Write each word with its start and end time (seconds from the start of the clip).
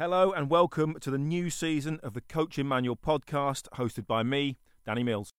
Hello 0.00 0.30
and 0.30 0.48
welcome 0.48 0.94
to 1.00 1.10
the 1.10 1.18
new 1.18 1.50
season 1.50 1.98
of 2.04 2.14
the 2.14 2.20
Coaching 2.20 2.68
Manual 2.68 2.94
podcast, 2.94 3.66
hosted 3.74 4.06
by 4.06 4.22
me, 4.22 4.56
Danny 4.86 5.02
Mills. 5.02 5.32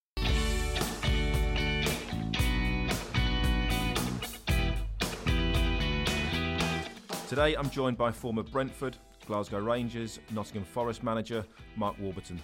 Today 7.30 7.56
I'm 7.56 7.69
joined 7.69 7.98
by 7.98 8.11
former 8.11 8.43
Brentford, 8.43 8.98
Glasgow 9.25 9.59
Rangers, 9.59 10.20
Nottingham 10.32 10.66
Forest 10.66 11.04
manager 11.04 11.46
Mark 11.78 11.98
Warburton. 11.98 12.41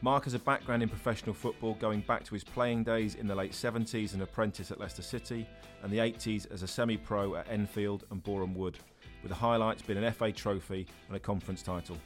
Mark 0.00 0.24
has 0.24 0.32
a 0.32 0.38
background 0.38 0.82
in 0.82 0.88
professional 0.88 1.34
football 1.34 1.74
going 1.74 2.00
back 2.00 2.24
to 2.24 2.32
his 2.32 2.44
playing 2.44 2.82
days 2.82 3.16
in 3.16 3.26
the 3.26 3.34
late 3.34 3.52
70s 3.52 4.04
as 4.04 4.14
an 4.14 4.22
apprentice 4.22 4.70
at 4.70 4.80
Leicester 4.80 5.02
City 5.02 5.46
and 5.82 5.92
the 5.92 5.98
80s 5.98 6.50
as 6.50 6.62
a 6.62 6.66
semi 6.66 6.96
pro 6.96 7.34
at 7.34 7.46
Enfield 7.50 8.04
and 8.10 8.22
Boreham 8.22 8.54
Wood 8.54 8.78
with 9.22 9.30
the 9.30 9.36
highlights 9.36 9.82
being 9.82 10.02
an 10.02 10.12
FA 10.12 10.32
trophy 10.32 10.86
and 11.08 11.16
a 11.16 11.20
conference 11.20 11.62
title. 11.62 11.96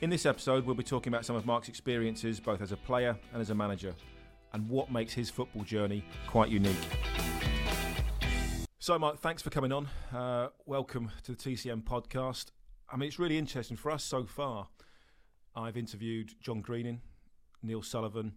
In 0.00 0.10
this 0.10 0.26
episode, 0.26 0.64
we'll 0.64 0.74
be 0.74 0.82
talking 0.82 1.12
about 1.12 1.24
some 1.24 1.36
of 1.36 1.46
Mark's 1.46 1.68
experiences 1.68 2.40
both 2.40 2.60
as 2.60 2.72
a 2.72 2.76
player 2.76 3.16
and 3.32 3.40
as 3.40 3.50
a 3.50 3.54
manager, 3.54 3.94
and 4.52 4.68
what 4.68 4.90
makes 4.90 5.12
his 5.12 5.30
football 5.30 5.64
journey 5.64 6.04
quite 6.26 6.48
unique. 6.48 6.76
So, 8.78 8.98
Mark, 8.98 9.18
thanks 9.18 9.42
for 9.42 9.50
coming 9.50 9.72
on. 9.72 9.88
Uh, 10.14 10.48
welcome 10.64 11.10
to 11.24 11.32
the 11.32 11.38
TCM 11.38 11.82
podcast. 11.82 12.46
I 12.90 12.96
mean, 12.96 13.08
it's 13.08 13.18
really 13.18 13.38
interesting 13.38 13.76
for 13.76 13.90
us 13.90 14.04
so 14.04 14.24
far. 14.24 14.68
I've 15.54 15.76
interviewed 15.76 16.34
John 16.40 16.60
Greening, 16.60 17.00
Neil 17.62 17.82
Sullivan, 17.82 18.34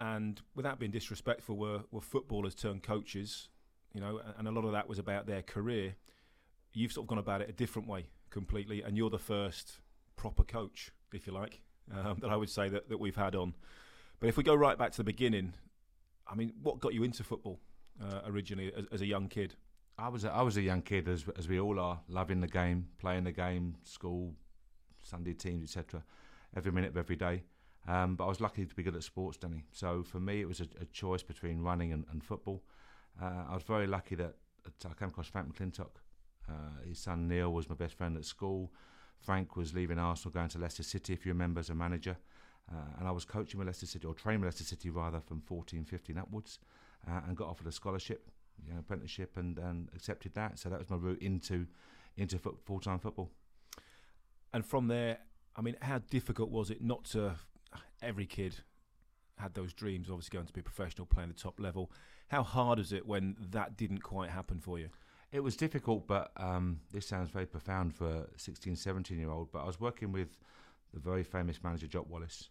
and 0.00 0.40
without 0.54 0.78
being 0.78 0.90
disrespectful, 0.90 1.56
were, 1.56 1.82
were 1.90 2.00
footballers 2.00 2.54
turned 2.54 2.82
coaches, 2.82 3.48
you 3.94 4.00
know, 4.00 4.20
and 4.36 4.48
a 4.48 4.50
lot 4.50 4.64
of 4.64 4.72
that 4.72 4.88
was 4.88 4.98
about 4.98 5.26
their 5.26 5.42
career 5.42 5.94
you've 6.72 6.92
sort 6.92 7.04
of 7.04 7.08
gone 7.08 7.18
about 7.18 7.40
it 7.42 7.48
a 7.48 7.52
different 7.52 7.88
way 7.88 8.06
completely, 8.30 8.82
and 8.82 8.96
you're 8.96 9.10
the 9.10 9.18
first 9.18 9.78
proper 10.16 10.42
coach, 10.42 10.90
if 11.12 11.26
you 11.26 11.32
like, 11.32 11.60
um, 11.94 12.18
that 12.20 12.30
I 12.30 12.36
would 12.36 12.50
say 12.50 12.68
that, 12.68 12.88
that 12.88 12.98
we've 12.98 13.16
had 13.16 13.34
on. 13.34 13.54
But 14.20 14.28
if 14.28 14.36
we 14.36 14.42
go 14.42 14.54
right 14.54 14.78
back 14.78 14.92
to 14.92 14.98
the 14.98 15.04
beginning, 15.04 15.54
I 16.26 16.34
mean, 16.34 16.52
what 16.62 16.80
got 16.80 16.94
you 16.94 17.02
into 17.02 17.24
football 17.24 17.60
uh, 18.00 18.20
originally 18.26 18.72
as, 18.76 18.86
as, 18.92 19.00
a 19.02 19.06
young 19.06 19.28
kid? 19.28 19.54
I 19.98 20.08
was 20.08 20.24
a, 20.24 20.32
I 20.32 20.42
was 20.42 20.56
a 20.56 20.62
young 20.62 20.82
kid, 20.82 21.08
as 21.08 21.24
as 21.36 21.48
we 21.48 21.60
all 21.60 21.78
are, 21.80 22.00
loving 22.08 22.40
the 22.40 22.46
game, 22.46 22.88
playing 22.98 23.24
the 23.24 23.32
game, 23.32 23.76
school, 23.84 24.34
Sunday 25.02 25.34
teams, 25.34 25.64
etc. 25.64 26.02
Every 26.56 26.72
minute 26.72 26.90
of 26.90 26.96
every 26.96 27.16
day. 27.16 27.42
Um, 27.88 28.14
but 28.14 28.24
I 28.24 28.28
was 28.28 28.40
lucky 28.40 28.64
to 28.64 28.74
be 28.74 28.82
good 28.82 28.94
at 28.94 29.02
sports, 29.02 29.36
Danny. 29.38 29.64
So 29.72 30.04
for 30.04 30.20
me, 30.20 30.40
it 30.40 30.46
was 30.46 30.60
a, 30.60 30.68
a 30.80 30.84
choice 30.86 31.22
between 31.22 31.60
running 31.60 31.92
and, 31.92 32.04
and 32.12 32.22
football. 32.22 32.62
Uh, 33.20 33.44
I 33.50 33.54
was 33.54 33.64
very 33.64 33.86
lucky 33.86 34.14
that, 34.16 34.36
I 34.84 34.94
came 34.94 35.08
across 35.08 35.26
Frank 35.26 35.52
McLintock, 35.52 35.96
uh, 36.48 36.86
his 36.86 36.98
son 36.98 37.28
Neil 37.28 37.52
was 37.52 37.68
my 37.68 37.74
best 37.74 37.94
friend 37.94 38.16
at 38.16 38.24
school. 38.24 38.72
Frank 39.18 39.56
was 39.56 39.74
leaving 39.74 39.98
Arsenal, 39.98 40.32
going 40.32 40.48
to 40.48 40.58
Leicester 40.58 40.82
City, 40.82 41.12
if 41.12 41.24
you 41.24 41.32
remember, 41.32 41.60
as 41.60 41.70
a 41.70 41.74
manager. 41.74 42.16
Uh, 42.70 42.98
and 42.98 43.08
I 43.08 43.10
was 43.10 43.24
coaching 43.24 43.58
with 43.58 43.66
Leicester 43.66 43.86
City, 43.86 44.06
or 44.06 44.14
training 44.14 44.40
with 44.40 44.48
Leicester 44.48 44.64
City 44.64 44.90
rather, 44.90 45.20
from 45.20 45.40
14, 45.40 45.84
15 45.84 46.18
upwards, 46.18 46.58
uh, 47.08 47.20
and 47.26 47.36
got 47.36 47.48
offered 47.48 47.66
a 47.66 47.72
scholarship, 47.72 48.28
you 48.66 48.72
know, 48.72 48.80
apprenticeship, 48.80 49.36
and, 49.36 49.58
and 49.58 49.88
accepted 49.94 50.34
that. 50.34 50.58
So 50.58 50.68
that 50.68 50.78
was 50.78 50.90
my 50.90 50.96
route 50.96 51.22
into 51.22 51.66
into 52.16 52.38
full 52.38 52.80
time 52.80 52.98
football. 52.98 53.30
And 54.52 54.66
from 54.66 54.88
there, 54.88 55.18
I 55.56 55.62
mean, 55.62 55.76
how 55.80 55.98
difficult 56.10 56.50
was 56.50 56.70
it 56.70 56.82
not 56.82 57.04
to? 57.06 57.36
Every 58.02 58.26
kid 58.26 58.56
had 59.38 59.54
those 59.54 59.72
dreams, 59.72 60.08
obviously 60.10 60.36
going 60.36 60.46
to 60.46 60.52
be 60.52 60.60
a 60.60 60.64
professional, 60.64 61.06
playing 61.06 61.28
the 61.28 61.34
top 61.34 61.58
level. 61.58 61.90
How 62.28 62.42
hard 62.42 62.78
is 62.78 62.92
it 62.92 63.06
when 63.06 63.36
that 63.50 63.76
didn't 63.76 64.00
quite 64.00 64.30
happen 64.30 64.60
for 64.60 64.78
you? 64.78 64.88
It 65.32 65.42
was 65.42 65.56
difficult, 65.56 66.06
but 66.06 66.30
um, 66.36 66.80
this 66.92 67.06
sounds 67.06 67.30
very 67.30 67.46
profound 67.46 67.94
for 67.94 68.26
a 68.34 68.38
16, 68.38 68.76
17 68.76 69.18
year 69.18 69.30
old. 69.30 69.50
But 69.50 69.60
I 69.60 69.64
was 69.64 69.80
working 69.80 70.12
with 70.12 70.36
the 70.92 71.00
very 71.00 71.24
famous 71.24 71.62
manager, 71.64 71.86
Jock 71.86 72.08
Wallace. 72.08 72.50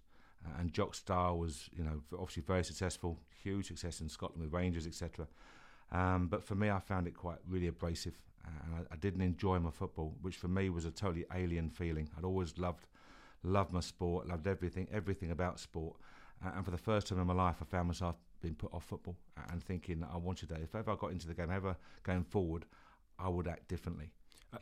And 0.58 0.74
Jock's 0.74 0.98
style 0.98 1.38
was, 1.38 1.70
you 1.78 1.84
know, 1.84 2.02
obviously 2.14 2.42
very 2.42 2.64
successful, 2.64 3.20
huge 3.44 3.68
success 3.68 4.02
in 4.02 4.10
Scotland 4.10 4.42
with 4.42 4.52
Rangers, 4.52 4.88
etc. 4.88 5.28
Um, 5.92 6.28
but 6.28 6.44
for 6.44 6.56
me, 6.56 6.72
I 6.72 6.80
found 6.80 7.06
it 7.06 7.16
quite 7.16 7.38
really 7.48 7.68
abrasive, 7.68 8.18
and 8.46 8.76
I, 8.76 8.94
I, 8.94 8.98
didn't 8.98 9.22
enjoy 9.22 9.60
my 9.60 9.70
football, 9.70 10.16
which 10.22 10.38
for 10.38 10.48
me 10.48 10.72
was 10.72 10.86
a 10.86 10.90
totally 10.90 11.26
alien 11.36 11.70
feeling. 11.70 12.10
I'd 12.18 12.24
always 12.24 12.58
loved, 12.58 12.88
loved 13.44 13.72
my 13.72 13.82
sport, 13.82 14.28
loved 14.28 14.48
everything, 14.48 14.88
everything 14.92 15.30
about 15.30 15.60
sport, 15.60 15.98
and 16.42 16.64
for 16.66 16.72
the 16.72 16.78
first 16.78 17.08
time 17.08 17.20
in 17.20 17.28
my 17.28 17.34
life, 17.34 17.58
I 17.62 17.66
found 17.66 17.88
myself 17.90 18.16
being 18.42 18.56
put 18.56 18.74
off 18.74 18.86
football 18.86 19.16
and 19.52 19.64
thinking 19.64 20.00
that 20.02 20.10
I 20.14 20.18
wanted 20.18 20.50
that. 20.50 20.60
If 20.60 20.76
ever 20.76 20.92
I 20.92 20.96
got 20.96 21.12
into 21.12 21.28
the 21.28 21.34
game, 21.34 21.52
ever 21.52 21.76
going 22.04 22.24
forward, 22.24 22.66
I 23.20 23.30
would 23.30 23.48
act 23.48 23.68
differently. 23.68 24.12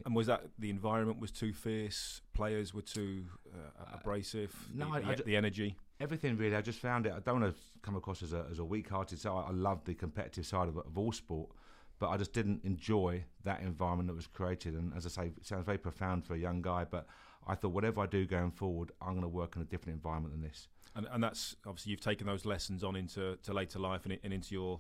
And 0.06 0.16
was 0.16 0.28
that 0.28 0.44
the 0.60 0.70
environment 0.70 1.20
was 1.20 1.32
too 1.32 1.52
fierce? 1.52 2.22
Players 2.34 2.74
were 2.74 2.84
too 2.84 3.26
uh, 3.52 3.98
abrasive. 3.98 4.54
Uh, 4.54 4.86
no, 4.86 5.00
the, 5.00 5.08
I, 5.08 5.16
the, 5.16 5.24
the, 5.24 5.36
energy. 5.36 5.76
Everything 6.00 6.38
really. 6.38 6.56
I 6.56 6.62
just 6.62 6.80
found 6.80 7.08
it. 7.08 7.14
I 7.14 7.20
don't 7.20 7.42
want 7.42 7.56
to 7.56 7.62
come 7.82 7.96
across 7.96 8.22
as 8.22 8.34
a 8.34 8.46
as 8.52 8.60
a 8.60 8.64
weak-hearted. 8.64 9.20
So 9.20 9.36
I, 9.36 9.48
I 9.48 9.52
love 9.52 9.84
the 9.86 9.96
competitive 9.96 10.46
side 10.46 10.68
of, 10.68 10.78
of 10.78 10.96
all 10.96 11.12
sport, 11.12 11.50
but 11.98 12.10
I 12.10 12.18
just 12.18 12.34
didn't 12.34 12.64
enjoy 12.64 13.24
that 13.46 13.62
environment 13.62 14.10
that 14.10 14.16
was 14.16 14.28
created. 14.28 14.76
And 14.76 14.94
as 14.96 15.08
I 15.08 15.10
say, 15.10 15.32
it 15.36 15.46
sounds 15.46 15.66
very 15.66 15.80
profound 15.80 16.24
for 16.24 16.36
a 16.36 16.40
young 16.40 16.62
guy, 16.62 16.86
but 16.86 17.08
I 17.48 17.56
thought 17.56 17.70
whatever 17.70 18.02
I 18.02 18.06
do 18.06 18.26
going 18.28 18.52
forward, 18.52 18.92
I'm 19.02 19.14
going 19.14 19.22
to 19.24 19.28
work 19.28 19.56
in 19.56 19.64
a 19.64 19.66
different 19.66 19.96
environment 19.96 20.34
than 20.36 20.44
this. 20.44 20.68
And, 20.96 21.08
and 21.12 21.24
that's 21.24 21.56
obviously 21.66 21.92
you've 21.92 22.02
taken 22.02 22.28
those 22.28 22.46
lessons 22.46 22.84
on 22.84 22.96
into 22.96 23.38
to 23.44 23.54
later 23.54 23.80
life 23.80 24.06
and, 24.06 24.18
and 24.24 24.34
into 24.34 24.54
your 24.56 24.80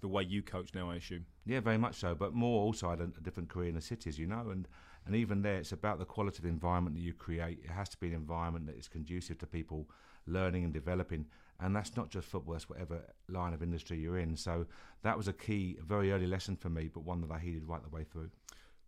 the 0.00 0.08
way 0.08 0.22
you 0.22 0.42
coach 0.42 0.74
now, 0.74 0.90
I 0.90 0.96
assume. 0.96 1.26
Yeah, 1.44 1.60
very 1.60 1.78
much 1.78 1.96
so. 1.96 2.14
But 2.14 2.34
more 2.34 2.62
also, 2.62 2.88
I 2.88 2.90
had 2.90 3.00
a, 3.00 3.20
different 3.22 3.48
career 3.48 3.68
in 3.68 3.74
the 3.74 3.80
city, 3.80 4.10
as 4.10 4.18
you 4.18 4.26
know, 4.26 4.50
and 4.50 4.68
and 5.06 5.14
even 5.14 5.42
there, 5.42 5.58
it's 5.58 5.70
about 5.70 6.00
the 6.00 6.04
quality 6.04 6.38
of 6.38 6.46
environment 6.46 6.96
that 6.96 7.02
you 7.02 7.12
create. 7.12 7.60
It 7.62 7.70
has 7.70 7.88
to 7.90 7.96
be 7.98 8.08
an 8.08 8.14
environment 8.14 8.66
that 8.66 8.76
is 8.76 8.88
conducive 8.88 9.38
to 9.38 9.46
people 9.46 9.88
learning 10.26 10.64
and 10.64 10.72
developing, 10.72 11.26
and 11.60 11.74
that's 11.74 11.96
not 11.96 12.10
just 12.10 12.26
football. 12.28 12.54
That's 12.54 12.68
whatever 12.68 13.02
line 13.28 13.54
of 13.54 13.62
industry 13.62 13.98
you're 13.98 14.18
in. 14.18 14.36
So 14.36 14.66
that 15.02 15.16
was 15.16 15.28
a 15.28 15.32
key, 15.32 15.78
very 15.86 16.10
early 16.12 16.26
lesson 16.26 16.56
for 16.56 16.68
me, 16.68 16.90
but 16.92 17.04
one 17.04 17.20
that 17.20 17.30
I 17.30 17.38
heeded 17.38 17.66
right 17.66 17.82
the 17.82 17.88
way 17.88 18.04
through. 18.04 18.30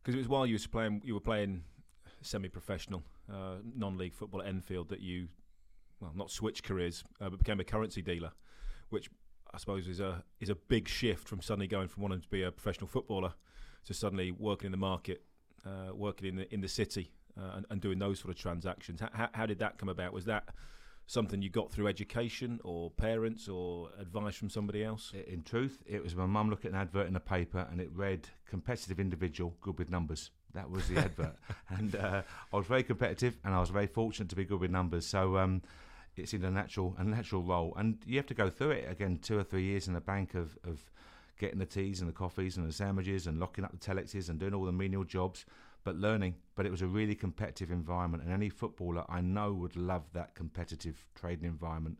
Because 0.03 0.17
it 0.17 0.19
was 0.19 0.29
while 0.29 0.47
you 0.47 0.56
were 0.56 0.69
playing, 0.71 1.03
you 1.05 1.15
were 1.15 1.21
playing 1.21 1.62
semi-professional, 2.23 3.05
uh, 3.33 3.56
non-league 3.77 4.15
football 4.15 4.43
at 4.43 4.49
Enfield 4.49 4.89
that 4.89 5.00
you 5.00 5.29
well, 6.00 6.12
not 6.14 6.31
switched 6.31 6.64
careers, 6.64 7.04
uh, 7.20 7.28
but 7.28 7.38
became 7.38 7.60
a 7.60 7.64
currency 7.64 8.03
dealer, 8.03 8.32
which 8.91 9.10
I 9.53 9.59
suppose 9.59 9.88
is 9.88 10.00
a 10.00 10.22
is 10.41 10.50
a 10.50 10.54
big 10.54 10.88
shift 10.88 11.28
from 11.28 11.41
suddenly 11.41 11.66
going 11.66 11.88
from 11.88 12.03
wanting 12.03 12.20
to 12.20 12.28
be 12.28 12.42
a 12.42 12.53
professional 12.53 12.88
footballer 12.88 13.32
to 13.86 13.94
suddenly 13.94 14.31
working 14.31 14.66
in 14.66 14.72
the 14.72 14.78
market, 14.78 15.22
uh, 15.64 15.94
working 15.94 16.28
in 16.28 16.37
the 16.37 16.54
in 16.54 16.60
the 16.60 16.69
city, 16.69 17.12
uh, 17.38 17.56
and, 17.56 17.66
and, 17.70 17.81
doing 17.81 17.98
those 17.98 18.20
sort 18.20 18.34
of 18.34 18.41
transactions. 18.41 19.00
How, 19.12 19.28
how 19.32 19.47
did 19.47 19.58
that 19.60 19.78
come 19.78 19.88
about? 19.88 20.12
Was 20.12 20.26
that 20.26 20.48
something 21.06 21.41
you 21.41 21.48
got 21.48 21.72
through 21.72 21.88
education 21.88 22.60
or 22.64 22.91
parents 22.91 23.48
or 23.48 23.88
advice 23.98 24.37
from 24.37 24.50
somebody 24.50 24.84
else? 24.84 25.12
In 25.26 25.42
truth, 25.42 25.82
it 25.87 26.03
was 26.03 26.14
my 26.14 26.26
mum 26.26 26.50
looking 26.50 26.70
at 26.70 26.75
an 26.75 26.81
advert 26.81 27.06
in 27.06 27.14
the 27.14 27.20
paper 27.20 27.66
and 27.70 27.81
it 27.81 27.88
read 27.94 28.28
competitive 28.47 29.00
individual, 29.00 29.54
good 29.60 29.78
with 29.78 29.91
numbers. 29.91 30.31
That 30.53 30.70
was 30.70 30.87
the 30.88 30.98
advert. 30.98 31.37
and 31.70 31.97
uh, 31.97 32.22
I 32.53 32.56
was 32.56 32.66
very 32.66 32.82
competitive 32.82 33.38
and 33.44 33.54
I 33.54 33.60
was 33.60 33.70
very 33.70 33.87
fortunate 33.87 34.28
to 34.28 34.37
be 34.37 34.44
good 34.44 34.60
with 34.60 34.70
numbers. 34.70 35.06
So 35.06 35.38
um, 35.38 35.62
it's 36.19 36.34
in 36.34 36.45
a 36.45 36.51
natural 36.51 36.95
a 36.99 37.05
natural 37.05 37.43
role, 37.43 37.73
and 37.77 37.99
you 38.06 38.17
have 38.17 38.27
to 38.27 38.34
go 38.34 38.51
through 38.51 38.71
it 38.71 38.91
again. 38.91 39.19
Two 39.23 39.39
or 39.39 39.45
three 39.45 39.62
years 39.62 39.89
in 39.89 39.95
the 39.95 40.01
bank 40.01 40.34
of 40.34 40.59
of 40.65 40.91
getting 41.39 41.59
the 41.59 41.67
teas 41.67 42.01
and 42.01 42.09
the 42.09 42.12
coffees 42.12 42.56
and 42.56 42.69
the 42.69 42.73
sandwiches 42.73 43.27
and 43.27 43.39
locking 43.39 43.65
up 43.65 43.71
the 43.71 43.79
telexes 43.79 44.29
and 44.29 44.41
doing 44.41 44.53
all 44.55 44.65
the 44.65 44.73
menial 44.73 45.05
jobs, 45.05 45.47
but 45.84 45.95
learning. 45.97 46.34
But 46.56 46.67
it 46.67 46.71
was 46.71 46.83
a 46.83 46.87
really 46.87 47.15
competitive 47.15 47.71
environment, 47.71 48.23
and 48.25 48.33
any 48.33 48.49
footballer 48.49 49.05
I 49.09 49.21
know 49.21 49.53
would 49.53 49.77
love 49.77 50.05
that 50.12 50.34
competitive 50.34 51.05
trading 51.15 51.47
environment. 51.47 51.99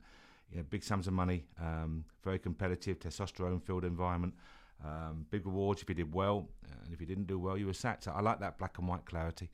You 0.50 0.59
know, 0.59 0.65
big 0.71 0.83
sums 0.83 1.06
of 1.06 1.12
money, 1.12 1.45
um, 1.61 2.05
very 2.25 2.39
competitive, 2.39 2.99
testosterone-filled 2.99 3.85
environment. 3.85 4.35
Um, 4.83 5.27
big 5.31 5.45
rewards 5.45 5.83
if 5.83 5.89
you 5.89 5.95
did 5.95 6.15
well, 6.15 6.49
and 6.85 6.93
if 6.93 7.00
you 7.00 7.06
didn't 7.06 7.27
do 7.27 7.39
well, 7.39 7.59
you 7.59 7.67
were 7.67 7.75
sacked. 7.75 8.05
So 8.05 8.12
I 8.12 8.21
like 8.23 8.41
that 8.41 8.59
black 8.59 8.79
and 8.79 8.89
white 8.89 9.05
clarity 9.05 9.50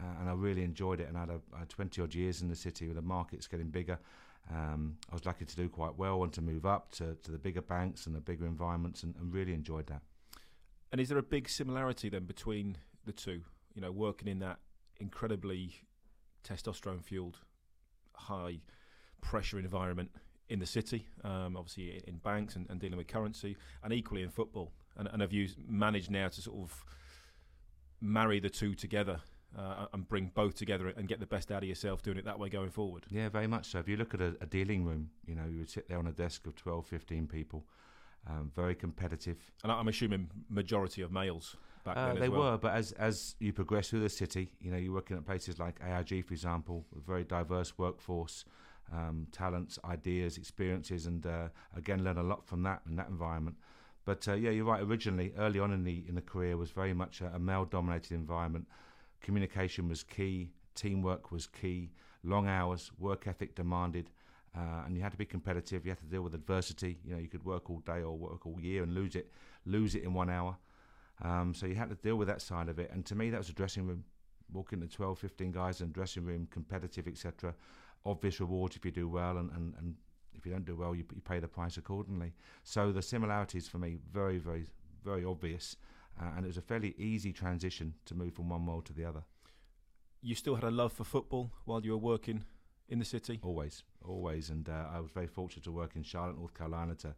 uh, 0.00 0.20
and 0.20 0.28
I 0.28 0.32
really 0.32 0.62
enjoyed 0.62 1.00
it. 1.00 1.08
And 1.08 1.16
I 1.16 1.20
had, 1.20 1.30
a, 1.30 1.40
I 1.54 1.58
had 1.60 1.68
20 1.68 2.02
odd 2.02 2.14
years 2.14 2.42
in 2.42 2.48
the 2.48 2.56
city 2.56 2.86
with 2.86 2.96
the 2.96 3.02
markets 3.02 3.46
getting 3.46 3.68
bigger. 3.68 3.98
Um, 4.50 4.96
I 5.10 5.14
was 5.14 5.24
lucky 5.24 5.44
to 5.44 5.56
do 5.56 5.68
quite 5.68 5.96
well 5.96 6.22
and 6.22 6.32
to 6.34 6.42
move 6.42 6.66
up 6.66 6.90
to, 6.92 7.16
to 7.22 7.30
the 7.30 7.38
bigger 7.38 7.62
banks 7.62 8.06
and 8.06 8.14
the 8.14 8.20
bigger 8.20 8.46
environments 8.46 9.02
and, 9.02 9.14
and 9.16 9.32
really 9.32 9.54
enjoyed 9.54 9.86
that. 9.86 10.02
And 10.92 11.00
is 11.00 11.08
there 11.08 11.18
a 11.18 11.22
big 11.22 11.48
similarity 11.48 12.08
then 12.08 12.24
between 12.24 12.76
the 13.04 13.12
two? 13.12 13.42
You 13.74 13.82
know, 13.82 13.90
working 13.90 14.28
in 14.28 14.38
that 14.40 14.58
incredibly 15.00 15.74
testosterone 16.46 17.02
fueled, 17.02 17.38
high 18.14 18.60
pressure 19.20 19.58
environment 19.58 20.10
in 20.48 20.58
the 20.58 20.66
city, 20.66 21.06
um, 21.24 21.56
obviously 21.56 22.02
in 22.06 22.18
banks 22.18 22.54
and, 22.54 22.66
and, 22.68 22.78
dealing 22.78 22.98
with 22.98 23.08
currency, 23.08 23.56
and 23.82 23.92
equally 23.92 24.22
in 24.22 24.28
football. 24.28 24.72
And, 24.96 25.08
and 25.10 25.22
have 25.22 25.32
you 25.32 25.48
managed 25.66 26.10
now 26.10 26.28
to 26.28 26.42
sort 26.42 26.58
of 26.58 26.84
marry 28.00 28.38
the 28.38 28.50
two 28.50 28.74
together 28.74 29.20
uh, 29.58 29.86
and 29.92 30.08
bring 30.08 30.30
both 30.34 30.54
together 30.56 30.88
and 30.88 31.08
get 31.08 31.20
the 31.20 31.26
best 31.26 31.50
out 31.52 31.62
of 31.62 31.68
yourself 31.68 32.02
doing 32.02 32.16
it 32.18 32.24
that 32.24 32.38
way 32.38 32.48
going 32.48 32.70
forward. 32.70 33.04
Yeah, 33.10 33.28
very 33.28 33.46
much 33.46 33.66
so. 33.66 33.78
If 33.78 33.88
you 33.88 33.96
look 33.96 34.14
at 34.14 34.20
a, 34.20 34.34
a 34.40 34.46
dealing 34.46 34.84
room, 34.84 35.10
you 35.26 35.34
know, 35.34 35.44
you 35.50 35.58
would 35.58 35.70
sit 35.70 35.88
there 35.88 35.98
on 35.98 36.06
a 36.06 36.12
desk 36.12 36.46
of 36.46 36.54
12, 36.56 36.86
15 36.86 37.26
people, 37.26 37.64
um, 38.28 38.50
very 38.54 38.74
competitive. 38.74 39.38
And 39.62 39.70
I'm 39.72 39.88
assuming 39.88 40.28
majority 40.48 41.02
of 41.02 41.12
males. 41.12 41.56
back 41.84 41.96
Uh, 41.96 42.06
then. 42.06 42.16
as 42.16 42.20
they 42.22 42.28
well. 42.28 42.52
were, 42.52 42.58
but 42.58 42.72
as 42.74 42.92
as 42.92 43.36
you 43.40 43.52
progress 43.52 43.90
through 43.90 44.00
the 44.00 44.08
city, 44.08 44.50
you 44.60 44.70
know, 44.70 44.78
you're 44.78 44.94
working 44.94 45.16
at 45.16 45.24
places 45.26 45.58
like 45.58 45.78
AIG, 45.86 46.24
for 46.26 46.32
example, 46.34 46.84
a 46.96 47.00
very 47.00 47.24
diverse 47.24 47.76
workforce, 47.78 48.44
um, 48.92 49.26
talents, 49.32 49.78
ideas, 49.84 50.36
experiences, 50.38 51.06
and 51.06 51.26
uh, 51.26 51.48
again 51.76 52.02
learn 52.02 52.16
a 52.18 52.22
lot 52.22 52.46
from 52.46 52.62
that 52.62 52.80
in 52.88 52.96
that 52.96 53.08
environment. 53.08 53.56
But 54.06 54.26
uh, 54.28 54.34
yeah, 54.34 54.50
you're 54.50 54.66
right. 54.66 54.82
Originally, 54.82 55.32
early 55.38 55.60
on 55.60 55.72
in 55.72 55.84
the 55.84 56.04
in 56.08 56.14
the 56.14 56.22
career, 56.22 56.56
was 56.56 56.70
very 56.70 56.92
much 56.94 57.20
a, 57.20 57.26
a 57.34 57.38
male-dominated 57.38 58.12
environment. 58.12 58.66
Communication 59.24 59.88
was 59.88 60.02
key, 60.02 60.50
teamwork 60.74 61.32
was 61.32 61.46
key, 61.46 61.90
long 62.22 62.46
hours, 62.46 62.92
work 62.98 63.26
ethic 63.26 63.54
demanded. 63.54 64.10
Uh, 64.54 64.82
and 64.84 64.94
you 64.94 65.02
had 65.02 65.12
to 65.12 65.16
be 65.18 65.24
competitive. 65.24 65.86
You 65.86 65.92
had 65.92 65.98
to 66.00 66.04
deal 66.04 66.20
with 66.20 66.34
adversity. 66.34 66.98
You 67.06 67.14
know, 67.14 67.20
you 67.20 67.28
could 67.28 67.42
work 67.42 67.70
all 67.70 67.78
day 67.80 68.02
or 68.02 68.12
work 68.12 68.46
all 68.46 68.60
year 68.60 68.82
and 68.82 68.92
lose 68.92 69.16
it, 69.16 69.32
lose 69.64 69.94
it 69.94 70.02
in 70.02 70.12
one 70.12 70.28
hour. 70.28 70.58
Um, 71.22 71.54
so 71.54 71.64
you 71.64 71.74
had 71.74 71.88
to 71.88 71.94
deal 71.94 72.16
with 72.16 72.28
that 72.28 72.42
side 72.42 72.68
of 72.68 72.78
it. 72.78 72.90
And 72.92 73.06
to 73.06 73.14
me, 73.14 73.30
that 73.30 73.38
was 73.38 73.48
a 73.48 73.54
dressing 73.54 73.86
room. 73.86 74.04
Walking 74.52 74.78
to 74.82 74.86
12, 74.86 75.18
15 75.18 75.52
guys 75.52 75.80
in 75.80 75.90
dressing 75.90 76.26
room, 76.26 76.46
competitive, 76.50 77.08
etc. 77.08 77.54
Obvious 78.04 78.40
rewards 78.40 78.76
if 78.76 78.84
you 78.84 78.90
do 78.90 79.08
well, 79.08 79.38
and, 79.38 79.50
and, 79.52 79.74
and 79.78 79.94
if 80.34 80.44
you 80.44 80.52
don't 80.52 80.66
do 80.66 80.76
well, 80.76 80.94
you, 80.94 81.04
you 81.14 81.22
pay 81.22 81.38
the 81.40 81.48
price 81.48 81.78
accordingly. 81.78 82.34
So 82.62 82.92
the 82.92 83.00
similarities 83.00 83.66
for 83.68 83.78
me, 83.78 83.96
very, 84.12 84.36
very, 84.36 84.66
very 85.02 85.24
obvious. 85.24 85.76
Uh, 86.20 86.30
and 86.36 86.44
it 86.44 86.48
was 86.48 86.56
a 86.56 86.62
fairly 86.62 86.94
easy 86.96 87.32
transition 87.32 87.94
to 88.06 88.14
move 88.14 88.34
from 88.34 88.48
one 88.48 88.66
world 88.66 88.86
to 88.86 88.92
the 88.92 89.04
other. 89.04 89.22
You 90.22 90.34
still 90.34 90.54
had 90.54 90.64
a 90.64 90.70
love 90.70 90.92
for 90.92 91.04
football 91.04 91.50
while 91.64 91.84
you 91.84 91.90
were 91.92 91.98
working 91.98 92.44
in 92.88 92.98
the 92.98 93.04
city. 93.04 93.40
Always, 93.42 93.82
always. 94.06 94.50
And 94.50 94.68
uh, 94.68 94.86
I 94.92 95.00
was 95.00 95.10
very 95.10 95.26
fortunate 95.26 95.64
to 95.64 95.72
work 95.72 95.96
in 95.96 96.02
Charlotte, 96.02 96.38
North 96.38 96.54
Carolina, 96.54 96.94
to 96.96 97.14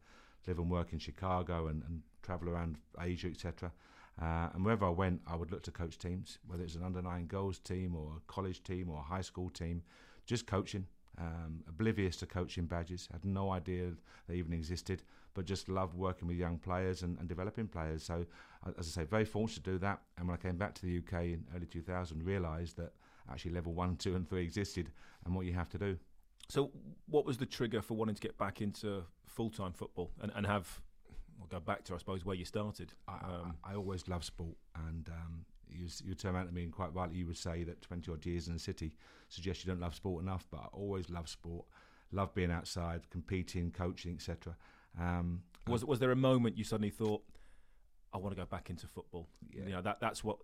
live 0.46 0.58
and 0.58 0.70
work 0.70 0.92
in 0.92 0.98
Chicago 0.98 1.68
and, 1.68 1.82
and 1.84 2.02
travel 2.22 2.48
around 2.48 2.76
Asia, 3.00 3.28
etc. 3.28 3.72
Uh, 4.20 4.48
and 4.54 4.64
wherever 4.64 4.86
I 4.86 4.90
went, 4.90 5.20
I 5.26 5.36
would 5.36 5.50
look 5.50 5.62
to 5.64 5.70
coach 5.70 5.98
teams, 5.98 6.38
whether 6.46 6.62
it's 6.64 6.74
an 6.74 6.82
under 6.82 7.02
nine 7.02 7.26
goals 7.26 7.58
team 7.58 7.94
or 7.94 8.12
a 8.16 8.32
college 8.32 8.62
team 8.62 8.88
or 8.88 8.98
a 8.98 9.02
high 9.02 9.20
school 9.20 9.50
team, 9.50 9.82
just 10.26 10.46
coaching. 10.46 10.86
Um, 11.18 11.64
oblivious 11.66 12.18
to 12.18 12.26
coaching 12.26 12.66
badges, 12.66 13.08
had 13.10 13.24
no 13.24 13.50
idea 13.50 13.92
they 14.28 14.34
even 14.34 14.52
existed, 14.52 15.02
but 15.36 15.44
just 15.44 15.68
loved 15.68 15.94
working 15.94 16.26
with 16.26 16.38
young 16.38 16.58
players 16.58 17.02
and, 17.02 17.18
and 17.18 17.28
developing 17.28 17.68
players. 17.68 18.02
So, 18.02 18.24
uh, 18.66 18.70
as 18.78 18.88
I 18.88 19.02
say, 19.02 19.04
very 19.04 19.26
fortunate 19.26 19.64
to 19.64 19.72
do 19.72 19.78
that. 19.78 20.00
And 20.16 20.26
when 20.26 20.34
I 20.34 20.40
came 20.40 20.56
back 20.56 20.74
to 20.76 20.86
the 20.86 20.96
UK 20.98 21.24
in 21.24 21.44
early 21.54 21.66
2000, 21.66 22.24
realised 22.24 22.78
that 22.78 22.94
actually 23.30 23.52
level 23.52 23.74
one, 23.74 23.96
two, 23.96 24.16
and 24.16 24.26
three 24.26 24.42
existed, 24.42 24.90
and 25.26 25.34
what 25.34 25.44
you 25.44 25.52
have 25.52 25.68
to 25.68 25.78
do. 25.78 25.98
So, 26.48 26.70
what 27.06 27.26
was 27.26 27.36
the 27.36 27.44
trigger 27.44 27.82
for 27.82 27.94
wanting 27.94 28.14
to 28.14 28.20
get 28.20 28.38
back 28.38 28.62
into 28.62 29.04
full 29.26 29.50
time 29.50 29.74
football 29.74 30.10
and, 30.22 30.32
and 30.34 30.46
have, 30.46 30.80
we'll 31.38 31.48
go 31.48 31.60
back 31.60 31.84
to, 31.84 31.94
I 31.94 31.98
suppose, 31.98 32.24
where 32.24 32.36
you 32.36 32.46
started? 32.46 32.94
I, 33.06 33.12
Um, 33.12 33.56
I, 33.62 33.72
I 33.72 33.76
always 33.76 34.08
love 34.08 34.24
sport, 34.24 34.56
and 34.88 35.06
um, 35.10 35.44
you, 35.68 35.86
you 36.02 36.14
turn 36.14 36.34
around 36.34 36.46
to 36.46 36.54
me 36.54 36.62
and 36.62 36.72
quite 36.72 36.94
rightly 36.94 37.18
you 37.18 37.26
would 37.26 37.36
say 37.36 37.62
that 37.64 37.82
20 37.82 38.10
odd 38.10 38.24
years 38.24 38.48
in 38.48 38.54
the 38.54 38.60
city 38.60 38.94
suggests 39.28 39.66
you 39.66 39.70
don't 39.70 39.80
love 39.80 39.94
sport 39.94 40.22
enough, 40.22 40.46
but 40.50 40.60
I 40.60 40.66
always 40.72 41.10
love 41.10 41.28
sport, 41.28 41.66
love 42.10 42.32
being 42.34 42.50
outside, 42.50 43.10
competing, 43.10 43.70
coaching, 43.70 44.14
etc. 44.14 44.56
Um, 45.00 45.42
was, 45.66 45.84
was 45.84 45.98
there 45.98 46.10
a 46.12 46.16
moment 46.16 46.56
you 46.56 46.64
suddenly 46.64 46.90
thought, 46.90 47.22
I 48.12 48.18
want 48.18 48.34
to 48.34 48.40
go 48.40 48.46
back 48.46 48.70
into 48.70 48.86
football? 48.86 49.26
Yeah. 49.52 49.64
You 49.66 49.72
know, 49.74 49.82
that, 49.82 50.00
that's 50.00 50.22
what. 50.24 50.38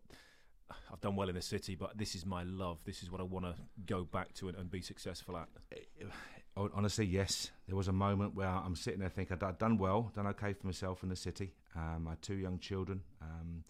I've 0.90 1.02
done 1.02 1.16
well 1.16 1.28
in 1.28 1.34
the 1.34 1.43
city, 1.43 1.75
but 1.75 1.99
this 1.99 2.14
is 2.14 2.25
my 2.25 2.44
love. 2.44 2.78
This 2.87 3.02
is 3.02 3.10
what 3.10 3.20
I 3.20 3.25
want 3.25 3.44
to 3.44 3.54
go 3.84 4.04
back 4.04 4.32
to 4.34 4.49
and, 4.49 4.56
and 4.56 4.70
be 4.70 4.81
successful 4.81 5.37
at. 5.37 5.49
Honestly, 6.56 7.04
yes. 7.04 7.50
There 7.66 7.76
was 7.76 7.88
a 7.88 7.93
moment 7.93 8.34
where 8.34 8.49
I'm 8.49 8.75
sitting 8.76 9.00
there 9.00 9.08
thinking 9.10 9.37
I'd 9.43 9.58
done 9.58 9.76
well, 9.76 10.10
done 10.14 10.26
okay 10.28 10.52
for 10.55 10.66
myself 10.66 11.02
in 11.02 11.08
the 11.10 11.16
city. 11.16 11.52
Um, 11.76 12.06
I 12.06 12.10
had 12.12 12.22
two 12.22 12.34
young 12.37 12.58
children, 12.58 13.02
um, 13.20 13.64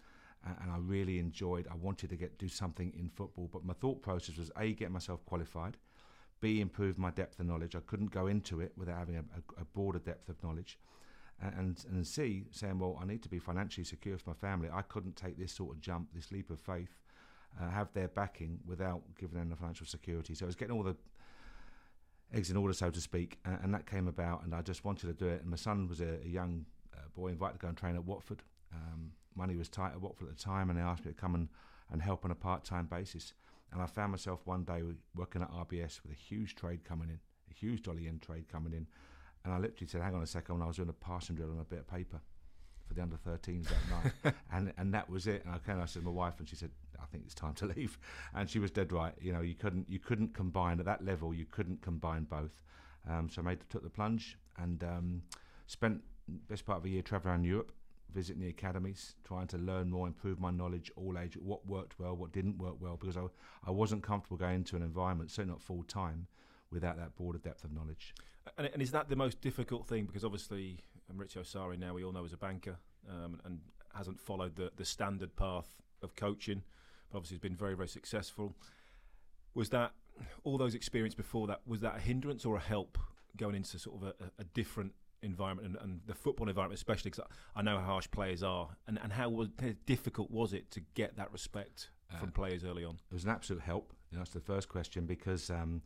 a- 0.44 0.62
and 0.62 0.70
I 0.70 0.76
really 0.78 1.18
enjoyed. 1.18 1.66
I 1.70 1.74
wanted 1.74 2.10
to 2.10 2.16
get 2.16 2.38
do 2.38 2.48
something 2.48 2.92
in 2.96 3.08
football, 3.08 3.48
but 3.52 3.64
my 3.64 3.74
thought 3.74 4.00
process 4.02 4.36
was 4.36 4.50
a 4.56 4.72
get 4.72 4.90
myself 4.92 5.24
qualified, 5.26 5.76
b 6.42 6.60
improve 6.60 6.98
my 6.98 7.10
depth 7.10 7.40
of 7.40 7.46
knowledge. 7.46 7.74
I 7.74 7.80
couldn't 7.86 8.10
go 8.10 8.26
into 8.26 8.60
it 8.60 8.72
without 8.76 8.98
having 8.98 9.16
a, 9.16 9.60
a, 9.60 9.64
broader 9.64 10.00
depth 10.00 10.28
of 10.28 10.42
knowledge, 10.42 10.78
and 11.40 11.82
and 11.88 12.06
c 12.06 12.44
saying 12.50 12.78
well 12.78 12.98
I 13.00 13.06
need 13.06 13.22
to 13.22 13.30
be 13.30 13.38
financially 13.38 13.84
secure 13.84 14.18
for 14.18 14.30
my 14.30 14.36
family. 14.36 14.68
I 14.70 14.82
couldn't 14.82 15.16
take 15.16 15.38
this 15.38 15.52
sort 15.52 15.74
of 15.74 15.80
jump, 15.80 16.08
this 16.14 16.30
leap 16.30 16.50
of 16.50 16.60
faith, 16.60 16.98
uh, 17.58 17.70
have 17.70 17.92
their 17.94 18.08
backing 18.08 18.58
without 18.66 19.00
giving 19.18 19.38
them 19.38 19.48
the 19.48 19.56
financial 19.56 19.86
security. 19.86 20.34
So 20.34 20.44
I 20.44 20.48
was 20.48 20.56
getting 20.56 20.76
all 20.76 20.82
the 20.82 20.96
eggs 22.34 22.50
in 22.50 22.56
order, 22.56 22.74
so 22.74 22.90
to 22.90 23.00
speak, 23.00 23.38
and, 23.44 23.58
and 23.62 23.74
that 23.74 23.86
came 23.86 24.08
about, 24.08 24.44
and 24.44 24.54
I 24.54 24.62
just 24.62 24.84
wanted 24.84 25.06
to 25.06 25.12
do 25.12 25.30
it. 25.30 25.42
And 25.42 25.50
my 25.50 25.56
son 25.56 25.88
was 25.88 26.00
a, 26.00 26.18
a 26.24 26.28
young 26.28 26.66
uh, 26.94 27.00
boy 27.14 27.28
invited 27.28 27.54
to 27.54 27.58
go 27.60 27.68
and 27.68 27.76
train 27.76 27.94
at 27.94 28.04
Watford. 28.04 28.42
Um, 28.74 29.12
money 29.36 29.56
was 29.56 29.68
tight 29.68 29.92
at 29.92 30.00
Watford 30.00 30.28
at 30.28 30.36
the 30.36 30.42
time, 30.42 30.70
and 30.70 30.78
they 30.78 30.82
asked 30.82 31.04
me 31.04 31.12
to 31.12 31.16
come 31.16 31.34
and, 31.34 31.48
and 31.90 32.02
help 32.02 32.24
on 32.24 32.30
a 32.30 32.34
part 32.34 32.64
time 32.64 32.86
basis. 32.86 33.32
And 33.72 33.80
I 33.80 33.86
found 33.86 34.10
myself 34.12 34.40
one 34.44 34.64
day 34.64 34.82
working 35.16 35.42
at 35.42 35.50
RBS 35.50 36.02
with 36.02 36.12
a 36.12 36.14
huge 36.14 36.54
trade 36.54 36.84
coming 36.84 37.08
in, 37.08 37.18
a 37.50 37.54
huge 37.54 37.82
dollar 37.82 38.00
yen 38.00 38.18
trade 38.18 38.48
coming 38.50 38.72
in. 38.72 38.86
And 39.44 39.52
I 39.52 39.58
literally 39.58 39.86
said, 39.86 40.02
"Hang 40.02 40.14
on 40.14 40.22
a 40.22 40.26
second, 40.26 40.56
when 40.56 40.62
I 40.62 40.66
was 40.66 40.76
doing 40.76 40.88
a 40.88 40.92
passing 40.92 41.36
drill 41.36 41.50
on 41.50 41.58
a 41.58 41.64
bit 41.64 41.80
of 41.80 41.88
paper 41.88 42.20
for 42.86 42.94
the 42.94 43.02
under 43.02 43.16
13s 43.16 43.68
that 43.68 44.24
night, 44.24 44.34
and 44.52 44.72
and 44.76 44.94
that 44.94 45.08
was 45.08 45.26
it. 45.26 45.44
And 45.44 45.54
I 45.54 45.58
came, 45.58 45.80
I 45.80 45.86
said 45.86 46.02
to 46.02 46.06
my 46.06 46.12
wife, 46.12 46.38
and 46.38 46.48
she 46.48 46.54
said, 46.54 46.70
"I 47.00 47.06
think 47.06 47.24
it's 47.24 47.34
time 47.34 47.54
to 47.54 47.66
leave." 47.66 47.98
And 48.34 48.48
she 48.48 48.58
was 48.58 48.70
dead 48.70 48.92
right. 48.92 49.14
You 49.20 49.32
know, 49.32 49.40
you 49.40 49.54
couldn't 49.54 49.88
you 49.88 49.98
couldn't 49.98 50.34
combine 50.34 50.78
at 50.78 50.86
that 50.86 51.04
level. 51.04 51.34
You 51.34 51.46
couldn't 51.46 51.82
combine 51.82 52.24
both. 52.24 52.62
Um, 53.08 53.28
so 53.28 53.42
I 53.42 53.44
made 53.44 53.58
took 53.68 53.82
the 53.82 53.90
plunge 53.90 54.38
and 54.58 54.84
um, 54.84 55.22
spent 55.66 56.02
best 56.28 56.64
part 56.64 56.78
of 56.78 56.84
a 56.84 56.88
year 56.88 57.02
traveling 57.02 57.32
around 57.32 57.44
Europe, 57.44 57.72
visiting 58.12 58.40
the 58.40 58.48
academies, 58.48 59.14
trying 59.24 59.46
to 59.48 59.58
learn 59.58 59.90
more, 59.90 60.06
improve 60.06 60.38
my 60.38 60.50
knowledge, 60.50 60.90
all 60.96 61.18
age, 61.18 61.36
what 61.36 61.66
worked 61.66 61.98
well, 61.98 62.14
what 62.14 62.32
didn't 62.32 62.58
work 62.58 62.76
well, 62.80 62.96
because 62.96 63.16
I 63.16 63.24
I 63.66 63.70
wasn't 63.70 64.02
comfortable 64.02 64.36
going 64.36 64.56
into 64.56 64.76
an 64.76 64.82
environment, 64.82 65.30
certainly 65.30 65.52
not 65.52 65.62
full 65.62 65.82
time, 65.84 66.26
without 66.70 66.96
that 66.96 67.16
broader 67.16 67.38
depth 67.38 67.64
of 67.64 67.72
knowledge. 67.72 68.14
And, 68.58 68.68
and 68.72 68.82
is 68.82 68.90
that 68.92 69.08
the 69.08 69.16
most 69.16 69.40
difficult 69.40 69.86
thing? 69.86 70.06
Because 70.06 70.24
obviously, 70.24 70.78
Maurizio 71.12 71.42
Sarri 71.42 71.78
now 71.78 71.94
we 71.94 72.04
all 72.04 72.12
know 72.12 72.24
is 72.24 72.32
a 72.32 72.36
banker 72.36 72.76
um, 73.08 73.40
and 73.44 73.60
hasn't 73.94 74.20
followed 74.20 74.56
the, 74.56 74.70
the 74.76 74.84
standard 74.84 75.36
path 75.36 75.76
of 76.02 76.16
coaching, 76.16 76.62
but 77.10 77.18
obviously 77.18 77.36
has 77.36 77.40
been 77.40 77.56
very, 77.56 77.74
very 77.74 77.88
successful. 77.88 78.56
Was 79.54 79.68
that 79.70 79.92
all 80.44 80.58
those 80.58 80.74
experience 80.74 81.14
before 81.14 81.46
that? 81.46 81.60
Was 81.66 81.80
that 81.80 81.96
a 81.96 82.00
hindrance 82.00 82.44
or 82.44 82.56
a 82.56 82.60
help 82.60 82.98
going 83.36 83.54
into 83.54 83.78
sort 83.78 84.02
of 84.02 84.08
a- 84.08 84.30
a 84.38 84.44
different 84.44 84.92
environment 85.22 85.68
and, 85.68 85.76
and 85.82 86.00
the 86.06 86.14
football 86.14 86.48
environment, 86.48 86.78
especially 86.78 87.10
because 87.10 87.24
I 87.56 87.60
I 87.60 87.62
know 87.62 87.78
how 87.78 87.86
harsh 87.86 88.10
players 88.10 88.42
are, 88.42 88.68
and, 88.86 88.98
and 89.02 89.12
how 89.12 89.28
was, 89.28 89.48
how 89.60 89.70
difficult 89.86 90.30
was 90.30 90.52
it 90.52 90.70
to 90.72 90.80
get 90.94 91.16
that 91.16 91.32
respect 91.32 91.90
from 92.18 92.28
Uh, 92.28 92.32
players 92.32 92.64
early 92.64 92.84
on? 92.84 92.94
it 93.10 93.14
was 93.14 93.24
an 93.24 93.30
absolute 93.30 93.62
help. 93.62 93.92
You 94.10 94.16
know, 94.18 94.20
that's 94.22 94.32
the 94.34 94.40
first 94.40 94.68
question 94.68 95.06
because 95.06 95.48
um, 95.50 95.82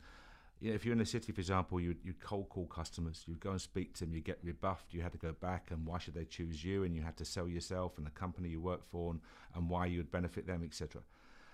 you 0.60 0.70
know, 0.70 0.75
if 0.75 0.84
you're 0.84 0.92
in 0.92 0.99
the 0.99 1.04
city, 1.06 1.32
for 1.32 1.40
example, 1.40 1.78
you'd, 1.80 1.99
you'd 2.02 2.20
cold 2.20 2.49
call 2.49 2.66
customers, 2.66 3.25
you'd 3.26 3.40
go 3.40 3.50
and 3.50 3.61
speak 3.61 3.92
to 3.94 4.04
them, 4.04 4.14
you 4.14 4.20
get 4.20 4.38
rebuffed, 4.42 4.94
you 4.94 5.02
had 5.02 5.12
to 5.12 5.18
go 5.18 5.32
back, 5.32 5.70
and 5.70 5.87
why 5.87 5.99
should 5.99 6.14
they 6.14 6.25
choose 6.25 6.64
you? 6.64 6.84
And 6.84 6.96
you 6.96 7.02
had 7.02 7.16
to 7.18 7.25
sell 7.25 7.46
yourself 7.46 7.99
and 7.99 8.06
the 8.06 8.11
company 8.11 8.49
you 8.49 8.61
work 8.61 8.82
for, 8.84 9.11
and, 9.12 9.20
and 9.54 9.68
why 9.68 9.84
you 9.87 9.99
would 9.99 10.11
benefit 10.11 10.46
them, 10.46 10.62
etc. 10.64 11.02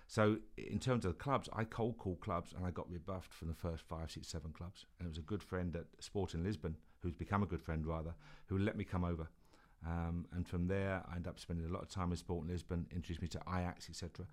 So, 0.07 0.37
in 0.57 0.78
terms 0.78 1.04
of 1.04 1.12
the 1.12 1.18
clubs, 1.18 1.49
I 1.52 1.64
cold 1.64 1.99
call 1.99 2.16
clubs, 2.16 2.52
and 2.57 2.64
I 2.64 2.71
got 2.71 2.88
rebuffed 2.90 3.33
from 3.35 3.49
the 3.49 3.54
first 3.54 3.83
five, 3.88 4.11
six, 4.11 4.28
seven 4.28 4.52
clubs. 4.52 4.87
And 4.99 5.07
it 5.07 5.11
was 5.11 5.18
a 5.18 5.23
good 5.23 5.42
friend 5.42 5.75
at 5.75 5.87
Sporting 5.99 6.45
Lisbon, 6.45 6.76
who's 7.02 7.14
become 7.14 7.42
a 7.42 7.47
good 7.47 7.62
friend 7.62 7.87
rather, 7.87 8.14
who 8.47 8.59
let 8.59 8.76
me 8.76 8.85
come 8.85 9.04
over. 9.04 9.28
Um, 9.87 10.26
and 10.32 10.47
from 10.47 10.68
there, 10.68 11.02
I 11.11 11.16
ended 11.16 11.28
up 11.28 11.40
spending 11.40 11.66
a 11.66 11.73
lot 11.73 11.82
of 11.82 11.88
time 11.88 12.12
in 12.12 12.16
Sporting 12.16 12.50
Lisbon, 12.50 12.87
introduced 12.94 13.21
me 13.21 13.28
to 13.28 13.40
Ajax, 13.49 13.88
etc 13.88 14.26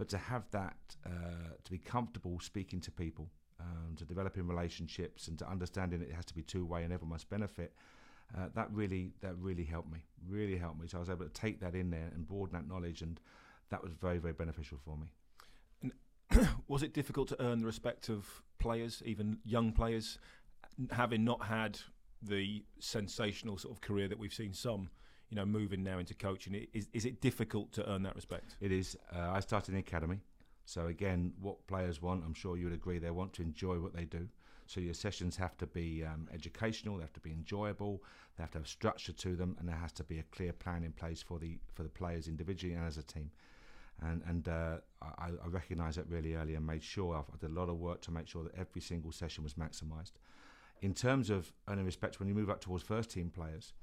but 0.00 0.08
to 0.08 0.16
have 0.16 0.50
that, 0.50 0.78
uh, 1.04 1.52
to 1.62 1.70
be 1.70 1.76
comfortable 1.76 2.40
speaking 2.40 2.80
to 2.80 2.90
people, 2.90 3.28
um, 3.60 3.94
to 3.96 4.06
developing 4.06 4.46
relationships, 4.46 5.28
and 5.28 5.38
to 5.38 5.46
understanding 5.46 6.00
it 6.00 6.10
has 6.10 6.24
to 6.24 6.34
be 6.34 6.40
two 6.40 6.64
way 6.64 6.84
and 6.84 6.90
everyone 6.90 7.10
must 7.10 7.28
benefit, 7.28 7.74
uh, 8.34 8.46
that 8.54 8.72
really 8.72 9.12
that 9.20 9.36
really 9.36 9.62
helped 9.62 9.92
me. 9.92 9.98
Really 10.26 10.56
helped 10.56 10.80
me. 10.80 10.88
So 10.88 10.96
I 10.96 11.00
was 11.00 11.10
able 11.10 11.26
to 11.26 11.32
take 11.32 11.60
that 11.60 11.74
in 11.74 11.90
there 11.90 12.10
and 12.14 12.26
broaden 12.26 12.54
that 12.54 12.66
knowledge, 12.66 13.02
and 13.02 13.20
that 13.68 13.82
was 13.82 13.92
very 13.92 14.16
very 14.16 14.32
beneficial 14.32 14.78
for 14.82 14.96
me. 14.96 15.92
was 16.66 16.82
it 16.82 16.94
difficult 16.94 17.28
to 17.28 17.42
earn 17.42 17.58
the 17.58 17.66
respect 17.66 18.08
of 18.08 18.26
players, 18.58 19.02
even 19.04 19.40
young 19.44 19.70
players, 19.70 20.16
having 20.92 21.24
not 21.24 21.44
had 21.44 21.78
the 22.22 22.64
sensational 22.78 23.58
sort 23.58 23.74
of 23.74 23.80
career 23.80 24.08
that 24.08 24.18
we've 24.18 24.34
seen 24.34 24.52
some, 24.52 24.90
you 25.28 25.36
know, 25.36 25.46
moving 25.46 25.82
now 25.82 25.98
into 25.98 26.14
coaching? 26.14 26.66
Is, 26.72 26.88
is 26.92 27.04
it 27.04 27.20
difficult 27.20 27.72
to 27.72 27.90
earn 27.90 28.02
that 28.02 28.16
respect? 28.16 28.56
It 28.60 28.72
is. 28.72 28.96
Uh, 29.14 29.30
I 29.30 29.40
started 29.40 29.70
in 29.70 29.74
the 29.74 29.80
academy. 29.80 30.20
So 30.64 30.86
again, 30.86 31.32
what 31.40 31.66
players 31.66 32.00
want, 32.00 32.22
I'm 32.24 32.34
sure 32.34 32.56
you 32.56 32.66
would 32.66 32.74
agree, 32.74 32.98
they 32.98 33.10
want 33.10 33.32
to 33.34 33.42
enjoy 33.42 33.80
what 33.80 33.92
they 33.94 34.04
do. 34.04 34.28
So 34.66 34.80
your 34.80 34.94
sessions 34.94 35.36
have 35.36 35.56
to 35.56 35.66
be 35.66 36.04
um, 36.04 36.28
educational, 36.32 36.96
they 36.96 37.02
have 37.02 37.12
to 37.14 37.20
be 37.20 37.32
enjoyable, 37.32 38.04
they 38.36 38.44
have 38.44 38.52
to 38.52 38.58
have 38.58 38.68
structure 38.68 39.12
to 39.12 39.34
them, 39.34 39.56
and 39.58 39.68
there 39.68 39.74
has 39.74 39.90
to 39.92 40.04
be 40.04 40.20
a 40.20 40.22
clear 40.30 40.52
plan 40.52 40.84
in 40.84 40.92
place 40.92 41.20
for 41.20 41.40
the 41.40 41.58
for 41.74 41.82
the 41.82 41.88
players 41.88 42.28
individually 42.28 42.74
and 42.76 42.86
as 42.86 42.96
a 42.96 43.02
team. 43.02 43.32
And 44.00 44.22
and 44.28 44.48
uh, 44.48 44.76
I, 45.02 45.30
I 45.44 45.48
recognised 45.48 45.98
that 45.98 46.08
really 46.08 46.36
early 46.36 46.54
and 46.54 46.64
made 46.64 46.84
sure 46.84 47.16
I 47.16 47.36
did 47.38 47.50
a 47.50 47.52
lot 47.52 47.68
of 47.68 47.78
work 47.78 48.00
to 48.02 48.12
make 48.12 48.28
sure 48.28 48.44
that 48.44 48.54
every 48.54 48.80
single 48.80 49.10
session 49.10 49.42
was 49.42 49.54
maximised. 49.54 50.12
In 50.82 50.94
terms 50.94 51.30
of 51.30 51.52
earning 51.68 51.84
respect, 51.84 52.18
when 52.18 52.28
you 52.28 52.34
move 52.34 52.50
up 52.50 52.60
towards 52.60 52.82
first 52.82 53.10
team 53.10 53.30
players, 53.30 53.74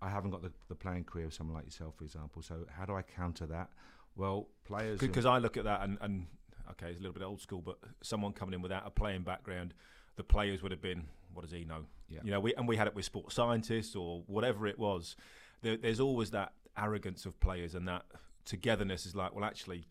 I 0.00 0.08
haven't 0.10 0.30
got 0.30 0.42
the, 0.42 0.52
the 0.68 0.74
playing 0.74 1.04
career 1.04 1.26
of 1.26 1.34
someone 1.34 1.54
like 1.54 1.64
yourself, 1.64 1.94
for 1.96 2.04
example. 2.04 2.42
So 2.42 2.66
how 2.70 2.84
do 2.84 2.94
I 2.94 3.02
counter 3.02 3.46
that? 3.46 3.70
Well, 4.16 4.48
players 4.64 4.98
because 5.00 5.26
I 5.26 5.38
look 5.38 5.56
at 5.56 5.64
that 5.64 5.82
and, 5.82 5.98
and 6.00 6.26
okay, 6.70 6.88
it's 6.88 6.98
a 6.98 7.02
little 7.02 7.14
bit 7.14 7.22
old 7.22 7.40
school, 7.40 7.62
but 7.64 7.78
someone 8.02 8.32
coming 8.32 8.54
in 8.54 8.62
without 8.62 8.86
a 8.86 8.90
playing 8.90 9.22
background, 9.22 9.74
the 10.16 10.24
players 10.24 10.62
would 10.62 10.72
have 10.72 10.82
been, 10.82 11.06
what 11.32 11.42
does 11.42 11.52
he 11.52 11.64
know? 11.64 11.86
Yeah. 12.08 12.20
You 12.24 12.30
know, 12.32 12.40
we, 12.40 12.54
and 12.54 12.66
we 12.66 12.76
had 12.76 12.86
it 12.86 12.94
with 12.94 13.04
sports 13.04 13.34
scientists 13.34 13.94
or 13.94 14.22
whatever 14.26 14.66
it 14.66 14.78
was. 14.78 15.16
There, 15.62 15.76
there's 15.76 16.00
always 16.00 16.30
that 16.30 16.52
arrogance 16.76 17.26
of 17.26 17.38
players 17.40 17.74
and 17.74 17.86
that 17.88 18.04
togetherness 18.44 19.06
is 19.06 19.14
like, 19.14 19.34
well, 19.34 19.44
actually, 19.44 19.86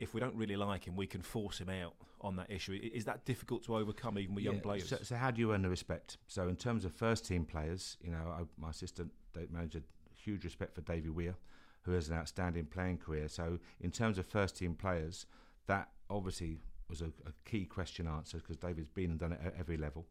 if 0.00 0.14
we 0.14 0.20
don't 0.20 0.34
really 0.34 0.56
like 0.56 0.86
him, 0.86 0.96
we 0.96 1.06
can 1.06 1.22
force 1.22 1.60
him 1.60 1.68
out 1.68 1.94
on 2.20 2.36
that 2.36 2.50
issue. 2.50 2.78
Is 2.80 3.04
that 3.06 3.24
difficult 3.24 3.64
to 3.64 3.76
overcome 3.76 4.18
even 4.18 4.34
with 4.34 4.44
young 4.44 4.60
players? 4.60 4.88
So, 4.88 4.98
so 5.02 5.16
how 5.16 5.30
do 5.30 5.40
you 5.40 5.52
earn 5.52 5.62
the 5.62 5.68
respect? 5.68 6.18
So 6.26 6.48
in 6.48 6.56
terms 6.56 6.84
of 6.84 6.92
first 6.92 7.26
team 7.26 7.44
players, 7.44 7.96
you 8.02 8.10
know, 8.10 8.18
I, 8.28 8.42
my 8.60 8.70
assistant 8.70 9.10
manager, 9.50 9.82
huge 10.14 10.44
respect 10.44 10.74
for 10.74 10.80
Davy 10.82 11.08
Weir, 11.08 11.34
who 11.82 11.92
has 11.92 12.08
an 12.08 12.16
outstanding 12.16 12.66
playing 12.66 12.98
career. 12.98 13.28
So 13.28 13.58
in 13.80 13.90
terms 13.90 14.18
of 14.18 14.26
first 14.26 14.56
team 14.56 14.74
players, 14.74 15.26
that 15.66 15.88
obviously 16.10 16.58
was 16.88 17.02
a, 17.02 17.06
a 17.26 17.32
key 17.44 17.64
question 17.64 18.06
answered 18.06 18.42
because 18.42 18.56
David's 18.56 18.88
been 18.88 19.10
and 19.10 19.18
done 19.18 19.32
it 19.32 19.40
at 19.44 19.54
every 19.58 19.76
level. 19.76 20.06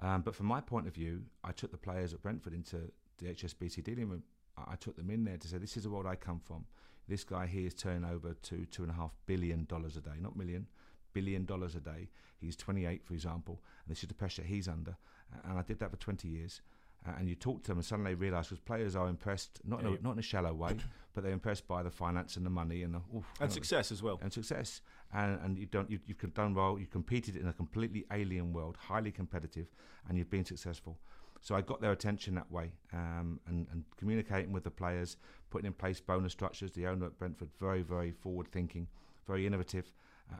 Um, 0.00 0.22
but 0.22 0.34
from 0.34 0.46
my 0.46 0.60
point 0.60 0.86
of 0.86 0.94
view, 0.94 1.22
I 1.44 1.52
took 1.52 1.70
the 1.70 1.78
players 1.78 2.12
at 2.12 2.22
Brentford 2.22 2.54
into 2.54 2.90
the 3.18 3.26
HSBC 3.26 3.84
dealing 3.84 4.08
room. 4.08 4.22
I 4.56 4.76
took 4.76 4.96
them 4.96 5.10
in 5.10 5.24
there 5.24 5.38
to 5.38 5.48
say, 5.48 5.58
this 5.58 5.76
is 5.76 5.84
the 5.84 5.90
world 5.90 6.06
I 6.06 6.16
come 6.16 6.40
from. 6.44 6.64
This 7.12 7.24
guy 7.24 7.46
here 7.46 7.66
is 7.66 7.74
turning 7.74 8.06
over 8.06 8.32
to 8.32 8.64
two 8.70 8.80
and 8.84 8.90
a 8.90 8.94
half 8.94 9.10
billion 9.26 9.66
dollars 9.66 9.98
a 9.98 10.00
day, 10.00 10.16
not 10.18 10.34
million, 10.34 10.66
billion 11.12 11.44
dollars 11.44 11.74
a 11.74 11.80
day. 11.80 12.08
He's 12.38 12.56
28, 12.56 13.04
for 13.04 13.12
example, 13.12 13.60
and 13.84 13.94
this 13.94 14.02
is 14.02 14.08
the 14.08 14.14
pressure 14.14 14.40
he's 14.40 14.66
under. 14.66 14.96
And 15.44 15.58
I 15.58 15.62
did 15.62 15.78
that 15.80 15.90
for 15.90 15.98
20 15.98 16.26
years. 16.26 16.62
Uh, 17.06 17.10
and 17.18 17.28
you 17.28 17.34
talk 17.34 17.62
to 17.64 17.68
them, 17.68 17.76
and 17.76 17.84
suddenly 17.84 18.12
they 18.12 18.14
realise 18.14 18.46
because 18.46 18.60
players 18.60 18.96
are 18.96 19.08
impressed, 19.08 19.60
not 19.62 19.80
in 19.80 19.88
Yeah. 19.88 19.96
a, 19.98 20.02
not 20.02 20.12
in 20.12 20.20
a 20.20 20.22
shallow 20.22 20.54
way, 20.54 20.74
but 21.12 21.22
they're 21.22 21.34
impressed 21.34 21.68
by 21.68 21.82
the 21.82 21.90
finance 21.90 22.38
and 22.38 22.46
the 22.46 22.50
money 22.50 22.82
and 22.82 22.94
the, 22.94 23.02
oof, 23.14 23.26
and 23.40 23.50
uh, 23.50 23.52
success 23.52 23.92
as 23.92 24.02
well. 24.02 24.18
and 24.22 24.32
success. 24.32 24.80
And, 25.12 25.38
and 25.44 25.58
you 25.58 25.66
don't 25.66 25.90
you, 25.90 25.98
you've 26.06 26.32
done 26.32 26.54
well. 26.54 26.78
You've 26.78 26.88
competed 26.92 27.36
in 27.36 27.46
a 27.46 27.52
completely 27.52 28.06
alien 28.10 28.54
world, 28.54 28.78
highly 28.88 29.10
competitive, 29.10 29.66
and 30.08 30.16
you've 30.16 30.30
been 30.30 30.46
successful. 30.46 30.98
So 31.42 31.54
I 31.54 31.60
got 31.60 31.80
their 31.80 31.92
attention 31.92 32.34
that 32.36 32.50
way, 32.50 32.72
um, 32.92 33.40
and, 33.46 33.66
and 33.72 33.84
communicating 33.96 34.52
with 34.52 34.64
the 34.64 34.70
players, 34.70 35.16
putting 35.50 35.66
in 35.66 35.72
place 35.72 36.00
bonus 36.00 36.32
structures. 36.32 36.72
The 36.72 36.86
owner 36.86 37.06
at 37.06 37.18
Brentford, 37.18 37.50
very 37.60 37.82
very 37.82 38.12
forward 38.12 38.48
thinking, 38.48 38.86
very 39.26 39.46
innovative, 39.46 39.92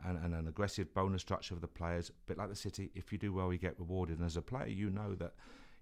and, 0.05 0.17
and 0.23 0.33
an 0.33 0.47
aggressive 0.47 0.93
bonus 0.93 1.21
structure 1.21 1.53
for 1.53 1.61
the 1.61 1.67
players. 1.67 2.09
A 2.09 2.13
bit 2.27 2.37
like 2.37 2.49
the 2.49 2.55
city, 2.55 2.89
if 2.95 3.11
you 3.11 3.17
do 3.17 3.33
well, 3.33 3.51
you 3.51 3.59
get 3.59 3.77
rewarded. 3.77 4.17
And 4.17 4.25
as 4.25 4.37
a 4.37 4.41
player, 4.41 4.67
you 4.67 4.89
know 4.89 5.13
that. 5.15 5.33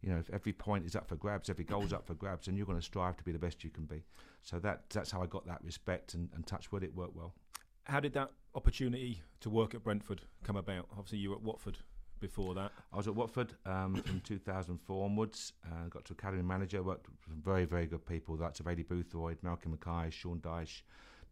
You 0.03 0.09
know, 0.11 0.17
if 0.17 0.31
every 0.31 0.51
point 0.51 0.83
is 0.83 0.95
up 0.95 1.07
for 1.07 1.15
grabs, 1.15 1.47
every 1.47 1.63
goal's 1.63 1.93
up 1.93 2.07
for 2.07 2.15
grabs, 2.15 2.47
and 2.47 2.57
you're 2.57 2.65
going 2.65 2.79
to 2.79 2.83
strive 2.83 3.17
to 3.17 3.23
be 3.23 3.31
the 3.31 3.37
best 3.37 3.63
you 3.63 3.69
can 3.69 3.85
be. 3.85 4.03
So 4.41 4.57
that 4.57 4.89
that's 4.89 5.11
how 5.11 5.21
I 5.21 5.27
got 5.27 5.45
that 5.45 5.63
respect 5.63 6.15
and, 6.15 6.27
and 6.33 6.43
touch 6.47 6.71
wood, 6.71 6.83
it 6.83 6.95
worked 6.95 7.15
well. 7.15 7.35
How 7.83 7.99
did 7.99 8.13
that 8.13 8.31
opportunity 8.55 9.21
to 9.41 9.51
work 9.51 9.75
at 9.75 9.83
Brentford 9.83 10.21
come 10.43 10.55
about? 10.55 10.87
Obviously, 10.91 11.19
you 11.19 11.29
were 11.29 11.35
at 11.35 11.43
Watford 11.43 11.77
before 12.21 12.53
that. 12.55 12.71
I 12.93 12.97
was 12.97 13.07
at 13.07 13.15
Watford 13.15 13.53
um, 13.65 13.95
from 13.95 14.19
2004 14.25 15.05
onwards. 15.05 15.53
Uh, 15.65 15.87
got 15.89 16.05
to 16.05 16.13
academy 16.13 16.43
manager. 16.43 16.81
Worked 16.81 17.09
with 17.09 17.17
some 17.25 17.41
very, 17.43 17.65
very 17.65 17.87
good 17.87 18.05
people. 18.05 18.37
That's 18.37 18.59
of 18.61 18.67
Aidy 18.67 18.87
Boothroyd, 18.87 19.37
Malcolm 19.41 19.71
Mackay, 19.71 20.11
Sean 20.11 20.39
Dyche, 20.39 20.83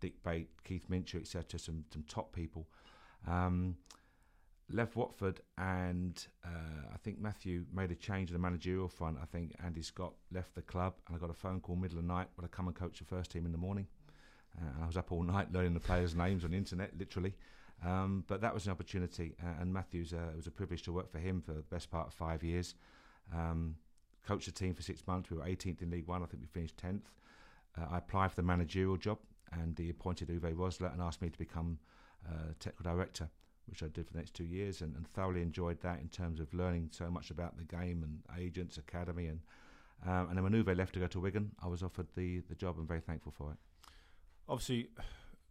Dick 0.02 0.22
Bate, 0.24 0.50
Keith 0.66 0.90
Mincher, 0.90 1.22
etc. 1.22 1.60
Some 1.60 1.86
some 1.94 2.04
top 2.10 2.34
people. 2.34 2.68
Um, 3.28 3.78
left 4.72 4.96
Watford, 4.96 5.42
and 5.58 6.26
uh, 6.46 6.94
I 6.94 6.98
think 6.98 7.20
Matthew 7.20 7.66
made 7.74 7.92
a 7.92 7.96
change 7.96 8.30
in 8.30 8.34
the 8.34 8.40
managerial 8.40 8.88
front. 8.88 9.18
I 9.22 9.26
think 9.26 9.56
Andy 9.64 9.82
Scott 9.82 10.14
left 10.32 10.56
the 10.56 10.62
club, 10.62 10.96
and 11.08 11.16
I 11.16 11.20
got 11.20 11.30
a 11.30 11.34
phone 11.34 11.60
call 11.60 11.76
middle 11.76 11.98
of 11.98 12.06
the 12.06 12.14
night. 12.14 12.28
Would 12.36 12.46
I 12.46 12.50
come 12.50 12.68
and 12.68 12.76
coach 12.76 13.00
the 13.00 13.06
first 13.06 13.32
team 13.32 13.46
in 13.46 13.52
the 13.52 13.58
morning? 13.58 13.88
Uh, 14.58 14.70
and 14.76 14.84
I 14.84 14.88
was 14.88 14.98
up 14.98 15.12
all 15.12 15.24
night 15.38 15.52
learning 15.52 15.74
the 15.74 15.80
players' 15.80 16.16
names 16.16 16.44
on 16.44 16.52
the 16.52 16.58
internet, 16.58 16.92
literally. 16.98 17.36
Um, 17.86 18.26
but 18.28 18.42
that 18.42 18.54
was 18.54 18.66
an 18.66 18.72
opportunity, 18.72 19.36
uh, 19.42 19.62
and 19.62 19.74
Matthew's 19.74 20.14
uh, 20.14 20.32
it 20.34 20.36
was 20.36 20.48
a 20.48 20.52
privilege 20.52 20.84
to 20.84 20.92
work 20.92 21.10
for 21.12 21.20
him 21.20 21.42
for 21.42 21.54
the 21.54 21.62
best 21.62 21.90
part 21.90 22.08
of 22.08 22.14
five 22.14 22.44
years. 22.44 22.76
Um, 23.34 23.76
coached 24.28 24.48
the 24.48 24.52
team 24.52 24.74
for 24.74 24.82
six 24.82 25.06
months. 25.08 25.30
We 25.30 25.38
were 25.38 25.46
18th 25.46 25.82
in 25.82 25.90
League 25.90 26.08
One. 26.08 26.22
I 26.22 26.26
think 26.26 26.42
we 26.42 26.48
finished 26.48 26.78
10th. 26.78 27.04
Uh, 27.78 27.86
I 27.92 27.98
applied 28.00 28.32
for 28.32 28.36
the 28.36 28.44
managerial 28.44 28.98
job, 28.98 29.20
and 29.54 29.78
he 29.78 29.90
appointed 29.90 30.28
Uwe 30.28 30.54
Rosler 30.54 30.92
and 30.92 31.02
asked 31.02 31.22
me 31.22 31.30
to 31.30 31.40
become 31.40 31.80
uh, 32.28 32.54
technical 32.60 32.92
director, 32.92 33.30
which 33.68 33.82
I 33.82 33.88
did 33.88 34.08
for 34.08 34.14
the 34.14 34.20
next 34.20 34.34
two 34.34 34.44
years, 34.44 34.82
and, 34.82 34.96
and 34.96 35.08
thoroughly 35.08 35.42
enjoyed 35.42 35.80
that 35.82 36.02
in 36.02 36.10
terms 36.10 36.40
of 36.40 36.54
learning 36.54 36.90
so 36.92 37.10
much 37.10 37.32
about 37.32 37.58
the 37.58 37.64
game 37.64 38.04
and 38.04 38.44
agents, 38.44 38.78
academy, 38.78 39.28
and 39.28 39.40
um, 40.06 40.30
and 40.30 40.38
then 40.38 40.44
when 40.44 40.54
Uwe 40.54 40.78
left 40.78 40.94
to 40.94 41.00
go 41.02 41.08
to 41.08 41.20
Wigan, 41.20 41.52
I 41.62 41.68
was 41.68 41.84
offered 41.84 42.08
the 42.16 42.40
the 42.50 42.56
job. 42.56 42.76
I'm 42.78 42.88
very 42.88 43.02
thankful 43.02 43.34
for 43.38 43.52
it. 43.52 43.58
Obviously, 44.48 44.90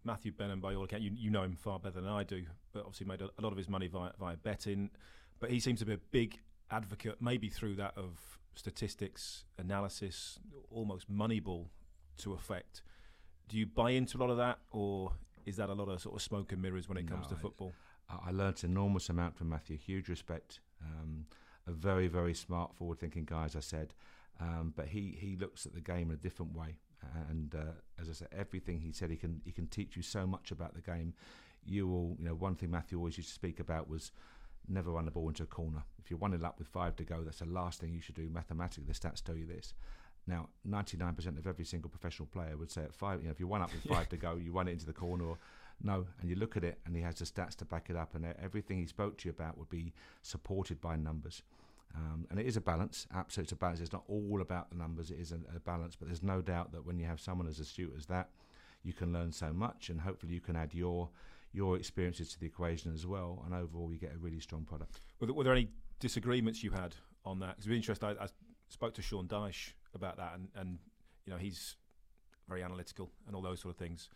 Matthew 0.04 0.32
Benham, 0.32 0.60
by 0.60 0.74
all 0.74 0.84
accounts, 0.84 1.04
you, 1.04 1.12
you 1.14 1.30
know 1.30 1.42
him 1.42 1.56
far 1.56 1.78
better 1.78 2.00
than 2.00 2.10
I 2.10 2.24
do, 2.24 2.44
but 2.72 2.80
obviously 2.80 3.06
made 3.06 3.20
a, 3.20 3.28
a 3.38 3.42
lot 3.42 3.52
of 3.52 3.58
his 3.58 3.68
money 3.68 3.88
via, 3.88 4.12
via 4.18 4.36
betting. 4.36 4.90
But 5.40 5.50
he 5.50 5.60
seems 5.60 5.78
to 5.80 5.86
be 5.86 5.94
a 5.94 5.98
big 6.10 6.40
advocate, 6.70 7.16
maybe 7.20 7.48
through 7.48 7.76
that 7.76 7.96
of 7.96 8.38
statistics, 8.54 9.44
analysis, 9.58 10.38
almost 10.70 11.10
moneyball 11.12 11.66
to 12.18 12.32
effect. 12.32 12.82
Do 13.48 13.56
you 13.56 13.66
buy 13.66 13.90
into 13.90 14.18
a 14.18 14.20
lot 14.20 14.30
of 14.30 14.36
that, 14.38 14.58
or 14.70 15.12
is 15.46 15.56
that 15.56 15.68
a 15.68 15.74
lot 15.74 15.88
of 15.88 16.00
sort 16.00 16.16
of 16.16 16.22
smoke 16.22 16.52
and 16.52 16.60
mirrors 16.60 16.88
when 16.88 16.98
it 16.98 17.06
comes 17.08 17.26
to 17.28 17.34
I- 17.34 17.38
football? 17.38 17.72
I, 18.08 18.28
I 18.28 18.30
learnt 18.32 18.64
an 18.64 18.70
enormous 18.70 19.08
amount 19.08 19.36
from 19.36 19.48
Matthew. 19.48 19.76
Huge 19.76 20.08
respect. 20.08 20.60
Um, 20.82 21.26
a 21.66 21.72
very, 21.72 22.08
very 22.08 22.34
smart, 22.34 22.74
forward-thinking 22.74 23.26
guy, 23.26 23.44
as 23.44 23.54
I 23.54 23.60
said. 23.60 23.94
Um, 24.40 24.72
but 24.74 24.88
he, 24.88 25.16
he 25.20 25.36
looks 25.36 25.66
at 25.66 25.74
the 25.74 25.80
game 25.80 26.10
in 26.10 26.14
a 26.14 26.18
different 26.18 26.56
way. 26.56 26.78
And 27.28 27.54
uh, 27.54 27.72
as 28.00 28.08
I 28.08 28.12
said, 28.12 28.28
everything 28.32 28.80
he 28.80 28.92
said, 28.92 29.10
he 29.10 29.16
can 29.16 29.40
he 29.44 29.52
can 29.52 29.66
teach 29.66 29.96
you 29.96 30.02
so 30.02 30.26
much 30.26 30.50
about 30.50 30.74
the 30.74 30.80
game. 30.80 31.14
You 31.64 31.86
will, 31.86 32.16
you 32.18 32.24
know, 32.24 32.34
one 32.34 32.54
thing 32.54 32.70
Matthew 32.70 32.98
always 32.98 33.16
used 33.16 33.28
to 33.30 33.34
speak 33.34 33.60
about 33.60 33.88
was 33.88 34.12
never 34.68 34.90
run 34.90 35.04
the 35.04 35.10
ball 35.10 35.28
into 35.28 35.42
a 35.42 35.46
corner. 35.46 35.82
If 35.98 36.10
you're 36.10 36.18
one 36.18 36.30
nil 36.30 36.44
up 36.44 36.58
with 36.58 36.68
five 36.68 36.96
to 36.96 37.04
go, 37.04 37.22
that's 37.22 37.38
the 37.38 37.46
last 37.46 37.80
thing 37.80 37.92
you 37.92 38.00
should 38.00 38.14
do. 38.14 38.28
Mathematically, 38.30 38.84
the 38.86 38.92
stats 38.92 39.22
tell 39.22 39.36
you 39.36 39.46
this. 39.46 39.74
Now, 40.26 40.48
99% 40.68 41.38
of 41.38 41.46
every 41.46 41.64
single 41.64 41.88
professional 41.88 42.26
player 42.26 42.56
would 42.56 42.70
say 42.70 42.82
at 42.82 42.94
five, 42.94 43.20
you 43.20 43.26
know, 43.26 43.32
if 43.32 43.40
you're 43.40 43.48
one 43.48 43.62
up 43.62 43.72
with 43.72 43.82
five 43.94 44.08
to 44.10 44.16
go, 44.16 44.36
you 44.36 44.52
run 44.52 44.68
it 44.68 44.72
into 44.72 44.86
the 44.86 44.92
corner 44.92 45.24
or 45.24 45.38
no, 45.82 46.06
and 46.20 46.28
you 46.28 46.36
look 46.36 46.56
at 46.56 46.64
it, 46.64 46.78
and 46.84 46.94
he 46.94 47.02
has 47.02 47.16
the 47.16 47.24
stats 47.24 47.54
to 47.56 47.64
back 47.64 47.88
it 47.88 47.96
up, 47.96 48.14
and 48.14 48.26
everything 48.42 48.78
he 48.78 48.86
spoke 48.86 49.16
to 49.18 49.28
you 49.28 49.30
about 49.30 49.56
would 49.56 49.70
be 49.70 49.92
supported 50.22 50.80
by 50.80 50.96
numbers. 50.96 51.42
Um, 51.94 52.26
and 52.30 52.38
it 52.38 52.46
is 52.46 52.56
a 52.56 52.60
balance, 52.60 53.06
absolutely, 53.14 53.44
it's 53.44 53.52
a 53.52 53.56
balance. 53.56 53.80
It's 53.80 53.92
not 53.92 54.04
all 54.08 54.40
about 54.40 54.70
the 54.70 54.76
numbers; 54.76 55.10
it 55.10 55.18
is 55.18 55.32
a, 55.32 55.38
a 55.56 55.60
balance. 55.60 55.96
But 55.96 56.08
there's 56.08 56.22
no 56.22 56.40
doubt 56.42 56.72
that 56.72 56.84
when 56.84 56.98
you 56.98 57.06
have 57.06 57.20
someone 57.20 57.48
as 57.48 57.58
astute 57.58 57.94
as 57.96 58.06
that, 58.06 58.28
you 58.82 58.92
can 58.92 59.12
learn 59.12 59.32
so 59.32 59.52
much, 59.52 59.90
and 59.90 60.00
hopefully 60.00 60.32
you 60.32 60.40
can 60.40 60.56
add 60.56 60.74
your 60.74 61.08
your 61.52 61.76
experiences 61.76 62.28
to 62.30 62.40
the 62.40 62.46
equation 62.46 62.92
as 62.92 63.06
well. 63.06 63.42
And 63.46 63.54
overall, 63.54 63.90
you 63.90 63.98
get 63.98 64.14
a 64.14 64.18
really 64.18 64.40
strong 64.40 64.64
product. 64.64 65.00
Were 65.18 65.26
there, 65.26 65.34
were 65.34 65.44
there 65.44 65.52
any 65.52 65.68
disagreements 65.98 66.62
you 66.62 66.70
had 66.70 66.94
on 67.24 67.38
that? 67.40 67.56
Because 67.56 67.64
it'd 67.64 67.70
be 67.70 67.76
interesting. 67.76 68.08
I, 68.08 68.24
I 68.24 68.28
spoke 68.68 68.94
to 68.94 69.02
Sean 69.02 69.26
Dyche 69.26 69.72
about 69.94 70.18
that, 70.18 70.34
and, 70.34 70.48
and 70.54 70.78
you 71.26 71.32
know 71.32 71.38
he's 71.38 71.76
very 72.48 72.62
analytical 72.62 73.10
and 73.26 73.34
all 73.34 73.42
those 73.42 73.60
sort 73.60 73.74
of 73.74 73.78
things. 73.78 74.08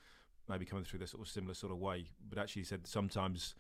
Maybe 0.49 0.65
coming 0.65 0.85
through 0.85 0.99
this 0.99 1.13
sort 1.13 1.23
of 1.23 1.29
similar 1.29 1.55
sort 1.55 1.73
of 1.73 1.79
way, 1.79 2.09
but 2.29 2.39
actually 2.39 2.63
he 2.63 2.67
said 2.67 2.87
sometimes 2.87 3.55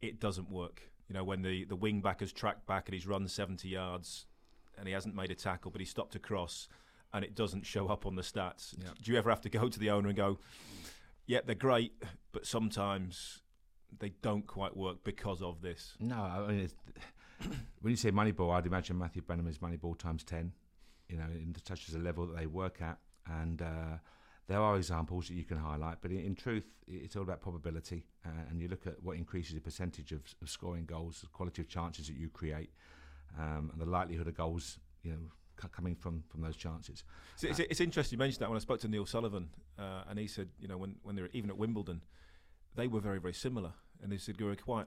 it 0.00 0.20
doesn't 0.20 0.50
work. 0.50 0.82
You 1.08 1.14
know, 1.14 1.24
when 1.24 1.42
the 1.42 1.64
the 1.64 1.76
wing 1.76 2.00
back 2.00 2.20
has 2.20 2.32
tracked 2.32 2.66
back 2.66 2.88
and 2.88 2.94
he's 2.94 3.06
run 3.06 3.28
seventy 3.28 3.68
yards, 3.68 4.26
and 4.78 4.86
he 4.86 4.94
hasn't 4.94 5.14
made 5.14 5.30
a 5.30 5.34
tackle, 5.34 5.70
but 5.70 5.80
he 5.80 5.84
stopped 5.86 6.14
a 6.14 6.18
cross, 6.18 6.68
and 7.12 7.24
it 7.24 7.34
doesn't 7.34 7.66
show 7.66 7.88
up 7.88 8.06
on 8.06 8.16
the 8.16 8.22
stats. 8.22 8.74
Yeah. 8.78 8.90
Do 9.02 9.12
you 9.12 9.18
ever 9.18 9.30
have 9.30 9.40
to 9.42 9.48
go 9.48 9.68
to 9.68 9.78
the 9.78 9.90
owner 9.90 10.08
and 10.08 10.16
go, 10.16 10.38
"Yeah, 11.26 11.40
they're 11.44 11.54
great, 11.54 11.92
but 12.32 12.46
sometimes 12.46 13.42
they 13.98 14.10
don't 14.22 14.46
quite 14.46 14.76
work 14.76 15.04
because 15.04 15.42
of 15.42 15.60
this"? 15.60 15.94
No, 16.00 16.16
I 16.16 16.46
mean, 16.46 16.60
it's, 16.60 16.74
when 17.80 17.90
you 17.90 17.96
say 17.96 18.10
Moneyball, 18.10 18.52
I'd 18.54 18.66
imagine 18.66 18.98
Matthew 18.98 19.22
Benham 19.22 19.46
is 19.46 19.58
Moneyball 19.58 19.98
times 19.98 20.24
10, 20.24 20.52
you 21.08 21.16
know, 21.16 21.24
in 21.24 21.54
such 21.66 21.88
as 21.88 21.94
a 21.94 21.98
level 21.98 22.26
that 22.26 22.36
they 22.36 22.46
work 22.46 22.80
at. 22.80 22.98
And 23.26 23.62
uh, 23.62 23.98
there 24.46 24.60
are 24.60 24.76
examples 24.76 25.28
that 25.28 25.34
you 25.34 25.44
can 25.44 25.56
highlight, 25.56 25.98
but 26.02 26.10
in, 26.10 26.34
truth, 26.34 26.64
it's 26.86 27.16
all 27.16 27.22
about 27.22 27.40
probability. 27.40 28.04
Uh, 28.24 28.28
and 28.50 28.60
you 28.60 28.68
look 28.68 28.86
at 28.86 29.02
what 29.02 29.16
increases 29.16 29.54
the 29.54 29.60
percentage 29.60 30.12
of, 30.12 30.20
of 30.42 30.50
scoring 30.50 30.84
goals, 30.84 31.20
the 31.20 31.28
quality 31.28 31.62
of 31.62 31.68
chances 31.68 32.08
that 32.08 32.16
you 32.16 32.28
create, 32.28 32.70
um, 33.38 33.70
and 33.72 33.80
the 33.80 33.86
likelihood 33.86 34.28
of 34.28 34.36
goals, 34.36 34.78
you 35.02 35.12
know, 35.12 35.18
c- 35.60 35.68
coming 35.72 35.94
from, 35.94 36.22
from 36.28 36.42
those 36.42 36.56
chances. 36.56 37.04
So 37.36 37.48
it's, 37.48 37.58
it's 37.58 37.80
interesting 37.80 38.16
you 38.16 38.18
mentioned 38.18 38.42
that 38.42 38.50
when 38.50 38.56
I 38.56 38.60
spoke 38.60 38.80
to 38.80 38.88
Neil 38.88 39.06
Sullivan, 39.06 39.48
uh, 39.78 40.02
and 40.08 40.18
he 40.18 40.26
said, 40.26 40.48
you 40.58 40.68
know, 40.68 40.76
when, 40.76 40.96
when 41.02 41.16
they 41.16 41.22
were 41.22 41.30
even 41.32 41.48
at 41.48 41.56
Wimbledon, 41.56 42.02
they 42.74 42.86
were 42.86 43.00
very, 43.00 43.18
very 43.18 43.34
similar. 43.34 43.72
And 44.02 44.12
they 44.12 44.18
said 44.18 44.36
they 44.36 44.44
were 44.44 44.56
quite 44.56 44.86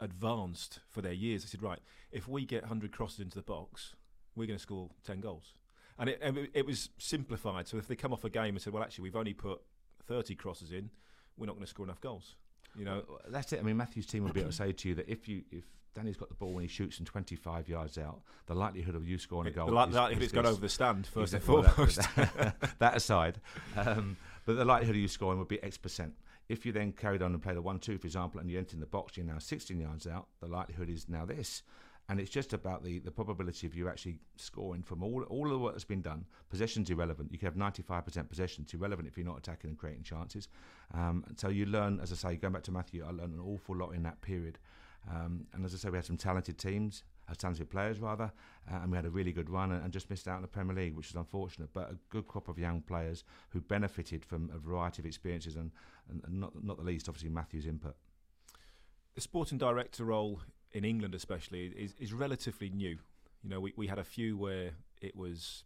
advanced 0.00 0.80
for 0.90 1.00
their 1.00 1.12
years. 1.12 1.42
They 1.42 1.48
said, 1.48 1.62
right, 1.62 1.78
if 2.10 2.26
we 2.26 2.44
get 2.44 2.62
100 2.62 2.90
crosses 2.90 3.20
into 3.20 3.36
the 3.36 3.42
box, 3.42 3.94
we're 4.34 4.46
going 4.46 4.58
to 4.58 4.62
score 4.62 4.90
10 5.04 5.20
goals. 5.20 5.54
And 5.98 6.10
it, 6.10 6.18
and 6.22 6.48
it 6.52 6.66
was 6.66 6.90
simplified. 6.98 7.68
So 7.68 7.78
if 7.78 7.88
they 7.88 7.96
come 7.96 8.12
off 8.12 8.24
a 8.24 8.30
game 8.30 8.54
and 8.54 8.60
said, 8.60 8.72
well, 8.72 8.82
actually, 8.82 9.04
we've 9.04 9.16
only 9.16 9.32
put 9.32 9.60
30 10.06 10.34
crosses 10.34 10.70
in, 10.72 10.90
we're 11.36 11.46
not 11.46 11.54
going 11.54 11.64
to 11.64 11.70
score 11.70 11.86
enough 11.86 12.00
goals. 12.00 12.34
You 12.78 12.84
know, 12.84 13.02
Well, 13.08 13.20
that's 13.28 13.52
it. 13.52 13.60
I 13.60 13.62
mean, 13.62 13.78
Matthew's 13.78 14.06
team 14.06 14.24
will 14.24 14.32
be 14.32 14.40
able 14.40 14.50
to 14.50 14.56
say 14.56 14.72
to 14.72 14.88
you 14.88 14.94
that 14.96 15.08
if 15.08 15.26
you 15.28 15.42
if 15.50 15.64
Danny's 15.94 16.18
got 16.18 16.28
the 16.28 16.34
ball 16.34 16.52
when 16.52 16.62
he 16.62 16.68
shoots 16.68 16.96
from 16.98 17.06
25 17.06 17.70
yards 17.70 17.96
out, 17.96 18.20
the 18.46 18.54
likelihood 18.54 18.94
of 18.94 19.08
you 19.08 19.16
scoring 19.16 19.48
a 19.48 19.50
goal 19.50 19.66
the 19.66 19.72
li- 19.72 19.88
is, 19.88 19.94
likelihood 19.94 20.22
is 20.22 20.26
it's 20.26 20.34
gone 20.34 20.44
over 20.44 20.60
the 20.60 20.68
stand 20.68 21.06
first 21.06 21.32
and 21.32 21.42
foremost. 21.42 21.96
that, 22.16 22.74
that 22.78 22.96
aside, 22.96 23.40
um, 23.78 24.18
but 24.44 24.56
the 24.56 24.64
likelihood 24.66 24.94
of 24.94 25.00
you 25.00 25.08
scoring 25.08 25.38
would 25.38 25.48
be 25.48 25.62
X 25.62 25.78
percent. 25.78 26.12
If 26.50 26.66
you 26.66 26.72
then 26.72 26.92
carried 26.92 27.22
on 27.22 27.32
and 27.32 27.42
played 27.42 27.56
a 27.56 27.62
one-two, 27.62 27.96
for 27.98 28.06
example, 28.06 28.40
and 28.40 28.50
you 28.50 28.58
enter 28.58 28.74
in 28.74 28.80
the 28.80 28.86
box, 28.86 29.16
you're 29.16 29.26
now 29.26 29.38
16 29.38 29.80
yards 29.80 30.06
out. 30.06 30.28
The 30.40 30.46
likelihood 30.46 30.88
is 30.90 31.08
now 31.08 31.24
this, 31.24 31.62
and 32.08 32.20
it's 32.20 32.30
just 32.30 32.52
about 32.52 32.84
the, 32.84 32.98
the 33.00 33.10
probability 33.10 33.66
of 33.66 33.74
you 33.74 33.88
actually 33.88 34.18
scoring 34.36 34.82
from 34.82 35.02
all 35.02 35.22
all 35.24 35.46
of 35.46 35.52
the 35.52 35.58
work 35.58 35.74
that's 35.74 35.84
been 35.84 36.02
done. 36.02 36.24
Possession's 36.48 36.88
irrelevant. 36.90 37.32
You 37.32 37.38
can 37.38 37.46
have 37.46 37.56
95% 37.56 38.28
possession. 38.28 38.62
It's 38.62 38.74
irrelevant 38.74 39.08
if 39.08 39.16
you're 39.16 39.26
not 39.26 39.38
attacking 39.38 39.70
and 39.70 39.78
creating 39.78 40.04
chances. 40.04 40.48
Um, 40.94 41.24
so 41.36 41.48
you 41.48 41.66
learn, 41.66 41.98
as 42.00 42.12
I 42.12 42.16
say, 42.16 42.36
going 42.36 42.52
back 42.52 42.62
to 42.64 42.70
Matthew, 42.70 43.04
I 43.04 43.10
learned 43.10 43.34
an 43.34 43.40
awful 43.40 43.76
lot 43.76 43.90
in 43.90 44.02
that 44.04 44.20
period. 44.22 44.58
Um, 45.10 45.46
and 45.52 45.64
as 45.64 45.74
I 45.74 45.78
say, 45.78 45.90
we 45.90 45.98
had 45.98 46.04
some 46.04 46.16
talented 46.16 46.58
teams, 46.58 47.04
uh, 47.28 47.34
talented 47.34 47.70
players 47.70 48.00
rather, 48.00 48.32
uh, 48.70 48.76
and 48.82 48.90
we 48.90 48.96
had 48.96 49.04
a 49.04 49.10
really 49.10 49.32
good 49.32 49.48
run 49.50 49.72
and, 49.72 49.82
and 49.84 49.92
just 49.92 50.10
missed 50.10 50.26
out 50.26 50.36
in 50.36 50.42
the 50.42 50.48
Premier 50.48 50.74
League, 50.74 50.96
which 50.96 51.10
is 51.10 51.16
unfortunate. 51.16 51.70
But 51.72 51.90
a 51.90 51.96
good 52.10 52.26
crop 52.26 52.48
of 52.48 52.58
young 52.58 52.80
players 52.82 53.24
who 53.50 53.60
benefited 53.60 54.24
from 54.24 54.50
a 54.54 54.58
variety 54.58 55.02
of 55.02 55.06
experiences, 55.06 55.56
and, 55.56 55.70
and, 56.10 56.22
and 56.24 56.40
not 56.40 56.52
not 56.62 56.76
the 56.76 56.84
least, 56.84 57.08
obviously 57.08 57.30
Matthew's 57.30 57.66
input. 57.66 57.96
the 59.14 59.20
sporting 59.20 59.58
director 59.58 60.04
role 60.04 60.40
in 60.76 60.84
England, 60.84 61.14
especially, 61.14 61.68
is, 61.68 61.94
is 61.98 62.12
relatively 62.12 62.68
new. 62.68 62.98
You 63.42 63.50
know, 63.50 63.60
we, 63.60 63.72
we 63.76 63.86
had 63.86 63.98
a 63.98 64.04
few 64.04 64.36
where 64.36 64.72
it 65.00 65.16
was 65.16 65.64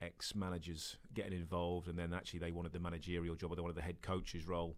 ex 0.00 0.34
managers 0.34 0.96
getting 1.12 1.34
involved, 1.34 1.86
and 1.86 1.98
then 1.98 2.14
actually 2.14 2.40
they 2.40 2.50
wanted 2.50 2.72
the 2.72 2.80
managerial 2.80 3.34
job 3.34 3.52
or 3.52 3.56
they 3.56 3.62
wanted 3.62 3.76
the 3.76 3.82
head 3.82 4.00
coach's 4.00 4.46
role. 4.46 4.74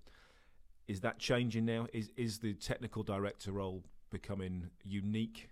Is 0.88 1.00
that 1.02 1.20
changing 1.20 1.66
now? 1.66 1.86
Is 1.92 2.10
is 2.16 2.40
the 2.40 2.54
technical 2.54 3.04
director 3.04 3.52
role 3.52 3.84
becoming 4.10 4.70
unique 4.82 5.50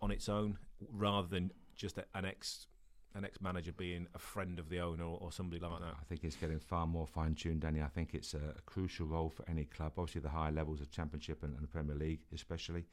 on 0.00 0.12
its 0.12 0.28
own, 0.28 0.58
rather 0.92 1.26
than 1.26 1.50
just 1.74 1.98
a, 1.98 2.04
an 2.14 2.24
ex 2.24 2.68
an 3.16 3.24
ex 3.24 3.40
manager 3.40 3.72
being 3.72 4.06
a 4.14 4.18
friend 4.18 4.60
of 4.60 4.68
the 4.68 4.78
owner 4.78 5.04
or, 5.04 5.18
or 5.20 5.32
somebody 5.32 5.60
like 5.60 5.80
that? 5.80 5.94
I 6.00 6.04
think 6.08 6.22
it's 6.22 6.36
getting 6.36 6.60
far 6.60 6.86
more 6.86 7.06
fine 7.08 7.34
tuned, 7.34 7.62
Danny. 7.62 7.82
I 7.82 7.88
think 7.88 8.14
it's 8.14 8.34
a, 8.34 8.54
a 8.58 8.62
crucial 8.64 9.06
role 9.06 9.30
for 9.30 9.44
any 9.48 9.64
club. 9.64 9.92
Obviously, 9.98 10.20
the 10.20 10.28
higher 10.28 10.52
levels 10.52 10.80
of 10.80 10.92
Championship 10.92 11.42
and, 11.42 11.54
and 11.54 11.64
the 11.64 11.68
Premier 11.68 11.96
League, 11.96 12.20
especially. 12.32 12.86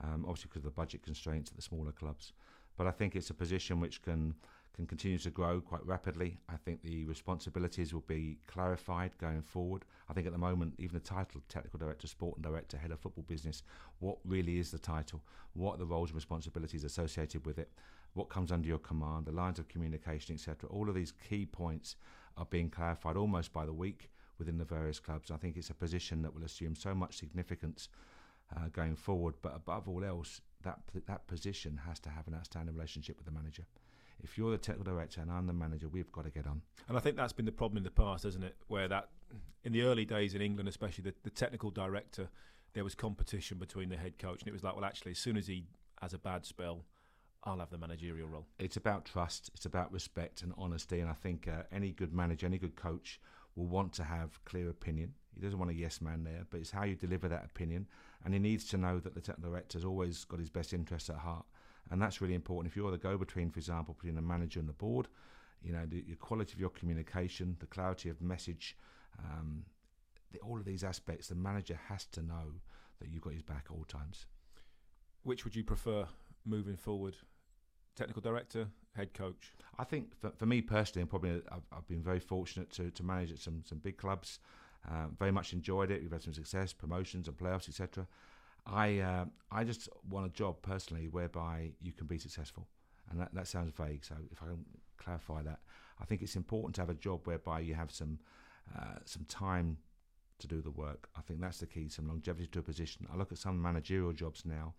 Um, 0.00 0.24
obviously, 0.26 0.48
because 0.48 0.64
of 0.66 0.74
the 0.74 0.80
budget 0.80 1.02
constraints 1.02 1.50
at 1.50 1.56
the 1.56 1.62
smaller 1.62 1.92
clubs. 1.92 2.32
But 2.76 2.86
I 2.86 2.90
think 2.90 3.14
it's 3.14 3.30
a 3.30 3.34
position 3.34 3.80
which 3.80 4.02
can 4.02 4.34
can 4.74 4.86
continue 4.86 5.18
to 5.18 5.30
grow 5.30 5.60
quite 5.60 5.86
rapidly. 5.86 6.36
I 6.48 6.56
think 6.56 6.82
the 6.82 7.04
responsibilities 7.04 7.94
will 7.94 8.04
be 8.08 8.38
clarified 8.48 9.16
going 9.18 9.42
forward. 9.42 9.84
I 10.08 10.12
think 10.12 10.26
at 10.26 10.32
the 10.32 10.38
moment, 10.38 10.74
even 10.78 10.94
the 10.94 11.00
title, 11.00 11.40
technical 11.48 11.78
director, 11.78 12.08
sport 12.08 12.36
and 12.36 12.44
director, 12.44 12.76
head 12.76 12.90
of 12.90 12.98
football 12.98 13.24
business, 13.28 13.62
what 14.00 14.18
really 14.24 14.58
is 14.58 14.72
the 14.72 14.78
title? 14.78 15.22
What 15.52 15.74
are 15.74 15.78
the 15.78 15.86
roles 15.86 16.10
and 16.10 16.16
responsibilities 16.16 16.82
associated 16.82 17.46
with 17.46 17.58
it? 17.58 17.70
What 18.14 18.28
comes 18.28 18.50
under 18.50 18.66
your 18.66 18.78
command? 18.78 19.26
The 19.26 19.32
lines 19.32 19.60
of 19.60 19.68
communication, 19.68 20.34
etc. 20.34 20.68
All 20.68 20.88
of 20.88 20.96
these 20.96 21.12
key 21.28 21.46
points 21.46 21.94
are 22.36 22.46
being 22.46 22.68
clarified 22.68 23.16
almost 23.16 23.52
by 23.52 23.64
the 23.64 23.72
week 23.72 24.10
within 24.38 24.58
the 24.58 24.64
various 24.64 24.98
clubs. 24.98 25.30
I 25.30 25.36
think 25.36 25.56
it's 25.56 25.70
a 25.70 25.74
position 25.74 26.20
that 26.22 26.34
will 26.34 26.44
assume 26.44 26.74
so 26.74 26.94
much 26.96 27.16
significance 27.16 27.88
uh, 28.54 28.68
going 28.72 28.96
forward. 28.96 29.34
But 29.42 29.54
above 29.54 29.88
all 29.88 30.04
else, 30.04 30.40
that 30.62 30.80
that 31.06 31.26
position 31.26 31.80
has 31.86 32.00
to 32.00 32.10
have 32.10 32.26
an 32.26 32.34
outstanding 32.34 32.74
relationship 32.74 33.16
with 33.16 33.26
the 33.26 33.32
manager. 33.32 33.64
If 34.22 34.38
you're 34.38 34.50
the 34.50 34.58
technical 34.58 34.92
director 34.92 35.20
and 35.20 35.30
I'm 35.30 35.46
the 35.46 35.52
manager, 35.52 35.88
we've 35.88 36.10
got 36.12 36.24
to 36.24 36.30
get 36.30 36.46
on. 36.46 36.62
And 36.88 36.96
I 36.96 37.00
think 37.00 37.16
that's 37.16 37.32
been 37.32 37.44
the 37.44 37.52
problem 37.52 37.78
in 37.78 37.82
the 37.82 37.90
past, 37.90 38.24
hasn't 38.24 38.44
it? 38.44 38.56
Where 38.68 38.88
that, 38.88 39.08
in 39.64 39.72
the 39.72 39.82
early 39.82 40.04
days 40.04 40.34
in 40.34 40.40
England, 40.40 40.68
especially 40.68 41.04
the, 41.04 41.14
the 41.24 41.30
technical 41.30 41.70
director, 41.70 42.28
there 42.72 42.84
was 42.84 42.94
competition 42.94 43.58
between 43.58 43.88
the 43.88 43.96
head 43.96 44.18
coach, 44.18 44.40
and 44.40 44.48
it 44.48 44.52
was 44.52 44.62
like, 44.62 44.74
well, 44.76 44.84
actually, 44.84 45.12
as 45.12 45.18
soon 45.18 45.36
as 45.36 45.46
he 45.46 45.64
has 46.00 46.14
a 46.14 46.18
bad 46.18 46.46
spell, 46.46 46.84
I'll 47.42 47.58
have 47.58 47.70
the 47.70 47.78
managerial 47.78 48.28
role. 48.28 48.46
It's 48.58 48.76
about 48.76 49.04
trust. 49.04 49.50
It's 49.54 49.66
about 49.66 49.92
respect 49.92 50.42
and 50.42 50.54
honesty. 50.56 51.00
And 51.00 51.10
I 51.10 51.12
think 51.12 51.46
uh, 51.46 51.64
any 51.70 51.92
good 51.92 52.12
manager, 52.14 52.46
any 52.46 52.58
good 52.58 52.76
coach, 52.76 53.20
will 53.54 53.66
want 53.66 53.92
to 53.94 54.04
have 54.04 54.42
clear 54.44 54.70
opinion. 54.70 55.12
He 55.34 55.40
doesn't 55.40 55.58
want 55.58 55.70
a 55.70 55.74
yes 55.74 56.00
man 56.00 56.24
there, 56.24 56.46
but 56.50 56.60
it's 56.60 56.70
how 56.70 56.84
you 56.84 56.94
deliver 56.94 57.28
that 57.28 57.44
opinion. 57.44 57.86
And 58.24 58.32
he 58.32 58.40
needs 58.40 58.64
to 58.66 58.76
know 58.76 59.00
that 59.00 59.14
the 59.14 59.20
technical 59.20 59.50
director's 59.50 59.84
always 59.84 60.24
got 60.24 60.40
his 60.40 60.50
best 60.50 60.72
interests 60.72 61.10
at 61.10 61.16
heart. 61.16 61.44
And 61.90 62.00
that's 62.00 62.20
really 62.20 62.34
important. 62.34 62.70
If 62.70 62.76
you're 62.76 62.90
the 62.90 62.98
go 62.98 63.18
between, 63.18 63.50
for 63.50 63.58
example, 63.58 63.94
between 63.94 64.14
the 64.14 64.22
manager 64.22 64.60
and 64.60 64.68
the 64.68 64.72
board, 64.74 65.08
you 65.62 65.72
know, 65.72 65.84
the, 65.86 66.02
the 66.02 66.16
quality 66.16 66.52
of 66.52 66.60
your 66.60 66.70
communication, 66.70 67.56
the 67.60 67.66
clarity 67.66 68.08
of 68.08 68.20
message, 68.20 68.76
um, 69.18 69.64
the, 70.32 70.38
all 70.40 70.58
of 70.58 70.64
these 70.64 70.84
aspects, 70.84 71.28
the 71.28 71.34
manager 71.34 71.78
has 71.88 72.06
to 72.06 72.22
know 72.22 72.52
that 73.00 73.08
you've 73.10 73.22
got 73.22 73.32
his 73.32 73.42
back 73.42 73.66
at 73.70 73.74
all 73.74 73.84
times. 73.84 74.26
Which 75.22 75.44
would 75.44 75.56
you 75.56 75.64
prefer 75.64 76.06
moving 76.44 76.76
forward? 76.76 77.16
Technical 77.96 78.22
director, 78.22 78.68
head 78.96 79.14
coach? 79.14 79.52
I 79.78 79.84
think 79.84 80.18
for, 80.18 80.30
for 80.36 80.46
me 80.46 80.60
personally, 80.60 81.02
and 81.02 81.10
probably 81.10 81.42
I've, 81.50 81.62
I've 81.72 81.86
been 81.86 82.02
very 82.02 82.20
fortunate 82.20 82.70
to, 82.72 82.90
to 82.90 83.02
manage 83.02 83.32
at 83.32 83.38
some, 83.38 83.62
some 83.64 83.78
big 83.78 83.96
clubs. 83.96 84.38
Uh, 84.90 85.06
very 85.18 85.32
much 85.32 85.52
enjoyed 85.52 85.90
it. 85.90 86.02
We've 86.02 86.12
had 86.12 86.22
some 86.22 86.34
success, 86.34 86.72
promotions 86.72 87.28
and 87.28 87.36
playoffs, 87.36 87.68
etc. 87.68 88.06
I 88.66 88.98
uh, 88.98 89.24
I 89.50 89.64
just 89.64 89.88
want 90.08 90.26
a 90.26 90.30
job 90.30 90.62
personally 90.62 91.08
whereby 91.08 91.70
you 91.80 91.92
can 91.92 92.06
be 92.06 92.18
successful, 92.18 92.66
and 93.10 93.20
that, 93.20 93.34
that 93.34 93.46
sounds 93.46 93.72
vague. 93.72 94.04
So 94.04 94.14
if 94.30 94.42
I 94.42 94.46
can 94.46 94.64
clarify 94.98 95.42
that, 95.42 95.60
I 96.00 96.04
think 96.04 96.22
it's 96.22 96.36
important 96.36 96.74
to 96.76 96.82
have 96.82 96.90
a 96.90 96.94
job 96.94 97.26
whereby 97.26 97.60
you 97.60 97.74
have 97.74 97.90
some 97.90 98.18
uh, 98.76 98.98
some 99.04 99.24
time 99.24 99.78
to 100.38 100.46
do 100.46 100.60
the 100.60 100.70
work. 100.70 101.08
I 101.16 101.20
think 101.22 101.40
that's 101.40 101.58
the 101.58 101.66
key. 101.66 101.88
Some 101.88 102.08
longevity 102.08 102.46
to 102.48 102.58
a 102.58 102.62
position. 102.62 103.06
I 103.12 103.16
look 103.16 103.32
at 103.32 103.38
some 103.38 103.60
managerial 103.60 104.12
jobs 104.12 104.44
now, 104.44 104.74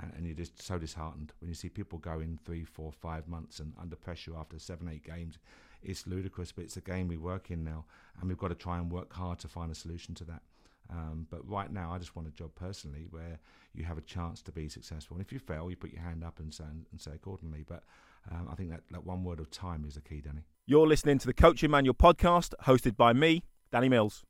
and, 0.00 0.12
and 0.16 0.26
you're 0.26 0.34
just 0.34 0.60
so 0.62 0.78
disheartened 0.78 1.32
when 1.40 1.48
you 1.48 1.54
see 1.54 1.68
people 1.68 1.98
go 1.98 2.20
in 2.20 2.38
three, 2.44 2.64
four, 2.64 2.92
five 2.92 3.28
months 3.28 3.60
and 3.60 3.72
under 3.80 3.96
pressure 3.96 4.36
after 4.36 4.58
seven, 4.58 4.88
eight 4.88 5.04
games. 5.04 5.38
It's 5.82 6.06
ludicrous, 6.06 6.52
but 6.52 6.64
it's 6.64 6.76
a 6.76 6.80
game 6.80 7.08
we 7.08 7.16
work 7.16 7.50
in 7.50 7.64
now, 7.64 7.84
and 8.20 8.28
we've 8.28 8.38
got 8.38 8.48
to 8.48 8.54
try 8.54 8.78
and 8.78 8.90
work 8.90 9.12
hard 9.12 9.38
to 9.40 9.48
find 9.48 9.70
a 9.70 9.74
solution 9.74 10.14
to 10.16 10.24
that. 10.24 10.42
Um, 10.90 11.26
but 11.30 11.46
right 11.48 11.70
now, 11.70 11.92
I 11.92 11.98
just 11.98 12.16
want 12.16 12.28
a 12.28 12.30
job 12.30 12.50
personally 12.54 13.06
where 13.10 13.38
you 13.74 13.84
have 13.84 13.98
a 13.98 14.02
chance 14.02 14.42
to 14.42 14.52
be 14.52 14.68
successful. 14.68 15.16
And 15.16 15.24
if 15.24 15.32
you 15.32 15.38
fail, 15.38 15.68
you 15.70 15.76
put 15.76 15.92
your 15.92 16.02
hand 16.02 16.24
up 16.24 16.38
and 16.40 16.52
say, 16.52 16.64
and 16.64 17.00
say 17.00 17.12
accordingly. 17.14 17.64
But 17.66 17.84
um, 18.30 18.48
I 18.50 18.54
think 18.54 18.70
that, 18.70 18.80
that 18.90 19.04
one 19.04 19.22
word 19.22 19.38
of 19.40 19.50
time 19.50 19.84
is 19.86 19.94
the 19.94 20.00
key, 20.00 20.20
Danny. 20.20 20.44
You're 20.66 20.86
listening 20.86 21.18
to 21.18 21.26
the 21.26 21.34
Coaching 21.34 21.70
Manual 21.70 21.94
podcast, 21.94 22.54
hosted 22.64 22.96
by 22.96 23.12
me, 23.12 23.44
Danny 23.70 23.88
Mills. 23.88 24.24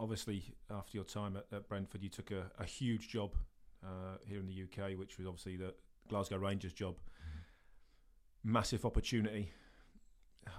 Obviously, 0.00 0.54
after 0.70 0.96
your 0.96 1.04
time 1.04 1.36
at, 1.36 1.46
at 1.54 1.68
Brentford, 1.68 2.02
you 2.02 2.08
took 2.08 2.30
a, 2.30 2.50
a 2.58 2.64
huge 2.64 3.08
job 3.08 3.32
uh, 3.84 4.16
here 4.26 4.38
in 4.38 4.46
the 4.46 4.62
UK, 4.62 4.98
which 4.98 5.18
was 5.18 5.26
obviously 5.26 5.56
the 5.56 5.74
Glasgow 6.08 6.38
Rangers 6.38 6.72
job. 6.72 6.96
Massive 8.44 8.84
opportunity. 8.84 9.50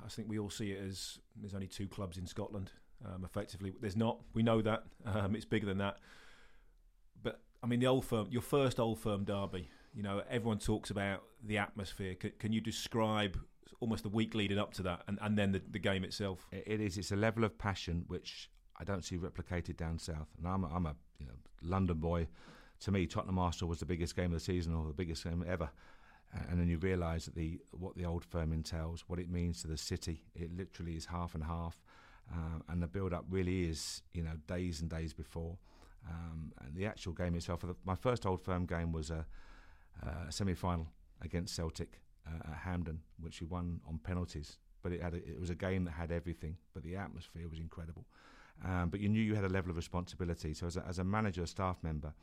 I 0.05 0.09
think 0.09 0.29
we 0.29 0.37
all 0.37 0.49
see 0.49 0.71
it 0.71 0.83
as 0.83 1.19
there's 1.35 1.55
only 1.55 1.67
two 1.67 1.87
clubs 1.87 2.17
in 2.17 2.25
Scotland. 2.25 2.71
Um, 3.05 3.23
effectively, 3.23 3.73
there's 3.79 3.95
not. 3.95 4.19
We 4.33 4.43
know 4.43 4.61
that. 4.61 4.83
Um, 5.05 5.35
it's 5.35 5.45
bigger 5.45 5.65
than 5.65 5.77
that. 5.79 5.97
But 7.23 7.41
I 7.63 7.67
mean, 7.67 7.79
the 7.79 7.87
old 7.87 8.05
firm, 8.05 8.27
your 8.29 8.41
first 8.41 8.79
old 8.79 8.99
firm 8.99 9.23
derby. 9.23 9.69
You 9.93 10.03
know, 10.03 10.21
everyone 10.29 10.59
talks 10.59 10.91
about 10.91 11.23
the 11.43 11.57
atmosphere. 11.57 12.15
C- 12.21 12.31
can 12.37 12.53
you 12.53 12.61
describe 12.61 13.39
almost 13.79 14.03
the 14.03 14.09
week 14.09 14.35
leading 14.35 14.59
up 14.59 14.73
to 14.75 14.83
that, 14.83 15.01
and, 15.07 15.17
and 15.21 15.37
then 15.37 15.51
the, 15.51 15.61
the 15.71 15.79
game 15.79 16.03
itself? 16.03 16.47
It, 16.51 16.79
is. 16.79 16.97
It's 16.97 17.11
a 17.11 17.15
level 17.15 17.43
of 17.43 17.57
passion 17.57 18.03
which 18.07 18.49
I 18.79 18.83
don't 18.83 19.03
see 19.03 19.17
replicated 19.17 19.77
down 19.77 19.97
south. 19.97 20.27
And 20.37 20.47
I'm, 20.47 20.63
a, 20.63 20.67
I'm 20.67 20.85
a 20.85 20.95
you 21.19 21.25
know 21.25 21.33
London 21.63 21.97
boy. 21.97 22.27
To 22.81 22.91
me, 22.91 23.05
Tottenham 23.05 23.39
Arsenal 23.39 23.69
was 23.69 23.79
the 23.79 23.85
biggest 23.85 24.15
game 24.15 24.27
of 24.27 24.33
the 24.33 24.39
season 24.39 24.73
or 24.73 24.87
the 24.87 24.93
biggest 24.93 25.23
game 25.23 25.43
ever. 25.47 25.69
And 26.49 26.59
then 26.59 26.67
you 26.67 26.77
realise 26.77 27.25
that 27.25 27.35
the 27.35 27.59
what 27.71 27.95
the 27.95 28.05
old 28.05 28.23
firm 28.23 28.53
entails, 28.53 29.03
what 29.07 29.19
it 29.19 29.29
means 29.29 29.61
to 29.61 29.67
the 29.67 29.77
city. 29.77 30.23
It 30.35 30.55
literally 30.55 30.95
is 30.95 31.05
half 31.05 31.33
and 31.33 31.43
half, 31.43 31.81
um, 32.31 32.63
and 32.69 32.83
the 32.83 32.87
build-up 32.87 33.25
really 33.31 33.67
is 33.67 34.03
you 34.13 34.21
know 34.21 34.33
days 34.47 34.81
and 34.81 34.89
days 34.89 35.11
before. 35.11 35.57
Um, 36.07 36.53
and 36.61 36.75
the 36.75 36.85
actual 36.85 37.13
game 37.13 37.35
itself, 37.35 37.65
my 37.83 37.95
first 37.95 38.25
old 38.25 38.41
firm 38.41 38.65
game 38.65 38.91
was 38.91 39.09
a, 39.09 39.25
a 40.03 40.31
semi-final 40.31 40.87
against 41.21 41.55
Celtic 41.55 41.99
uh, 42.27 42.51
at 42.51 42.57
Hampden, 42.57 43.01
which 43.19 43.41
we 43.41 43.47
won 43.47 43.81
on 43.87 43.97
penalties. 43.97 44.57
But 44.81 44.93
it 44.93 45.01
had 45.01 45.13
a, 45.13 45.17
it 45.17 45.39
was 45.39 45.49
a 45.49 45.55
game 45.55 45.83
that 45.85 45.91
had 45.91 46.11
everything, 46.11 46.57
but 46.73 46.83
the 46.83 46.95
atmosphere 46.95 47.49
was 47.49 47.59
incredible. 47.59 48.05
Um, 48.63 48.89
but 48.89 48.99
you 48.99 49.09
knew 49.09 49.21
you 49.21 49.35
had 49.35 49.45
a 49.45 49.49
level 49.49 49.71
of 49.71 49.77
responsibility. 49.77 50.53
So 50.53 50.67
as 50.67 50.77
a, 50.77 50.85
as 50.87 50.99
a 50.99 51.03
manager, 51.03 51.43
a 51.43 51.47
staff 51.47 51.77
member, 51.81 52.13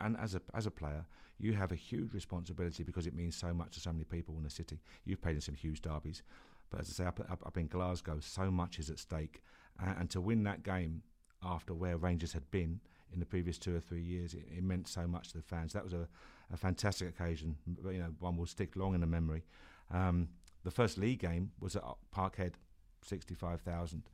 and 0.00 0.16
as 0.18 0.34
a 0.34 0.40
as 0.54 0.66
a 0.66 0.70
player, 0.70 1.04
you 1.38 1.52
have 1.54 1.72
a 1.72 1.76
huge 1.76 2.14
responsibility 2.14 2.82
because 2.82 3.06
it 3.06 3.14
means 3.14 3.36
so 3.36 3.52
much 3.52 3.74
to 3.74 3.80
so 3.80 3.92
many 3.92 4.04
people 4.04 4.36
in 4.36 4.44
the 4.44 4.50
city. 4.50 4.80
You've 5.04 5.22
played 5.22 5.34
in 5.36 5.40
some 5.40 5.54
huge 5.54 5.80
derbies, 5.82 6.22
but 6.70 6.80
as 6.80 6.88
I 6.90 6.92
say, 6.92 7.06
up, 7.06 7.20
up, 7.30 7.42
up 7.46 7.56
in 7.56 7.66
Glasgow, 7.66 8.18
so 8.20 8.50
much 8.50 8.78
is 8.78 8.90
at 8.90 8.98
stake, 8.98 9.42
uh, 9.82 9.94
and 9.98 10.08
to 10.10 10.20
win 10.20 10.44
that 10.44 10.62
game 10.62 11.02
after 11.42 11.74
where 11.74 11.96
Rangers 11.96 12.32
had 12.32 12.50
been 12.50 12.80
in 13.12 13.20
the 13.20 13.26
previous 13.26 13.58
two 13.58 13.76
or 13.76 13.80
three 13.80 14.02
years, 14.02 14.34
it, 14.34 14.46
it 14.56 14.62
meant 14.62 14.88
so 14.88 15.06
much 15.06 15.28
to 15.28 15.38
the 15.38 15.42
fans. 15.42 15.72
That 15.72 15.84
was 15.84 15.92
a, 15.92 16.08
a 16.52 16.56
fantastic 16.56 17.08
occasion. 17.08 17.56
You 17.84 17.98
know, 17.98 18.14
one 18.20 18.36
will 18.36 18.46
stick 18.46 18.76
long 18.76 18.94
in 18.94 19.00
the 19.00 19.06
memory. 19.06 19.42
Um, 19.90 20.28
the 20.64 20.70
first 20.70 20.96
league 20.96 21.18
game 21.18 21.50
was 21.60 21.76
at 21.76 21.82
Parkhead, 22.14 22.54
sixty-five 23.02 23.60
thousand, 23.62 24.04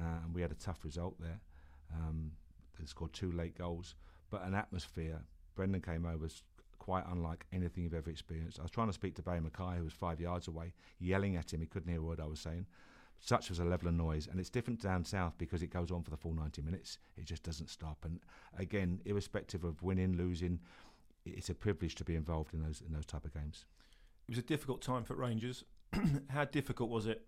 uh, 0.00 0.24
and 0.24 0.34
we 0.34 0.40
had 0.40 0.50
a 0.50 0.54
tough 0.54 0.82
result 0.84 1.20
there. 1.20 1.40
Um, 1.94 2.32
they 2.78 2.86
scored 2.86 3.12
two 3.12 3.30
late 3.32 3.56
goals, 3.58 3.94
but 4.30 4.44
an 4.44 4.54
atmosphere. 4.54 5.20
Brendan 5.54 5.82
came 5.82 6.06
over 6.06 6.18
was 6.18 6.42
quite 6.78 7.04
unlike 7.10 7.46
anything 7.52 7.84
you've 7.84 7.94
ever 7.94 8.10
experienced. 8.10 8.58
I 8.58 8.62
was 8.62 8.70
trying 8.70 8.86
to 8.88 8.92
speak 8.92 9.14
to 9.16 9.22
Barry 9.22 9.40
Mackay, 9.40 9.78
who 9.78 9.84
was 9.84 9.92
five 9.92 10.20
yards 10.20 10.48
away, 10.48 10.72
yelling 10.98 11.36
at 11.36 11.52
him. 11.52 11.60
He 11.60 11.66
couldn't 11.66 11.90
hear 11.90 12.00
a 12.00 12.04
word 12.04 12.20
I 12.20 12.26
was 12.26 12.40
saying. 12.40 12.66
Such 13.20 13.50
was 13.50 13.58
a 13.58 13.64
level 13.64 13.88
of 13.88 13.94
noise, 13.94 14.26
and 14.26 14.40
it's 14.40 14.48
different 14.48 14.80
down 14.80 15.04
south 15.04 15.34
because 15.36 15.62
it 15.62 15.68
goes 15.68 15.90
on 15.90 16.02
for 16.02 16.10
the 16.10 16.16
full 16.16 16.32
90 16.32 16.62
minutes. 16.62 16.98
It 17.18 17.26
just 17.26 17.42
doesn't 17.42 17.68
stop. 17.68 17.98
And 18.04 18.18
again, 18.58 19.00
irrespective 19.04 19.62
of 19.62 19.82
winning, 19.82 20.16
losing, 20.16 20.58
it's 21.26 21.50
a 21.50 21.54
privilege 21.54 21.94
to 21.96 22.04
be 22.04 22.14
involved 22.14 22.54
in 22.54 22.62
those 22.62 22.82
in 22.86 22.94
those 22.94 23.04
type 23.04 23.26
of 23.26 23.34
games. 23.34 23.66
It 24.26 24.32
was 24.32 24.38
a 24.38 24.46
difficult 24.46 24.80
time 24.80 25.04
for 25.04 25.14
Rangers. 25.14 25.64
How 26.30 26.46
difficult 26.46 26.88
was 26.88 27.06
it, 27.06 27.26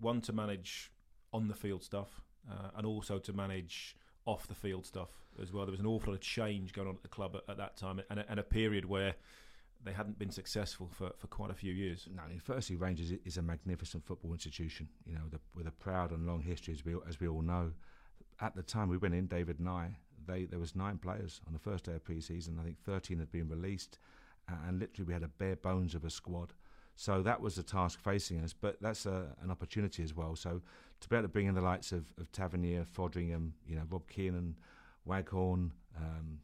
one 0.00 0.20
to 0.22 0.32
manage 0.32 0.90
on 1.32 1.46
the 1.46 1.54
field 1.54 1.84
stuff, 1.84 2.22
uh, 2.50 2.70
and 2.76 2.84
also 2.84 3.18
to 3.18 3.32
manage 3.32 3.94
off 4.26 4.46
the 4.46 4.54
field 4.54 4.86
stuff 4.86 5.10
as 5.40 5.52
well? 5.52 5.64
There 5.64 5.72
was 5.72 5.80
an 5.80 5.86
awful 5.86 6.12
lot 6.12 6.16
of 6.16 6.20
change 6.20 6.72
going 6.72 6.88
on 6.88 6.94
at 6.94 7.02
the 7.02 7.08
club 7.08 7.36
at, 7.36 7.42
at 7.48 7.56
that 7.58 7.76
time, 7.76 8.00
and 8.10 8.20
a, 8.20 8.30
and 8.30 8.40
a 8.40 8.42
period 8.42 8.84
where 8.84 9.14
they 9.82 9.92
hadn't 9.92 10.18
been 10.18 10.30
successful 10.30 10.90
for, 10.92 11.12
for 11.16 11.26
quite 11.26 11.50
a 11.50 11.54
few 11.54 11.72
years. 11.72 12.06
No, 12.14 12.22
I 12.22 12.28
mean, 12.28 12.38
firstly, 12.38 12.76
Rangers 12.76 13.12
is 13.24 13.38
a 13.38 13.42
magnificent 13.42 14.04
football 14.04 14.32
institution. 14.32 14.88
You 15.06 15.14
know, 15.14 15.22
the, 15.30 15.40
with 15.54 15.66
a 15.66 15.70
proud 15.70 16.10
and 16.10 16.26
long 16.26 16.42
history, 16.42 16.74
as 16.74 16.84
we 16.84 16.94
as 17.08 17.18
we 17.20 17.28
all 17.28 17.42
know. 17.42 17.72
At 18.42 18.56
the 18.56 18.62
time 18.62 18.88
we 18.88 18.96
went 18.96 19.14
in, 19.14 19.26
David 19.26 19.58
and 19.58 19.68
I, 19.68 19.96
they 20.26 20.44
there 20.44 20.58
was 20.58 20.74
nine 20.74 20.98
players 20.98 21.40
on 21.46 21.52
the 21.52 21.58
first 21.58 21.84
day 21.84 21.94
of 21.94 22.04
pre-season. 22.04 22.58
I 22.60 22.64
think 22.64 22.78
thirteen 22.84 23.18
had 23.18 23.32
been 23.32 23.48
released, 23.48 23.98
and 24.48 24.78
literally 24.78 25.06
we 25.06 25.12
had 25.14 25.22
a 25.22 25.28
bare 25.28 25.56
bones 25.56 25.94
of 25.94 26.04
a 26.04 26.10
squad. 26.10 26.52
So 27.00 27.22
that 27.22 27.40
was 27.40 27.54
the 27.54 27.62
task 27.62 27.98
facing 27.98 28.44
us, 28.44 28.52
but 28.52 28.76
that's 28.82 29.06
a, 29.06 29.34
an 29.42 29.50
opportunity 29.50 30.02
as 30.02 30.14
well. 30.14 30.36
So 30.36 30.60
to 31.00 31.08
be 31.08 31.16
able 31.16 31.22
to 31.22 31.28
bring 31.28 31.46
in 31.46 31.54
the 31.54 31.62
likes 31.62 31.92
of, 31.92 32.04
of 32.18 32.30
Tavernier, 32.30 32.84
Foderingham, 32.84 33.52
you 33.66 33.76
know, 33.76 33.84
Rob 33.88 34.06
Kiernan, 34.06 34.54
Waghorn, 35.06 35.72
um, 35.96 36.40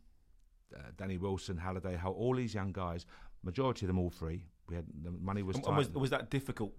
uh, 0.74 0.78
Danny 0.96 1.18
Wilson, 1.18 1.58
Halliday, 1.58 1.94
how 1.96 2.12
all 2.12 2.34
these 2.34 2.54
young 2.54 2.72
guys, 2.72 3.04
majority 3.42 3.84
of 3.84 3.88
them 3.88 3.98
all 3.98 4.08
free. 4.08 4.46
We 4.70 4.76
had 4.76 4.86
the 5.02 5.10
money 5.10 5.42
was. 5.42 5.56
And, 5.56 5.66
and 5.66 5.76
was, 5.76 5.90
was 5.90 6.08
that 6.08 6.30
difficult 6.30 6.72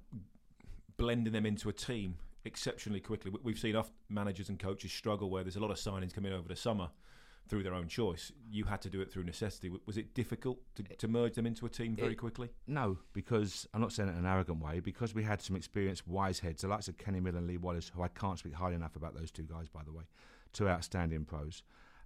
blending 0.98 1.32
them 1.32 1.46
into 1.46 1.70
a 1.70 1.74
team 1.74 2.16
exceptionally 2.46 3.00
quickly? 3.00 3.32
We've 3.44 3.60
seen 3.60 3.76
off 3.76 3.92
managers 4.10 4.50
and 4.50 4.58
coaches 4.58 4.92
struggle 4.92 5.30
where 5.30 5.44
there's 5.44 5.56
a 5.56 5.62
lot 5.62 5.70
of 5.70 5.78
signings 5.78 6.16
coming 6.16 6.34
over 6.34 6.48
the 6.48 6.56
summer 6.56 6.90
through 7.48 7.64
their 7.64 7.74
own 7.74 7.88
choice. 7.88 8.32
You 8.50 8.66
had 8.66 8.82
to 8.82 8.90
do 8.90 9.02
it 9.02 9.12
through 9.12 9.24
necessity. 9.24 9.72
Was 9.86 9.98
it 9.98 10.14
difficult 10.14 10.60
to, 10.76 10.84
to 10.84 11.08
merge 11.08 11.36
them 11.36 11.46
into 11.46 11.66
a 11.66 11.70
team 11.70 11.96
very 11.96 12.14
it, 12.14 12.18
quickly? 12.18 12.50
No, 12.68 12.98
because 13.14 13.68
I'm 13.74 13.82
not 13.82 13.92
saying 13.92 14.10
it 14.10 14.14
in 14.14 14.20
an 14.20 14.26
arrogant 14.26 14.64
way. 14.64 14.80
Because 14.80 15.16
we 15.16 15.24
had 15.24 15.42
some 15.42 15.56
experienced 15.56 16.08
wise 16.08 16.40
heads, 16.40 16.62
the 16.62 16.68
likes 16.68 16.88
of 16.88 16.98
Kenny 16.98 17.20
Miller 17.20 17.38
and 17.38 17.48
Lee 17.48 17.58
Wallace, 17.58 17.92
who 17.94 18.02
I 18.02 18.10
can't 18.10 18.38
speak 18.38 18.54
highly 18.54 18.76
enough 18.76 18.96
about 18.96 19.16
those 19.16 19.32
two 19.32 19.44
guys, 19.44 19.68
by 19.68 19.82
the 19.84 19.92
way, 19.92 20.04
two 20.54 20.68
outstanding 20.68 21.26
pros. 21.26 21.64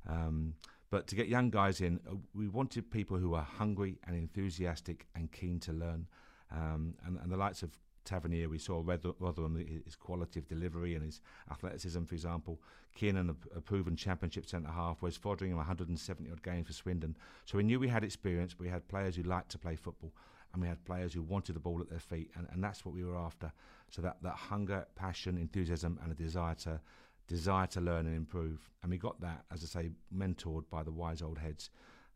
Um, 0.08 0.56
but 0.90 1.08
to 1.08 1.16
get 1.16 1.28
young 1.28 1.50
guys 1.50 1.82
in, 1.82 2.00
uh, 2.10 2.16
we 2.34 2.48
wanted 2.48 2.92
people 2.92 3.18
who 3.18 3.30
were 3.30 3.42
hungry 3.42 3.98
and 4.06 4.16
enthusiastic 4.16 5.08
and 5.16 5.32
keen 5.32 5.60
to 5.62 5.72
learn. 5.72 6.08
Um, 6.52 6.96
and, 7.06 7.18
and 7.18 7.32
the 7.32 7.38
likes 7.38 7.64
of 7.64 7.78
Tavernier, 8.06 8.50
we 8.50 8.58
saw 8.58 8.82
Rotherham, 8.84 9.56
his 9.86 9.96
quality 9.96 10.40
of 10.40 10.48
delivery 10.48 10.96
and 10.96 11.04
his 11.04 11.22
athleticism, 11.50 12.04
for 12.04 12.16
example. 12.16 12.60
Kiernan, 12.96 13.30
a, 13.30 13.58
a 13.58 13.62
proven 13.62 13.96
championship 13.96 14.46
centre 14.46 14.72
half, 14.72 14.98
whereas 15.02 15.18
Foderingham 15.18 15.56
170 15.56 16.32
odd 16.32 16.44
games 16.44 16.68
for 16.68 16.74
Swindon. 16.74 17.16
So 17.46 17.58
we 17.58 17.64
knew 17.64 17.80
we 17.80 17.88
had 17.88 18.04
experience, 18.04 18.58
we 18.60 18.68
had 18.68 18.88
players 18.88 19.16
who 19.16 19.24
liked 19.24 19.50
to 19.52 19.58
play 19.58 19.76
football, 19.76 20.12
and 20.54 20.62
we 20.62 20.68
had 20.68 20.84
players 20.84 21.14
who 21.14 21.22
wanted 21.22 21.56
the 21.56 21.60
ball 21.60 21.80
at 21.82 21.90
their 21.90 22.00
feet, 22.00 22.32
and, 22.36 22.48
and 22.52 22.64
that's 22.64 22.86
what 22.86 22.94
we 22.94 23.04
were 23.04 23.18
after. 23.18 23.52
So 23.90 24.02
that, 24.02 24.18
that 24.24 24.36
hunger, 24.36 24.86
passion, 24.96 25.38
enthusiasm, 25.38 26.00
and 26.04 26.12
a 26.12 26.16
desire 26.16 26.56
to 26.56 26.80
desire 27.28 27.68
to 27.68 27.80
learn 27.80 28.08
and 28.08 28.16
improve. 28.16 28.70
And 28.82 28.92
we 28.92 28.98
got 28.98 29.20
that, 29.22 29.46
as 29.52 29.64
I 29.64 29.82
say, 29.82 29.90
mentored 30.14 30.64
by 30.70 30.84
the 30.84 30.92
wise 30.92 31.22
old 31.22 31.38
heads. 31.38 31.70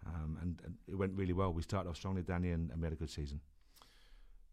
Um, 0.06 0.38
and, 0.42 0.62
and, 0.66 0.76
it 0.88 0.96
went 0.96 1.14
really 1.14 1.34
well. 1.34 1.54
We 1.54 1.62
started 1.64 1.90
off 1.90 1.96
strongly, 1.96 2.22
Danny, 2.22 2.52
and, 2.52 2.70
and 2.70 2.82
we 2.82 2.86
had 2.86 2.94
a 2.94 2.98
good 2.98 3.10
season. 3.10 3.40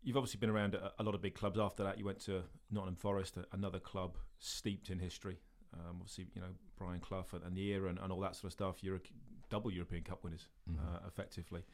You've 0.02 0.16
obviously 0.16 0.38
been 0.38 0.50
around 0.50 0.74
a, 0.74 0.92
a, 0.98 1.02
lot 1.02 1.14
of 1.14 1.22
big 1.22 1.34
clubs. 1.34 1.58
After 1.58 1.84
that, 1.84 1.98
you 1.98 2.04
went 2.04 2.20
to 2.20 2.42
Nottingham 2.70 2.96
Forest, 2.96 3.38
another 3.52 3.78
club 3.78 4.16
steeped 4.38 4.90
in 4.90 4.98
history. 4.98 5.38
Um, 5.74 5.98
obviously, 6.00 6.26
you 6.34 6.40
know 6.40 6.48
Brian 6.76 7.00
Clough 7.00 7.26
and, 7.32 7.42
and 7.44 7.56
the 7.56 7.68
era 7.68 7.88
and, 7.88 7.98
and, 7.98 8.12
all 8.12 8.20
that 8.20 8.34
sort 8.34 8.46
of 8.46 8.52
stuff. 8.52 8.82
You're 8.82 8.96
a 8.96 9.00
double 9.48 9.70
European 9.70 10.02
Cup 10.02 10.24
winners, 10.24 10.48
mm-hmm. 10.70 10.80
uh, 10.80 11.06
effectively. 11.06 11.64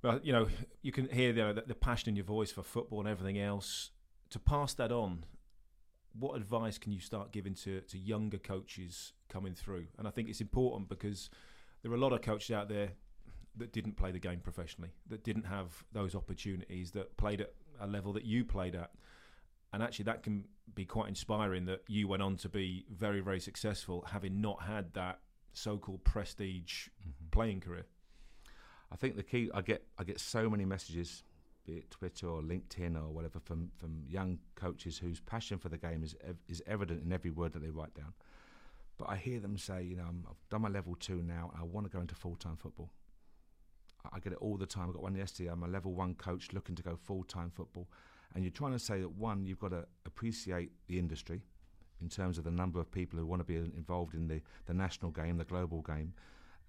But 0.00 0.24
you 0.24 0.32
know, 0.32 0.48
you 0.82 0.92
can 0.92 1.08
hear 1.08 1.32
the, 1.32 1.64
the 1.66 1.74
passion 1.74 2.10
in 2.10 2.16
your 2.16 2.24
voice 2.24 2.50
for 2.50 2.62
football 2.62 3.00
and 3.00 3.08
everything 3.08 3.38
else. 3.38 3.90
To 4.30 4.38
pass 4.38 4.74
that 4.74 4.92
on, 4.92 5.24
what 6.18 6.36
advice 6.36 6.78
can 6.78 6.92
you 6.92 7.00
start 7.00 7.32
giving 7.32 7.54
to 7.54 7.80
to 7.80 7.98
younger 7.98 8.38
coaches 8.38 9.12
coming 9.28 9.54
through? 9.54 9.86
And 9.98 10.06
I 10.06 10.10
think 10.10 10.28
it's 10.28 10.40
important 10.40 10.88
because 10.88 11.30
there 11.82 11.92
are 11.92 11.96
a 11.96 11.98
lot 11.98 12.12
of 12.12 12.22
coaches 12.22 12.54
out 12.54 12.68
there 12.68 12.92
that 13.58 13.72
didn't 13.72 13.96
play 13.96 14.10
the 14.10 14.18
game 14.18 14.40
professionally, 14.40 14.90
that 15.08 15.24
didn't 15.24 15.44
have 15.44 15.84
those 15.92 16.14
opportunities, 16.14 16.90
that 16.92 17.16
played 17.16 17.40
at 17.40 17.52
a 17.80 17.86
level 17.86 18.12
that 18.12 18.24
you 18.24 18.44
played 18.44 18.74
at. 18.74 18.90
And 19.72 19.82
actually, 19.82 20.06
that 20.06 20.22
can 20.22 20.44
be 20.74 20.84
quite 20.84 21.08
inspiring 21.08 21.66
that 21.66 21.82
you 21.88 22.08
went 22.08 22.22
on 22.22 22.36
to 22.36 22.48
be 22.48 22.86
very, 22.90 23.20
very 23.20 23.40
successful, 23.40 24.04
having 24.10 24.40
not 24.40 24.62
had 24.62 24.94
that 24.94 25.20
so-called 25.52 26.04
prestige 26.04 26.88
mm-hmm. 27.00 27.10
playing 27.30 27.60
career. 27.60 27.86
I 28.90 28.96
think 28.96 29.16
the 29.16 29.22
key 29.22 29.50
I 29.52 29.60
get 29.60 29.84
I 29.98 30.04
get 30.04 30.18
so 30.20 30.48
many 30.48 30.64
messages, 30.64 31.22
be 31.66 31.74
it 31.74 31.90
Twitter 31.90 32.28
or 32.28 32.40
LinkedIn 32.40 32.96
or 32.96 33.10
whatever, 33.10 33.38
from 33.38 33.70
from 33.76 34.04
young 34.08 34.38
coaches 34.54 34.98
whose 34.98 35.20
passion 35.20 35.58
for 35.58 35.68
the 35.68 35.76
game 35.76 36.02
is 36.02 36.16
is 36.48 36.62
evident 36.66 37.04
in 37.04 37.12
every 37.12 37.30
word 37.30 37.52
that 37.52 37.60
they 37.60 37.70
write 37.70 37.94
down. 37.94 38.14
But 38.96 39.10
I 39.10 39.16
hear 39.16 39.40
them 39.40 39.56
say, 39.58 39.82
you 39.82 39.96
know, 39.96 40.06
I've 40.28 40.48
done 40.50 40.62
my 40.62 40.68
level 40.68 40.96
two 40.98 41.22
now. 41.22 41.52
I 41.58 41.62
want 41.62 41.86
to 41.86 41.92
go 41.92 42.00
into 42.00 42.14
full 42.14 42.36
time 42.36 42.56
football. 42.56 42.90
I 44.12 44.18
get 44.20 44.32
it 44.32 44.38
all 44.40 44.56
the 44.56 44.66
time. 44.66 44.88
I 44.88 44.92
got 44.92 45.02
one 45.02 45.14
yesterday. 45.14 45.50
I'm 45.50 45.62
a 45.62 45.68
level 45.68 45.92
one 45.92 46.14
coach 46.14 46.48
looking 46.52 46.74
to 46.76 46.82
go 46.82 46.96
full 46.96 47.24
time 47.24 47.50
football, 47.50 47.88
and 48.34 48.44
you're 48.44 48.52
trying 48.52 48.72
to 48.72 48.78
say 48.78 49.00
that 49.00 49.10
one, 49.10 49.44
you've 49.44 49.58
got 49.58 49.70
to 49.70 49.84
appreciate 50.06 50.70
the 50.86 50.98
industry 50.98 51.42
in 52.00 52.08
terms 52.08 52.38
of 52.38 52.44
the 52.44 52.50
number 52.50 52.80
of 52.80 52.90
people 52.90 53.18
who 53.18 53.26
want 53.26 53.40
to 53.40 53.44
be 53.44 53.56
involved 53.56 54.14
in 54.14 54.28
the, 54.28 54.40
the 54.66 54.74
national 54.74 55.10
game, 55.10 55.36
the 55.36 55.44
global 55.44 55.82
game, 55.82 56.12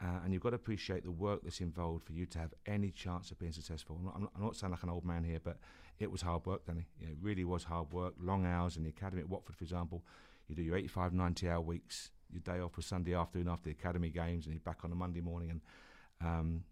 uh, 0.01 0.19
and 0.23 0.33
you've 0.33 0.41
got 0.41 0.51
to 0.51 0.55
appreciate 0.55 1.03
the 1.03 1.11
work 1.11 1.41
that's 1.43 1.59
involved 1.59 2.05
for 2.05 2.13
you 2.13 2.25
to 2.25 2.39
have 2.39 2.53
any 2.65 2.89
chance 2.89 3.31
of 3.31 3.39
being 3.39 3.51
successful. 3.51 3.97
I'm 3.99 4.05
not, 4.05 4.31
I'm 4.35 4.43
not, 4.43 4.55
saying 4.55 4.71
like 4.71 4.83
an 4.83 4.89
old 4.89 5.05
man 5.05 5.23
here, 5.23 5.39
but 5.43 5.57
it 5.99 6.09
was 6.09 6.21
hard 6.21 6.45
work, 6.45 6.65
Danny. 6.65 6.87
You 6.99 7.07
know, 7.07 7.11
it 7.11 7.17
really 7.21 7.43
was 7.43 7.65
hard 7.65 7.91
work, 7.91 8.13
long 8.19 8.45
hours 8.45 8.77
in 8.77 8.83
the 8.83 8.89
academy 8.89 9.21
at 9.21 9.29
Watford, 9.29 9.57
for 9.57 9.63
example. 9.63 10.03
You 10.47 10.55
do 10.55 10.63
your 10.63 10.77
85, 10.77 11.13
90 11.13 11.49
hour 11.49 11.61
weeks. 11.61 12.11
Your 12.31 12.41
day 12.41 12.61
off 12.61 12.77
was 12.77 12.85
Sunday 12.85 13.13
afternoon 13.13 13.49
after 13.49 13.65
the 13.65 13.71
academy 13.71 14.09
games, 14.09 14.45
and 14.45 14.53
you're 14.53 14.61
back 14.61 14.85
on 14.85 14.91
a 14.91 14.95
Monday 14.95 15.21
morning. 15.21 15.49
And 15.51 15.61
um, 16.21 16.63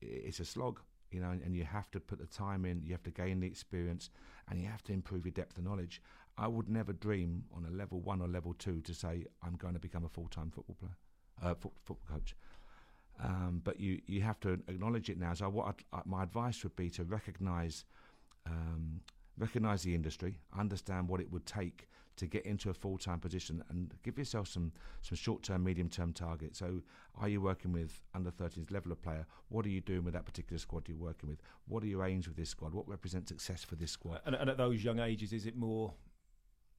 it's 0.00 0.40
a 0.40 0.44
slog, 0.44 0.80
you 1.10 1.20
know, 1.20 1.30
and, 1.30 1.42
and, 1.42 1.54
you 1.54 1.64
have 1.64 1.90
to 1.90 2.00
put 2.00 2.18
the 2.18 2.26
time 2.26 2.64
in, 2.64 2.82
you 2.84 2.92
have 2.92 3.02
to 3.02 3.10
gain 3.10 3.40
the 3.40 3.46
experience, 3.46 4.10
and 4.48 4.60
you 4.60 4.66
have 4.68 4.82
to 4.84 4.92
improve 4.92 5.24
your 5.24 5.32
depth 5.32 5.58
of 5.58 5.64
knowledge. 5.64 6.00
I 6.38 6.46
would 6.46 6.68
never 6.68 6.92
dream 6.92 7.44
on 7.54 7.66
a 7.66 7.70
level 7.70 8.00
one 8.00 8.22
or 8.22 8.28
level 8.28 8.54
two 8.54 8.80
to 8.82 8.94
say 8.94 9.26
I'm 9.42 9.56
going 9.56 9.74
to 9.74 9.80
become 9.80 10.04
a 10.04 10.08
full 10.08 10.28
time 10.28 10.50
football 10.50 10.76
player, 10.78 10.96
uh, 11.42 11.54
foot, 11.54 11.72
football 11.84 12.16
coach. 12.16 12.34
Um, 13.22 13.60
but 13.62 13.78
you, 13.78 14.00
you 14.06 14.22
have 14.22 14.40
to 14.40 14.52
acknowledge 14.68 15.10
it 15.10 15.18
now. 15.18 15.34
So 15.34 15.48
what 15.50 15.74
I'd, 15.92 16.06
my 16.06 16.22
advice 16.22 16.62
would 16.62 16.76
be 16.76 16.88
to 16.90 17.04
recognise 17.04 17.84
um, 18.46 19.00
recognise 19.38 19.82
the 19.82 19.94
industry, 19.94 20.38
understand 20.56 21.08
what 21.08 21.20
it 21.20 21.30
would 21.30 21.46
take 21.46 21.88
to 22.16 22.26
get 22.26 22.44
into 22.44 22.68
a 22.68 22.74
full 22.74 22.98
time 22.98 23.18
position, 23.18 23.64
and 23.70 23.94
give 24.02 24.18
yourself 24.18 24.48
some 24.48 24.72
some 25.00 25.16
short 25.16 25.42
term, 25.42 25.64
medium 25.64 25.88
term 25.88 26.12
targets. 26.12 26.58
So, 26.58 26.82
are 27.18 27.28
you 27.28 27.40
working 27.40 27.72
with 27.72 28.00
under 28.14 28.30
13s 28.30 28.70
level 28.70 28.92
of 28.92 29.02
player? 29.02 29.26
What 29.48 29.64
are 29.64 29.70
you 29.70 29.80
doing 29.80 30.04
with 30.04 30.14
that 30.14 30.26
particular 30.26 30.58
squad 30.58 30.88
you're 30.88 30.96
working 30.96 31.28
with? 31.28 31.40
What 31.66 31.82
are 31.82 31.86
your 31.86 32.04
aims 32.04 32.28
with 32.28 32.36
this 32.36 32.50
squad? 32.50 32.74
What 32.74 32.88
represents 32.88 33.28
success 33.30 33.64
for 33.64 33.76
this 33.76 33.92
squad? 33.92 34.20
And, 34.26 34.34
and 34.34 34.50
at 34.50 34.58
those 34.58 34.84
young 34.84 34.98
ages, 34.98 35.32
is 35.32 35.46
it 35.46 35.56
more 35.56 35.94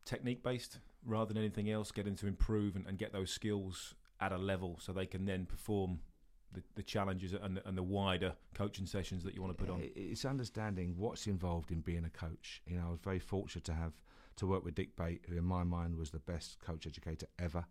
technique 0.06 0.44
based 0.44 0.80
rather 1.06 1.34
than 1.34 1.42
anything 1.42 1.72
else? 1.72 1.92
Getting 1.92 2.16
to 2.18 2.28
improve 2.28 2.76
and, 2.76 2.86
and 2.86 2.98
get 2.98 3.12
those 3.12 3.32
skills 3.32 3.96
at 4.20 4.32
a 4.32 4.38
level 4.38 4.78
so 4.80 4.94
they 4.94 5.08
can 5.08 5.26
then 5.26 5.46
perform 5.46 6.00
the, 6.54 6.62
the 6.76 6.84
challenges 6.84 7.34
and 7.34 7.58
the, 7.58 7.68
and 7.68 7.78
the 7.78 7.84
wider 7.84 8.34
coaching 8.54 8.86
sessions 8.86 9.24
that 9.24 9.34
you 9.34 9.42
want 9.42 9.58
to 9.58 9.64
put 9.64 9.72
on? 9.74 9.82
It's 9.96 10.26
understanding 10.26 10.96
what's 10.98 11.28
involved 11.28 11.72
in 11.72 11.82
being 11.82 12.06
a 12.06 12.10
coach. 12.10 12.62
You 12.66 12.78
know, 12.78 12.88
I 12.88 12.92
was 12.92 13.00
very 13.00 13.20
fortunate 13.20 13.64
to 13.66 13.74
have 13.74 13.94
to 14.38 14.48
work 14.48 14.64
with 14.64 14.76
Dick 14.76 14.96
Bate, 14.96 15.26
who 15.30 15.38
in 15.38 15.44
my 15.44 15.64
mind 15.64 15.96
was 15.96 16.12
the 16.12 16.20
best 16.20 16.60
coach 16.60 16.88
educator 16.88 17.28
ever, 17.40 17.66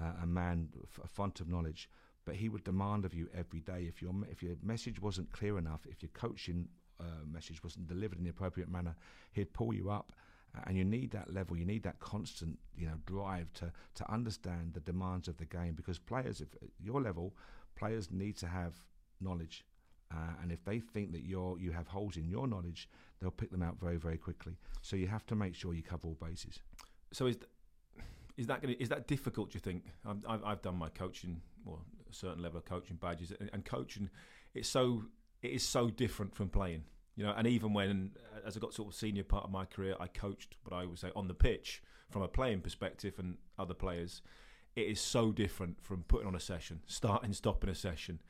uh, 0.00 0.12
a 0.22 0.26
man, 0.26 0.68
a 1.02 1.08
font 1.08 1.40
of 1.40 1.48
knowledge. 1.48 1.88
But 2.24 2.36
he 2.36 2.48
would 2.48 2.64
demand 2.64 3.04
of 3.04 3.14
you 3.14 3.28
every 3.34 3.60
day 3.60 3.86
if 3.88 4.02
your 4.02 4.12
if 4.30 4.42
your 4.42 4.56
message 4.62 5.00
wasn't 5.00 5.32
clear 5.32 5.56
enough, 5.56 5.86
if 5.88 6.02
your 6.02 6.10
coaching 6.12 6.68
uh, 7.00 7.24
message 7.30 7.62
wasn't 7.62 7.86
delivered 7.86 8.18
in 8.18 8.24
the 8.24 8.30
appropriate 8.30 8.68
manner, 8.68 8.94
he'd 9.32 9.52
pull 9.52 9.72
you 9.72 9.90
up. 9.90 10.12
and 10.66 10.76
you 10.76 10.84
need 10.84 11.10
that 11.12 11.32
level, 11.32 11.56
you 11.56 11.64
need 11.64 11.82
that 11.82 11.98
constant, 12.00 12.58
you 12.76 12.86
know, 12.86 12.98
drive 13.06 13.52
to 13.54 13.72
to 13.94 14.12
understand 14.12 14.74
the 14.74 14.80
demands 14.80 15.28
of 15.28 15.36
the 15.36 15.44
game 15.44 15.74
because 15.74 15.98
players, 15.98 16.40
if 16.40 16.48
your 16.80 17.00
level, 17.00 17.34
players 17.78 18.10
need 18.10 18.36
to 18.38 18.46
have 18.46 18.72
knowledge 19.20 19.64
Uh, 20.10 20.32
and 20.42 20.50
if 20.50 20.64
they 20.64 20.80
think 20.80 21.12
that 21.12 21.22
you're 21.24 21.58
you 21.58 21.72
have 21.72 21.86
holes 21.86 22.16
in 22.16 22.28
your 22.28 22.46
knowledge, 22.46 22.88
they'll 23.18 23.30
pick 23.30 23.50
them 23.50 23.62
out 23.62 23.78
very 23.78 23.98
very 23.98 24.16
quickly. 24.16 24.56
So 24.80 24.96
you 24.96 25.06
have 25.06 25.26
to 25.26 25.36
make 25.36 25.54
sure 25.54 25.74
you 25.74 25.82
cover 25.82 26.08
all 26.08 26.18
bases. 26.28 26.60
So 27.12 27.26
is 27.26 27.36
th- 27.36 27.50
is 28.36 28.46
that 28.46 28.62
gonna, 28.62 28.76
is 28.78 28.88
that 28.88 29.06
difficult? 29.06 29.50
Do 29.50 29.56
you 29.56 29.60
think? 29.60 29.84
I've, 30.06 30.42
I've 30.44 30.62
done 30.62 30.76
my 30.76 30.88
coaching, 30.88 31.42
well, 31.64 31.84
a 32.10 32.14
certain 32.14 32.42
level 32.42 32.58
of 32.58 32.64
coaching 32.64 32.96
badges, 32.96 33.32
and, 33.40 33.50
and 33.52 33.64
coaching, 33.64 34.08
it's 34.54 34.68
so 34.68 35.04
it 35.42 35.50
is 35.50 35.62
so 35.62 35.90
different 35.90 36.34
from 36.34 36.48
playing. 36.48 36.84
You 37.16 37.24
know, 37.24 37.34
and 37.36 37.46
even 37.46 37.74
when, 37.74 38.12
as 38.46 38.56
I 38.56 38.60
got 38.60 38.72
sort 38.72 38.88
of 38.88 38.94
senior 38.94 39.24
part 39.24 39.44
of 39.44 39.50
my 39.50 39.64
career, 39.64 39.94
I 39.98 40.06
coached 40.06 40.56
what 40.62 40.72
I 40.72 40.86
would 40.86 40.98
say 40.98 41.10
on 41.16 41.26
the 41.26 41.34
pitch 41.34 41.82
from 42.08 42.22
a 42.22 42.28
playing 42.28 42.60
perspective 42.60 43.14
and 43.18 43.36
other 43.58 43.74
players. 43.74 44.22
It 44.78 44.86
is 44.86 45.00
so 45.00 45.32
different 45.32 45.82
from 45.82 46.04
putting 46.04 46.28
on 46.28 46.36
a 46.36 46.40
session, 46.40 46.82
starting, 46.86 47.32
stopping 47.32 47.68
a 47.68 47.74
session. 47.74 48.20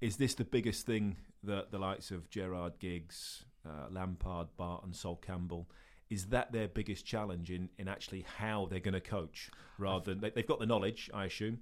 Is 0.00 0.18
this 0.18 0.34
the 0.34 0.44
biggest 0.44 0.86
thing 0.86 1.16
that 1.42 1.72
the 1.72 1.80
likes 1.80 2.12
of 2.12 2.30
Gerrard 2.30 2.78
Giggs, 2.78 3.44
uh, 3.66 3.88
Lampard, 3.90 4.46
Barton, 4.56 4.94
Sol 4.94 5.16
Campbell, 5.16 5.68
is 6.08 6.26
that 6.26 6.52
their 6.52 6.68
biggest 6.68 7.04
challenge 7.06 7.50
in, 7.50 7.70
in 7.76 7.88
actually 7.88 8.24
how 8.38 8.68
they're 8.70 8.78
going 8.78 8.94
to 8.94 9.00
coach 9.00 9.50
rather 9.78 10.12
than 10.14 10.20
they, 10.20 10.30
they've 10.30 10.46
got 10.46 10.60
the 10.60 10.66
knowledge, 10.66 11.10
I 11.12 11.24
assume, 11.24 11.58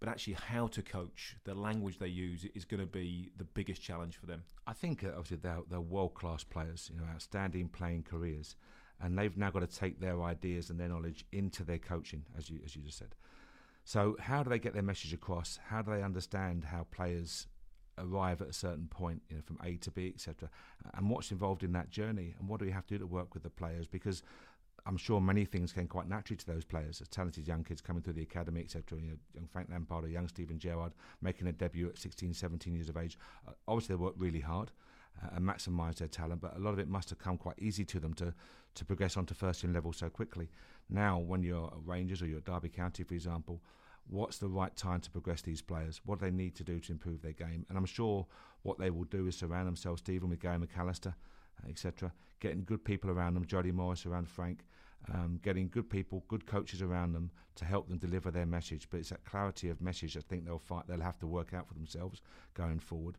but 0.00 0.08
actually 0.08 0.38
how 0.44 0.66
to 0.66 0.82
coach, 0.82 1.36
the 1.44 1.54
language 1.54 2.00
they 2.00 2.08
use 2.08 2.44
is 2.56 2.64
going 2.64 2.80
to 2.80 2.86
be 2.86 3.30
the 3.36 3.44
biggest 3.44 3.80
challenge 3.80 4.16
for 4.16 4.26
them. 4.26 4.42
I 4.66 4.72
think 4.72 5.04
uh, 5.04 5.10
obviously 5.10 5.36
they're, 5.36 5.60
they're 5.70 5.80
world 5.80 6.14
class 6.14 6.42
players, 6.42 6.90
you 6.92 6.98
know, 6.98 7.06
outstanding 7.14 7.68
playing 7.68 8.06
careers, 8.10 8.56
and 9.00 9.16
they've 9.16 9.36
now 9.36 9.52
got 9.52 9.60
to 9.60 9.68
take 9.68 10.00
their 10.00 10.20
ideas 10.24 10.68
and 10.68 10.80
their 10.80 10.88
knowledge 10.88 11.26
into 11.30 11.62
their 11.62 11.78
coaching, 11.78 12.24
as 12.36 12.50
you 12.50 12.58
as 12.64 12.74
you 12.74 12.82
just 12.82 12.98
said. 12.98 13.14
So 13.84 14.16
how 14.20 14.42
do 14.42 14.50
they 14.50 14.58
get 14.58 14.74
their 14.74 14.82
message 14.82 15.12
across? 15.12 15.58
How 15.68 15.82
do 15.82 15.90
they 15.90 16.02
understand 16.02 16.64
how 16.64 16.86
players 16.90 17.46
arrive 17.98 18.40
at 18.40 18.48
a 18.48 18.52
certain 18.52 18.86
point, 18.88 19.22
you 19.28 19.36
know, 19.36 19.42
from 19.42 19.58
A 19.64 19.76
to 19.76 19.90
B, 19.90 20.12
etc., 20.14 20.48
and 20.94 21.10
what's 21.10 21.30
involved 21.30 21.62
in 21.62 21.72
that 21.72 21.90
journey, 21.90 22.34
and 22.38 22.48
what 22.48 22.60
do 22.60 22.66
we 22.66 22.72
have 22.72 22.86
to 22.86 22.94
do 22.94 22.98
to 22.98 23.06
work 23.06 23.34
with 23.34 23.42
the 23.42 23.50
players? 23.50 23.86
Because 23.86 24.22
I'm 24.86 24.96
sure 24.96 25.20
many 25.20 25.44
things 25.44 25.72
came 25.72 25.86
quite 25.86 26.08
naturally 26.08 26.36
to 26.38 26.46
those 26.46 26.64
players, 26.64 27.00
as 27.00 27.08
talented 27.08 27.46
young 27.46 27.64
kids 27.64 27.80
coming 27.80 28.02
through 28.02 28.14
the 28.14 28.22
academy, 28.22 28.60
etc. 28.60 28.98
You 28.98 29.10
know, 29.10 29.16
young 29.34 29.46
Frank 29.46 29.68
Lampard 29.70 30.04
or 30.04 30.08
young 30.08 30.28
Steven 30.28 30.58
Gerrard 30.58 30.92
making 31.20 31.46
a 31.46 31.52
debut 31.52 31.88
at 31.88 31.98
16, 31.98 32.34
17 32.34 32.74
years 32.74 32.88
of 32.88 32.96
age. 32.96 33.18
Uh, 33.46 33.52
obviously, 33.68 33.94
they 33.94 34.02
worked 34.02 34.18
really 34.18 34.40
hard 34.40 34.72
uh, 35.22 35.28
and 35.36 35.44
maximised 35.44 35.96
their 35.96 36.08
talent, 36.08 36.40
but 36.40 36.56
a 36.56 36.58
lot 36.58 36.72
of 36.72 36.78
it 36.78 36.88
must 36.88 37.10
have 37.10 37.18
come 37.18 37.36
quite 37.36 37.58
easy 37.58 37.84
to 37.84 38.00
them 38.00 38.14
to, 38.14 38.34
to 38.74 38.84
progress 38.84 39.16
onto 39.16 39.34
first 39.34 39.60
team 39.60 39.72
level 39.72 39.92
so 39.92 40.08
quickly. 40.08 40.48
Now, 40.88 41.18
when 41.18 41.42
you're 41.42 41.72
Rangers 41.84 42.22
or 42.22 42.26
you're 42.26 42.40
Derby 42.40 42.68
County, 42.68 43.02
for 43.02 43.14
example, 43.14 43.62
what's 44.08 44.38
the 44.38 44.48
right 44.48 44.74
time 44.76 45.00
to 45.00 45.10
progress 45.10 45.42
these 45.42 45.62
players? 45.62 46.00
What 46.04 46.18
do 46.18 46.26
they 46.26 46.30
need 46.30 46.54
to 46.56 46.64
do 46.64 46.80
to 46.80 46.92
improve 46.92 47.22
their 47.22 47.32
game? 47.32 47.64
And 47.68 47.78
I'm 47.78 47.86
sure 47.86 48.26
what 48.62 48.78
they 48.78 48.90
will 48.90 49.04
do 49.04 49.26
is 49.26 49.36
surround 49.36 49.66
themselves, 49.66 50.00
Steven, 50.00 50.28
with 50.28 50.40
Gary 50.40 50.58
McAllister, 50.58 51.14
uh, 51.64 51.68
etc., 51.68 52.12
getting 52.40 52.64
good 52.64 52.84
people 52.84 53.10
around 53.10 53.34
them, 53.34 53.46
Jody 53.46 53.72
Morris 53.72 54.06
around 54.06 54.28
Frank, 54.28 54.64
um, 55.12 55.40
getting 55.42 55.68
good 55.68 55.88
people, 55.90 56.24
good 56.28 56.46
coaches 56.46 56.82
around 56.82 57.12
them 57.12 57.30
to 57.56 57.64
help 57.64 57.88
them 57.88 57.98
deliver 57.98 58.30
their 58.30 58.46
message. 58.46 58.88
But 58.90 59.00
it's 59.00 59.10
that 59.10 59.24
clarity 59.24 59.68
of 59.68 59.80
message 59.80 60.16
I 60.16 60.20
think 60.20 60.44
they'll 60.44 60.58
fight, 60.58 60.84
they'll 60.86 61.00
have 61.00 61.18
to 61.20 61.26
work 61.26 61.54
out 61.54 61.68
for 61.68 61.74
themselves 61.74 62.22
going 62.54 62.78
forward. 62.78 63.16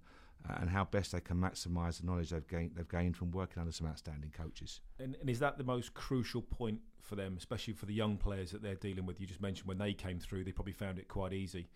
Uh, 0.50 0.56
and 0.60 0.70
how 0.70 0.84
best 0.84 1.14
they 1.14 1.22
can 1.22 1.38
maximise 1.38 2.02
the 2.02 2.06
knowledge 2.06 2.32
they've 2.32 2.48
gained, 2.48 2.72
they've 2.76 2.90
gained 2.90 3.16
from 3.16 3.32
working 3.32 3.62
under 3.62 3.72
some 3.72 3.88
outstanding 3.88 4.30
coaches. 4.32 4.82
And, 5.00 5.16
and, 5.22 5.30
is 5.30 5.40
that 5.40 5.58
the 5.58 5.64
most 5.64 5.94
crucial 5.94 6.42
point 6.42 6.82
for 7.02 7.16
them, 7.16 7.36
especially 7.38 7.74
for 7.74 7.86
the 7.86 7.94
young 7.94 8.18
players 8.18 8.52
that 8.52 8.62
they're 8.62 8.76
dealing 8.76 9.06
with? 9.06 9.22
You 9.22 9.28
just 9.28 9.42
mentioned 9.42 9.70
when 9.70 9.78
they 9.78 9.94
came 9.94 10.20
through, 10.20 10.44
they 10.44 10.52
probably 10.52 10.74
found 10.74 11.00
it 11.00 11.08
quite 11.08 11.32
easy. 11.32 11.70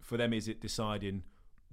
For 0.00 0.16
them, 0.16 0.32
is 0.32 0.46
it 0.46 0.60
deciding 0.60 1.24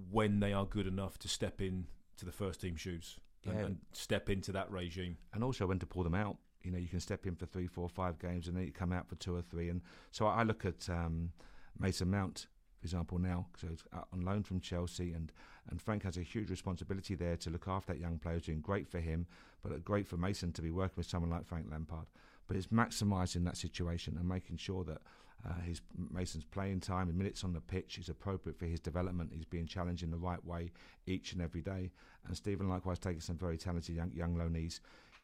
when 0.10 0.40
they 0.40 0.54
are 0.54 0.66
good 0.66 0.88
enough 0.88 1.20
to 1.20 1.28
step 1.28 1.62
in 1.62 1.86
to 2.18 2.26
the 2.26 2.32
first 2.32 2.62
team 2.62 2.76
shoes 2.76 3.20
yeah. 3.44 3.52
and, 3.52 3.62
and 3.62 3.78
step 3.92 4.28
into 4.28 4.52
that 4.54 4.72
regime, 4.72 5.18
and 5.34 5.44
also 5.44 5.68
when 5.68 5.78
to 5.80 5.86
pull 5.86 6.04
them 6.04 6.16
out? 6.16 6.38
You 6.64 6.72
know, 6.72 6.80
you 6.80 6.88
can 6.88 7.00
step 7.00 7.28
in 7.28 7.36
for 7.36 7.46
three, 7.46 7.68
four, 7.68 7.88
five 7.88 8.18
games, 8.18 8.48
and 8.48 8.58
then 8.58 8.66
you 8.66 8.72
come 8.72 8.92
out 8.92 9.08
for 9.08 9.16
two 9.16 9.36
or 9.36 9.44
three. 9.44 9.70
And 9.70 9.82
so 10.12 10.26
I 10.26 10.42
look 10.42 10.66
at 10.66 10.90
um, 10.90 11.32
Mason 11.80 12.10
Mount 12.10 12.48
example, 12.88 13.20
now. 13.20 13.48
So 13.58 13.68
it's 13.72 13.84
on 13.94 14.22
loan 14.22 14.44
from 14.44 14.60
Chelsea, 14.60 15.14
and, 15.14 15.32
and 15.70 15.82
Frank 15.82 16.04
has 16.04 16.18
a 16.18 16.22
huge 16.22 16.50
responsibility 16.50 17.16
there 17.16 17.38
to 17.38 17.50
look 17.50 17.68
after 17.68 17.94
that 17.94 18.00
young 18.00 18.18
player, 18.18 18.40
doing 18.40 18.62
great 18.62 18.88
for 18.88 19.00
him, 19.00 19.28
but 19.64 19.84
great 19.84 20.08
for 20.08 20.18
Mason 20.18 20.52
to 20.54 20.62
be 20.62 20.72
working 20.72 20.96
with 20.98 21.08
someone 21.08 21.30
like 21.30 21.46
Frank 21.46 21.68
Lampard. 21.70 22.08
But 22.48 22.58
it's 22.58 22.68
maximising 22.68 23.44
that 23.46 23.58
situation 23.58 24.16
and 24.18 24.28
making 24.28 24.58
sure 24.58 24.84
that 24.86 25.02
uh, 25.48 25.62
his 25.66 25.82
Mason's 26.12 26.46
playing 26.46 26.80
time 26.80 27.10
and 27.10 27.18
minutes 27.18 27.44
on 27.44 27.54
the 27.54 27.62
pitch 27.62 27.98
is 27.98 28.10
appropriate 28.10 28.58
for 28.58 28.66
his 28.66 28.80
development. 28.80 29.32
He's 29.34 29.46
being 29.46 29.68
challenged 29.68 30.02
in 30.02 30.10
the 30.10 30.18
right 30.18 30.44
way 30.46 30.72
each 31.06 31.34
and 31.34 31.42
every 31.42 31.62
day. 31.62 31.92
And 32.26 32.36
Steven 32.36 32.70
likewise 32.70 33.00
taking 33.00 33.20
some 33.20 33.38
very 33.38 33.58
talented 33.58 33.96
young, 33.96 34.12
young 34.14 34.36
loanees 34.36 34.80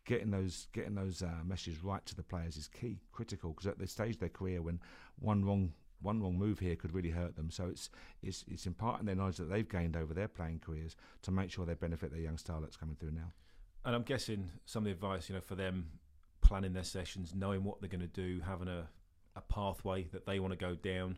getting 0.06 0.32
those 0.32 0.68
getting 0.74 0.96
those 0.96 1.22
uh, 1.22 1.44
messages 1.46 1.84
right 1.84 2.06
to 2.06 2.16
the 2.16 2.24
players 2.24 2.58
is 2.58 2.68
key, 2.68 3.00
critical 3.12 3.52
because 3.52 3.68
at 3.68 3.80
this 3.80 3.92
stage 3.92 4.16
of 4.16 4.20
their 4.20 4.30
career, 4.30 4.62
when 4.62 4.80
one 5.20 5.44
wrong 5.46 5.72
one 6.04 6.22
wrong 6.22 6.38
move 6.38 6.60
here 6.60 6.76
could 6.76 6.94
really 6.94 7.10
hurt 7.10 7.36
them. 7.36 7.50
So 7.50 7.66
it's 7.66 7.90
it's 8.22 8.46
it's 8.48 8.66
imparting 8.66 9.06
their 9.06 9.16
knowledge 9.16 9.38
that 9.38 9.50
they've 9.50 9.68
gained 9.68 9.96
over 9.98 10.14
their 10.14 10.28
playing 10.28 10.60
careers 10.60 10.96
to 11.24 11.32
make 11.32 11.52
sure 11.52 11.66
they 11.66 11.74
benefit 11.74 12.12
their 12.12 12.22
young 12.22 12.38
starlets 12.38 12.78
coming 12.78 12.96
through 12.96 13.12
now. 13.12 13.32
And 13.86 13.96
I'm 13.96 14.04
guessing 14.04 14.52
some 14.66 14.84
of 14.84 14.86
the 14.86 14.92
advice, 14.92 15.30
you 15.30 15.36
know, 15.36 15.42
for 15.42 15.56
them 15.56 15.88
planning 16.42 16.74
their 16.74 16.84
sessions, 16.84 17.34
knowing 17.36 17.64
what 17.64 17.82
they're 17.82 17.90
going 17.90 18.02
to 18.02 18.08
do, 18.08 18.42
having 18.46 18.68
a 18.68 18.88
a 19.36 19.42
pathway 19.42 20.04
that 20.12 20.26
they 20.26 20.40
want 20.40 20.52
to 20.52 20.58
go 20.58 20.76
down. 20.76 21.18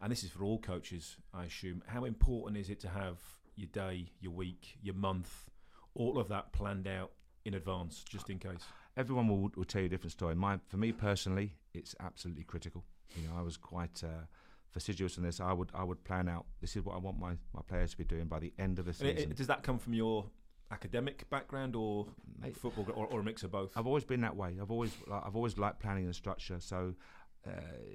And 0.00 0.10
this 0.10 0.24
is 0.24 0.30
for 0.30 0.44
all 0.44 0.58
coaches, 0.58 1.16
I 1.32 1.44
assume. 1.44 1.82
How 1.86 2.04
important 2.04 2.56
is 2.56 2.70
it 2.70 2.80
to 2.80 2.88
have 2.88 3.18
your 3.56 3.68
day, 3.68 4.06
your 4.20 4.32
week, 4.32 4.76
your 4.82 4.94
month, 4.94 5.50
all 5.94 6.18
of 6.18 6.28
that 6.28 6.52
planned 6.52 6.88
out 6.88 7.12
in 7.44 7.54
advance, 7.54 8.02
just 8.08 8.30
in 8.30 8.38
case? 8.38 8.64
Everyone 8.96 9.28
will, 9.28 9.50
will 9.54 9.64
tell 9.64 9.80
you 9.80 9.86
a 9.86 9.90
different 9.90 10.12
story. 10.12 10.34
My, 10.34 10.58
for 10.68 10.76
me 10.76 10.92
personally, 10.92 11.54
it's 11.72 11.94
absolutely 12.00 12.44
critical. 12.44 12.84
You 13.16 13.28
know, 13.28 13.34
I 13.38 13.42
was 13.42 13.56
quite 13.56 14.02
uh, 14.04 14.26
fastidious 14.70 15.16
in 15.16 15.22
this. 15.22 15.40
I 15.40 15.52
would 15.52 15.70
I 15.74 15.84
would 15.84 16.02
plan 16.04 16.28
out. 16.28 16.46
This 16.60 16.76
is 16.76 16.84
what 16.84 16.94
I 16.94 16.98
want 16.98 17.18
my, 17.18 17.32
my 17.54 17.62
players 17.66 17.92
to 17.92 17.98
be 17.98 18.04
doing 18.04 18.26
by 18.26 18.38
the 18.38 18.52
end 18.58 18.78
of 18.78 18.86
the 18.86 18.94
season. 18.94 19.30
It, 19.30 19.36
does 19.36 19.46
that 19.46 19.62
come 19.62 19.78
from 19.78 19.94
your 19.94 20.26
academic 20.70 21.28
background 21.28 21.76
or 21.76 22.06
Mate, 22.40 22.56
football 22.56 22.86
or, 22.94 23.06
or, 23.06 23.20
a 23.20 23.22
mix 23.22 23.42
of 23.42 23.52
both? 23.52 23.72
I've 23.76 23.86
always 23.86 24.04
been 24.04 24.22
that 24.22 24.34
way. 24.34 24.56
I've 24.60 24.70
always 24.70 24.92
I've 25.10 25.36
always 25.36 25.58
liked 25.58 25.80
planning 25.80 26.06
and 26.06 26.14
structure. 26.14 26.58
So. 26.60 26.94
Uh, 27.44 27.50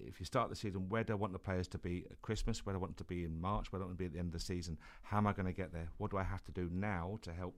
if 0.06 0.20
you 0.20 0.26
start 0.26 0.50
the 0.50 0.56
season, 0.58 0.90
where 0.90 1.06
do 1.06 1.14
I 1.14 1.16
want 1.16 1.32
the 1.32 1.40
players 1.40 1.70
to 1.70 1.78
be 1.78 2.06
at 2.12 2.22
Christmas? 2.22 2.66
Where 2.66 2.74
do 2.74 2.80
I 2.80 2.82
want 2.82 2.98
them 2.98 3.06
to 3.06 3.08
be 3.08 3.24
in 3.24 3.40
March? 3.40 3.72
Where 3.72 3.80
do 3.80 3.86
I 3.86 3.88
want 3.88 3.98
them 3.98 4.06
to 4.06 4.10
be 4.10 4.12
at 4.12 4.12
the 4.12 4.20
end 4.20 4.28
of 4.28 4.34
the 4.34 4.46
season? 4.46 4.78
How 5.04 5.20
am 5.20 5.26
I 5.26 5.32
going 5.32 5.46
to 5.46 5.54
get 5.54 5.72
there? 5.72 5.88
What 6.00 6.12
do 6.12 6.18
I 6.18 6.24
have 6.24 6.44
to 6.44 6.52
do 6.52 6.70
now 6.70 7.18
to 7.22 7.32
help 7.32 7.56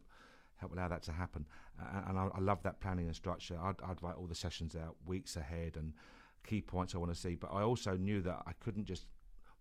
help 0.58 0.72
allow 0.72 0.88
that 0.88 1.02
to 1.04 1.12
happen? 1.12 1.48
Uh, 1.82 2.02
and 2.10 2.19
I, 2.19 2.28
I, 2.36 2.39
love 2.41 2.62
that 2.62 2.80
planning 2.80 3.08
and 3.08 3.15
structure. 3.15 3.58
I'd, 3.60 3.82
I'd, 3.84 4.04
write 4.04 4.17
all 4.17 4.28
the 4.28 4.36
sessions 4.36 4.76
out 4.76 4.98
weeks 5.08 5.36
ahead 5.36 5.78
and 5.78 5.93
key 6.45 6.62
points 6.62 6.95
I 6.95 6.97
want 6.97 7.13
to 7.13 7.19
see. 7.19 7.36
But 7.36 7.52
I 7.54 7.62
also 7.62 7.95
knew 7.95 8.21
that 8.21 8.43
I 8.45 8.52
couldn't 8.60 8.86
just 8.86 9.06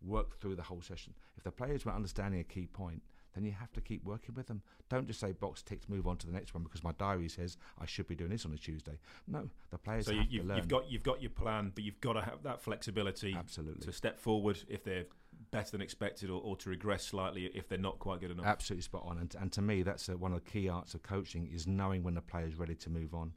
work 0.03 0.39
through 0.39 0.57
the 0.57 0.63
whole 0.63 0.83
session. 0.83 1.15
If 1.37 1.45
the 1.45 1.51
players 1.51 1.85
weren't 1.85 1.97
understanding 1.97 2.41
a 2.41 2.45
key 2.45 2.67
point, 2.67 3.03
then 3.35 3.45
you 3.45 3.53
have 3.53 3.73
to 3.73 3.81
keep 3.81 4.05
working 4.05 4.35
with 4.35 4.47
them. 4.47 4.63
Don't 4.89 5.07
just 5.07 5.21
say 5.21 5.33
box 5.33 5.63
ticked, 5.63 5.89
move 5.89 6.07
on 6.07 6.17
to 6.19 6.27
the 6.27 6.33
next 6.33 6.55
one 6.55 6.63
because 6.63 6.83
my 6.83 6.93
diary 6.93 7.29
says 7.29 7.57
I 7.81 7.87
should 7.87 8.09
be 8.09 8.15
doing 8.15 8.31
this 8.31 8.45
on 8.45 8.53
a 8.53 8.57
Tuesday. 8.57 8.99
No, 9.27 9.49
the 9.71 9.79
players 9.79 10.07
so 10.07 10.15
have 10.15 10.31
you, 10.31 10.43
to 10.43 10.47
learn. 10.47 10.57
You've 10.57 10.69
got 10.69 10.91
you've 10.91 11.03
got 11.03 11.23
your 11.23 11.31
plan, 11.31 11.73
but 11.75 11.85
you've 11.85 12.01
got 12.01 12.15
to 12.15 12.23
have 12.23 12.43
that 12.45 12.61
flexibility 12.61 13.37
Absolutely. 13.39 13.85
to 13.87 13.93
step 13.93 14.19
forward 14.19 14.59
if 14.69 14.83
they're 14.83 15.07
better 15.51 15.71
than 15.73 15.81
expected 15.81 16.31
or, 16.31 16.41
or 16.43 16.57
to 16.57 16.71
regress 16.71 17.05
slightly 17.07 17.45
if 17.55 17.69
they're 17.69 17.79
not 17.79 17.99
quite 17.99 18.21
good 18.21 18.31
enough. 18.31 18.47
Absolutely 18.47 18.83
spot 18.83 19.05
on. 19.07 19.19
And, 19.19 19.35
and 19.41 19.53
to 19.53 19.63
me, 19.63 19.83
that's 19.83 20.09
one 20.09 20.33
of 20.33 20.45
the 20.45 20.51
key 20.51 20.69
arts 20.69 20.95
of 20.95 21.03
coaching 21.03 21.49
is 21.53 21.67
knowing 21.67 22.03
when 22.03 22.15
the 22.15 22.21
player 22.21 22.47
is 22.47 22.57
ready 22.57 22.75
to 22.77 22.91
move 22.91 23.15
on 23.15 23.33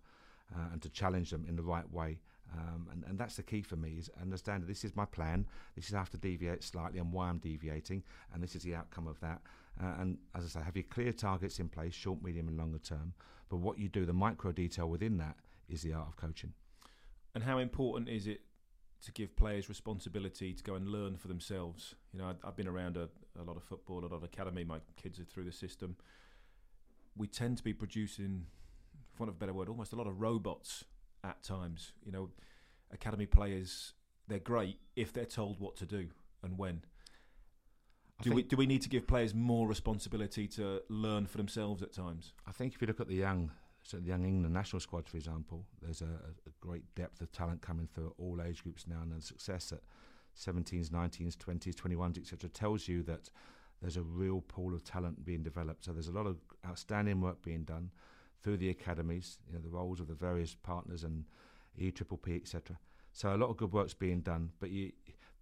uh, 0.56 0.69
and 0.73 0.82
to 0.82 0.89
challenge 0.89 1.30
them 1.30 1.45
in 1.47 1.56
the 1.56 1.63
right 1.63 1.89
way. 1.91 2.19
Um, 2.53 2.87
and, 2.91 3.03
and 3.07 3.17
that's 3.17 3.35
the 3.35 3.43
key 3.43 3.61
for 3.61 3.77
me 3.77 3.95
is 3.97 4.09
understand 4.21 4.63
that 4.63 4.67
this 4.67 4.83
is 4.83 4.95
my 4.95 5.05
plan. 5.05 5.45
This 5.75 5.87
is 5.87 5.93
how 5.93 6.03
to 6.03 6.17
deviate 6.17 6.63
slightly 6.63 6.99
and 6.99 7.11
why 7.11 7.29
I'm 7.29 7.37
deviating, 7.37 8.03
and 8.33 8.43
this 8.43 8.55
is 8.55 8.63
the 8.63 8.75
outcome 8.75 9.07
of 9.07 9.19
that. 9.21 9.41
Uh, 9.81 9.93
and 9.99 10.17
as 10.35 10.43
I 10.43 10.47
say, 10.47 10.65
have 10.65 10.75
your 10.75 10.83
clear 10.83 11.13
targets 11.13 11.59
in 11.59 11.69
place, 11.69 11.93
short, 11.93 12.21
medium, 12.21 12.47
and 12.47 12.57
longer 12.57 12.79
term. 12.79 13.13
But 13.49 13.57
what 13.57 13.77
you 13.77 13.87
do, 13.89 14.05
the 14.05 14.13
micro 14.13 14.51
detail 14.51 14.89
within 14.89 15.17
that, 15.17 15.35
is 15.69 15.81
the 15.81 15.93
art 15.93 16.07
of 16.07 16.17
coaching. 16.17 16.53
And 17.33 17.43
how 17.43 17.57
important 17.57 18.09
is 18.09 18.27
it 18.27 18.41
to 19.03 19.11
give 19.13 19.35
players 19.35 19.69
responsibility 19.69 20.53
to 20.53 20.63
go 20.63 20.75
and 20.75 20.89
learn 20.89 21.15
for 21.15 21.29
themselves? 21.29 21.95
You 22.13 22.19
know, 22.19 22.33
I've 22.43 22.55
been 22.57 22.67
around 22.67 22.97
a, 22.97 23.07
a 23.39 23.43
lot 23.43 23.55
of 23.55 23.63
football, 23.63 23.99
a 23.99 24.01
lot 24.01 24.13
of 24.13 24.23
academy. 24.23 24.65
My 24.65 24.79
kids 25.01 25.19
are 25.19 25.23
through 25.23 25.45
the 25.45 25.51
system. 25.53 25.95
We 27.15 27.27
tend 27.27 27.57
to 27.57 27.63
be 27.63 27.73
producing, 27.73 28.45
for 29.13 29.23
want 29.23 29.29
of 29.29 29.35
a 29.35 29.39
better 29.39 29.53
word, 29.53 29.69
almost 29.69 29.93
a 29.93 29.95
lot 29.95 30.07
of 30.07 30.19
robots 30.19 30.83
at 31.23 31.43
times. 31.43 31.93
You 32.03 32.12
know, 32.12 32.29
academy 32.91 33.25
players 33.25 33.93
they're 34.31 34.39
great 34.39 34.77
if 34.95 35.12
they're 35.12 35.25
told 35.25 35.60
what 35.60 35.75
to 35.77 35.86
do 35.86 36.07
and 36.41 36.57
when. 36.57 36.81
do 38.21 38.31
we 38.31 38.43
do 38.43 38.55
we 38.55 38.65
need 38.65 38.81
to 38.81 38.89
give 38.89 39.05
players 39.07 39.34
more 39.34 39.67
responsibility 39.67 40.47
to 40.47 40.81
learn 40.89 41.25
for 41.25 41.38
themselves 41.38 41.81
at 41.84 41.93
times? 41.93 42.34
I 42.47 42.51
think 42.51 42.73
if 42.73 42.81
you 42.81 42.88
look 42.88 43.01
at 43.01 43.07
the 43.07 43.15
young, 43.15 43.51
so 43.84 43.97
the 43.97 44.07
young 44.07 44.23
England 44.23 44.53
national 44.53 44.79
squad, 44.79 45.10
for 45.10 45.17
example, 45.17 45.65
there's 45.81 46.01
a, 46.01 46.05
a 46.47 46.51
great 46.62 46.84
depth 46.95 47.19
of 47.21 47.31
talent 47.31 47.62
coming 47.62 47.88
through 47.93 48.13
all 48.17 48.41
age 48.41 48.63
groups 48.63 48.86
now, 48.88 49.01
and 49.01 49.12
the 49.12 49.21
success 49.21 49.73
at 49.73 49.81
17s, 50.39 50.89
19s, 50.89 51.36
20s, 51.36 51.75
21s, 51.75 52.17
etc., 52.17 52.49
tells 52.49 52.88
you 52.88 53.03
that 53.03 53.29
there's 53.81 53.97
a 53.97 54.03
real 54.03 54.41
pool 54.41 54.73
of 54.73 54.84
talent 54.84 55.25
being 55.25 55.43
developed. 55.43 55.84
So 55.84 55.91
there's 55.91 56.07
a 56.07 56.13
lot 56.13 56.27
of 56.27 56.38
outstanding 56.65 57.19
work 57.19 57.41
being 57.41 57.63
done 57.63 57.91
through 58.43 58.58
the 58.58 58.69
academies, 58.69 59.38
you 59.47 59.54
know, 59.54 59.60
the 59.60 59.69
roles 59.69 59.99
of 59.99 60.08
the 60.08 60.13
various 60.13 60.56
partners 60.56 61.04
and 61.04 61.25
EPPP, 61.80 62.41
etc. 62.41 62.77
So 63.13 63.36
a 63.36 63.38
lot 63.38 63.49
of 63.49 63.58
good 63.58 63.71
work's 63.71 63.93
being 63.93 64.21
done, 64.21 64.51
but 64.60 64.69
you, 64.69 64.91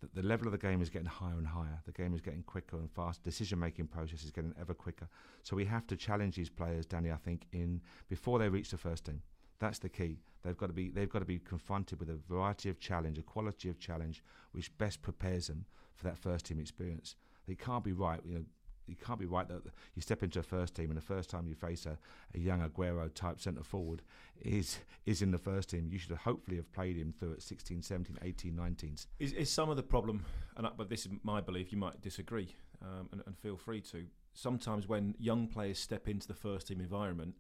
the, 0.01 0.21
the 0.21 0.27
level 0.27 0.47
of 0.47 0.51
the 0.51 0.57
game 0.57 0.81
is 0.81 0.89
getting 0.89 1.07
higher 1.07 1.38
and 1.38 1.47
higher. 1.47 1.81
The 1.85 1.91
game 1.91 2.13
is 2.13 2.21
getting 2.21 2.43
quicker 2.43 2.77
and 2.77 2.89
fast. 2.91 3.23
Decision-making 3.23 3.88
process 3.88 4.23
is 4.23 4.31
getting 4.31 4.53
ever 4.59 4.73
quicker. 4.73 5.07
So 5.43 5.55
we 5.55 5.65
have 5.65 5.88
to 5.88 5.95
challenge 5.95 6.35
these 6.35 6.49
players, 6.49 6.85
Danny. 6.85 7.12
I 7.12 7.17
think 7.17 7.45
in 7.51 7.81
before 8.07 8.39
they 8.39 8.49
reach 8.49 8.71
the 8.71 8.77
first 8.77 9.05
team. 9.05 9.21
That's 9.59 9.79
the 9.79 9.89
key. 9.89 10.19
They've 10.43 10.57
got 10.57 10.67
to 10.67 10.73
be 10.73 10.89
they've 10.89 11.09
got 11.09 11.19
to 11.19 11.25
be 11.25 11.39
confronted 11.39 11.99
with 11.99 12.09
a 12.09 12.17
variety 12.29 12.69
of 12.69 12.79
challenge, 12.79 13.17
a 13.17 13.23
quality 13.23 13.69
of 13.69 13.77
challenge, 13.77 14.23
which 14.53 14.75
best 14.77 15.01
prepares 15.01 15.47
them 15.47 15.65
for 15.95 16.05
that 16.05 16.17
first 16.17 16.45
team 16.45 16.59
experience. 16.59 17.15
They 17.45 17.55
can't 17.55 17.83
be 17.83 17.91
right. 17.91 18.21
You 18.25 18.35
know, 18.35 18.45
you 18.89 18.95
can't 18.95 19.19
be 19.19 19.25
right 19.25 19.47
that 19.47 19.62
you 19.95 20.02
step 20.02 20.23
into 20.23 20.39
a 20.39 20.43
first 20.43 20.75
team 20.75 20.89
and 20.89 20.97
the 20.97 21.02
first 21.02 21.30
time 21.30 21.47
you 21.47 21.56
face 21.56 21.86
a, 21.86 21.97
a 22.36 22.39
young 22.39 22.62
Aguero 22.62 23.13
type 23.13 23.39
centre 23.39 23.63
forward 23.63 24.02
is 24.41 24.80
is 25.06 25.21
in 25.21 25.32
the 25.32 25.38
first 25.38 25.69
team. 25.69 25.89
You 25.91 25.99
should 25.99 26.15
hopefully 26.17 26.58
have 26.58 26.71
played 26.71 26.97
him 26.97 27.13
through 27.17 27.34
at 27.34 27.41
16, 27.41 27.82
17, 27.82 28.17
18, 28.21 28.54
19s. 28.54 29.08
Is, 29.19 29.34
is 29.34 29.49
some 29.49 29.69
of 29.69 29.78
the 29.78 29.84
problem, 29.84 30.25
and 30.58 30.67
I, 30.67 30.71
but 30.75 30.89
this 30.89 31.06
is 31.06 31.12
my 31.23 31.41
belief, 31.41 31.71
you 31.71 31.78
might 31.78 32.02
disagree, 32.02 32.56
um, 32.82 33.10
and, 33.12 33.21
and 33.25 33.38
feel 33.38 33.58
free 33.58 33.82
to. 33.82 34.06
Sometimes 34.34 34.88
when 34.88 35.15
young 35.19 35.47
players 35.47 35.80
step 35.80 36.08
into 36.08 36.28
the 36.28 36.34
first 36.34 36.67
team 36.67 36.80
environment, 36.80 37.36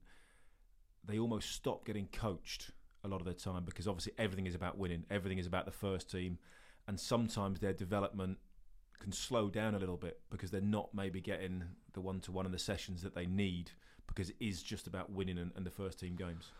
they 1.05 1.19
almost 1.19 1.51
stop 1.51 1.85
getting 1.85 2.07
coached 2.07 2.71
a 3.03 3.07
lot 3.07 3.21
of 3.21 3.25
their 3.25 3.33
time 3.33 3.63
because 3.63 3.87
obviously 3.87 4.13
everything 4.17 4.45
is 4.45 4.55
about 4.55 4.77
winning, 4.77 5.05
everything 5.09 5.37
is 5.37 5.47
about 5.47 5.65
the 5.65 5.71
first 5.71 6.11
team, 6.11 6.37
and 6.87 6.99
sometimes 6.99 7.59
their 7.59 7.73
development 7.73 8.37
can 8.99 9.11
slow 9.11 9.49
down 9.49 9.75
a 9.75 9.79
little 9.79 9.97
bit 9.97 10.19
because 10.29 10.51
they're 10.51 10.61
not 10.61 10.89
maybe 10.93 11.21
getting 11.21 11.63
the 11.93 12.01
one 12.01 12.19
to 12.21 12.31
one 12.31 12.45
in 12.45 12.51
the 12.51 12.59
sessions 12.59 13.01
that 13.01 13.15
they 13.15 13.25
need 13.25 13.71
because 14.07 14.29
it 14.29 14.35
is 14.39 14.61
just 14.61 14.87
about 14.87 15.11
winning 15.11 15.37
and, 15.37 15.51
and 15.55 15.65
the 15.65 15.71
first 15.71 15.99
team 15.99 16.15
games. 16.15 16.51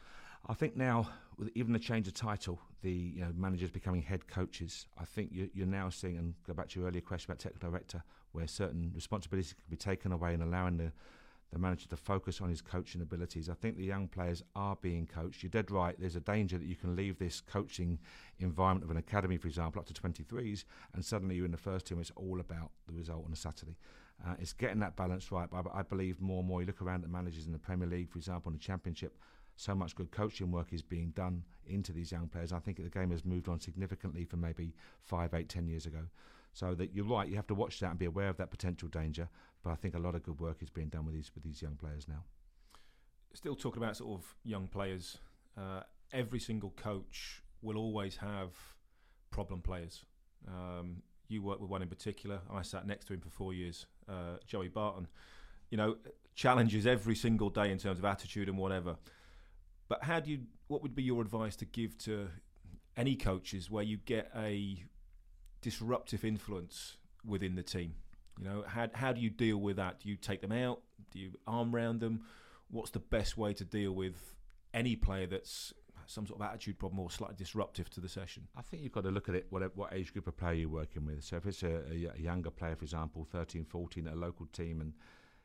I 0.47 0.53
think 0.53 0.77
now, 0.77 1.09
with 1.37 1.49
even 1.55 1.73
the 1.73 1.79
change 1.79 2.07
of 2.07 2.13
title, 2.13 2.59
the 2.81 2.91
you 2.91 3.21
know, 3.21 3.31
managers 3.35 3.71
becoming 3.71 4.01
head 4.01 4.27
coaches, 4.27 4.87
I 4.97 5.03
think 5.03 5.31
you, 5.33 5.49
you're 5.53 5.67
now 5.67 5.89
seeing, 5.89 6.17
and 6.17 6.33
go 6.47 6.53
back 6.53 6.69
to 6.69 6.79
your 6.79 6.87
earlier 6.87 7.01
question 7.01 7.29
about 7.29 7.39
technical 7.39 7.69
director, 7.69 8.03
where 8.31 8.47
certain 8.47 8.91
responsibilities 8.95 9.53
can 9.53 9.63
be 9.69 9.75
taken 9.75 10.11
away 10.11 10.33
and 10.33 10.41
allowing 10.41 10.77
the 10.77 10.91
the 11.51 11.59
manager 11.59 11.87
to 11.89 11.97
focus 11.97 12.41
on 12.41 12.49
his 12.49 12.61
coaching 12.61 13.01
abilities. 13.01 13.49
I 13.49 13.53
think 13.55 13.75
the 13.75 13.83
young 13.83 14.07
players 14.07 14.43
are 14.55 14.77
being 14.81 15.07
coached. 15.07 15.41
You're 15.41 15.49
dead 15.49 15.71
right. 15.71 15.95
There's 15.99 16.15
a 16.15 16.21
danger 16.21 16.57
that 16.57 16.67
you 16.67 16.75
can 16.75 16.95
leave 16.95 17.17
this 17.17 17.41
coaching 17.41 17.99
environment 18.39 18.83
of 18.83 18.91
an 18.91 18.97
academy, 18.97 19.37
for 19.37 19.47
example, 19.47 19.79
up 19.79 19.87
to 19.87 19.93
23s, 19.93 20.65
and 20.93 21.03
suddenly 21.03 21.35
you're 21.35 21.45
in 21.45 21.51
the 21.51 21.57
first 21.57 21.87
team. 21.87 21.99
It's 21.99 22.11
all 22.15 22.39
about 22.39 22.71
the 22.87 22.93
result 22.93 23.25
on 23.25 23.33
a 23.33 23.35
Saturday. 23.35 23.77
Uh, 24.25 24.35
it's 24.39 24.53
getting 24.53 24.79
that 24.79 24.95
balance 24.95 25.31
right. 25.31 25.49
But 25.49 25.65
I, 25.73 25.79
I 25.79 25.81
believe 25.81 26.21
more 26.21 26.39
and 26.39 26.47
more. 26.47 26.61
You 26.61 26.67
look 26.67 26.81
around 26.81 27.03
at 27.03 27.09
managers 27.09 27.45
in 27.45 27.51
the 27.51 27.59
Premier 27.59 27.87
League, 27.87 28.09
for 28.09 28.17
example, 28.17 28.51
in 28.51 28.57
the 28.57 28.63
Championship. 28.63 29.17
So 29.55 29.75
much 29.75 29.95
good 29.95 30.11
coaching 30.11 30.51
work 30.51 30.71
is 30.71 30.81
being 30.81 31.11
done 31.15 31.43
into 31.67 31.91
these 31.91 32.11
young 32.11 32.27
players. 32.27 32.53
I 32.53 32.59
think 32.59 32.77
the 32.77 32.89
game 32.89 33.11
has 33.11 33.25
moved 33.25 33.49
on 33.49 33.59
significantly 33.59 34.23
from 34.23 34.41
maybe 34.41 34.73
five, 35.01 35.33
eight, 35.33 35.49
ten 35.49 35.67
years 35.67 35.85
ago. 35.85 35.99
So 36.53 36.73
that 36.75 36.93
you're 36.93 37.05
right, 37.05 37.27
you 37.27 37.35
have 37.35 37.47
to 37.47 37.55
watch 37.55 37.79
that 37.79 37.91
and 37.91 37.99
be 37.99 38.05
aware 38.05 38.29
of 38.29 38.37
that 38.37 38.51
potential 38.51 38.87
danger. 38.87 39.29
But 39.63 39.71
I 39.71 39.75
think 39.75 39.95
a 39.95 39.99
lot 39.99 40.15
of 40.15 40.23
good 40.23 40.39
work 40.39 40.57
is 40.61 40.69
being 40.69 40.87
done 40.87 41.05
with 41.05 41.15
these 41.15 41.31
with 41.35 41.43
these 41.43 41.61
young 41.61 41.75
players 41.75 42.07
now. 42.07 42.23
Still 43.33 43.55
talking 43.55 43.81
about 43.81 43.97
sort 43.97 44.19
of 44.19 44.35
young 44.43 44.67
players. 44.67 45.17
Uh, 45.57 45.81
every 46.11 46.39
single 46.39 46.71
coach 46.71 47.43
will 47.61 47.77
always 47.77 48.17
have 48.17 48.51
problem 49.31 49.61
players. 49.61 50.05
Um, 50.47 51.03
you 51.27 51.41
work 51.43 51.59
with 51.59 51.69
one 51.69 51.81
in 51.81 51.89
particular. 51.89 52.39
I 52.51 52.61
sat 52.63 52.87
next 52.87 53.05
to 53.07 53.13
him 53.13 53.21
for 53.21 53.29
four 53.29 53.53
years, 53.53 53.85
uh, 54.07 54.37
Joey 54.47 54.69
Barton. 54.69 55.07
You 55.69 55.77
know, 55.77 55.97
challenges 56.35 56.87
every 56.87 57.15
single 57.15 57.49
day 57.49 57.71
in 57.71 57.77
terms 57.77 57.99
of 57.99 58.05
attitude 58.05 58.49
and 58.49 58.57
whatever. 58.57 58.95
But 59.87 60.03
how 60.03 60.19
do 60.19 60.31
you? 60.31 60.41
What 60.67 60.81
would 60.81 60.95
be 60.95 61.03
your 61.03 61.21
advice 61.21 61.55
to 61.57 61.65
give 61.65 61.97
to 61.99 62.29
any 62.95 63.15
coaches 63.15 63.69
where 63.69 63.83
you 63.83 63.97
get 63.97 64.31
a 64.35 64.83
disruptive 65.61 66.23
influence 66.23 66.97
within 67.25 67.55
the 67.55 67.63
team? 67.63 67.95
You 68.39 68.45
know, 68.45 68.63
how 68.65 68.87
how 68.93 69.11
do 69.11 69.21
you 69.21 69.29
deal 69.29 69.57
with 69.57 69.75
that? 69.75 69.99
Do 69.99 70.09
you 70.09 70.15
take 70.15 70.41
them 70.41 70.51
out? 70.51 70.81
Do 71.11 71.19
you 71.19 71.31
arm 71.45 71.75
round 71.75 71.99
them? 71.99 72.21
What's 72.71 72.91
the 72.91 72.99
best 72.99 73.37
way 73.37 73.53
to 73.53 73.65
deal 73.65 73.91
with 73.91 74.35
any 74.73 74.95
player 74.95 75.27
that's 75.27 75.73
some 76.05 76.25
sort 76.25 76.39
of 76.39 76.47
attitude 76.47 76.79
problem 76.79 76.99
or 76.99 77.11
slightly 77.11 77.35
disruptive 77.37 77.89
to 77.91 77.99
the 77.99 78.09
session? 78.09 78.47
I 78.55 78.61
think 78.61 78.83
you've 78.83 78.91
got 78.91 79.03
to 79.03 79.11
look 79.11 79.29
at 79.29 79.35
it, 79.35 79.47
what, 79.49 79.75
what 79.75 79.93
age 79.93 80.13
group 80.13 80.27
of 80.27 80.37
player 80.37 80.53
you're 80.53 80.69
working 80.69 81.05
with. 81.05 81.23
So 81.23 81.37
if 81.37 81.45
it's 81.45 81.63
a, 81.63 81.81
a, 81.91 82.19
younger 82.19 82.49
player, 82.49 82.75
for 82.75 82.83
example, 82.83 83.27
13, 83.31 83.65
14 83.65 84.07
at 84.07 84.13
a 84.13 84.15
local 84.15 84.47
team, 84.47 84.81
and 84.81 84.93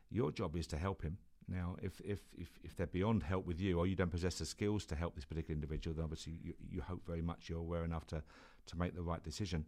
your 0.09 0.31
job 0.31 0.55
is 0.55 0.67
to 0.67 0.77
help 0.77 1.01
him. 1.01 1.17
Now, 1.47 1.75
if, 1.81 2.01
if, 2.03 2.19
if, 2.35 2.49
if 2.63 2.75
they're 2.75 2.87
beyond 2.87 3.21
help 3.21 3.45
with 3.45 3.61
you 3.61 3.77
or 3.77 3.85
you 3.85 3.95
don't 3.95 4.09
possess 4.09 4.39
the 4.39 4.45
skills 4.45 4.85
to 4.87 4.95
help 4.95 5.15
this 5.15 5.25
particular 5.25 5.53
individual, 5.53 5.95
then 5.95 6.03
obviously 6.03 6.39
you, 6.43 6.53
you 6.67 6.81
hope 6.81 7.05
very 7.05 7.21
much 7.21 7.49
you're 7.49 7.59
aware 7.59 7.83
enough 7.83 8.07
to, 8.07 8.23
to 8.65 8.77
make 8.77 8.95
the 8.95 9.03
right 9.03 9.23
decision. 9.23 9.65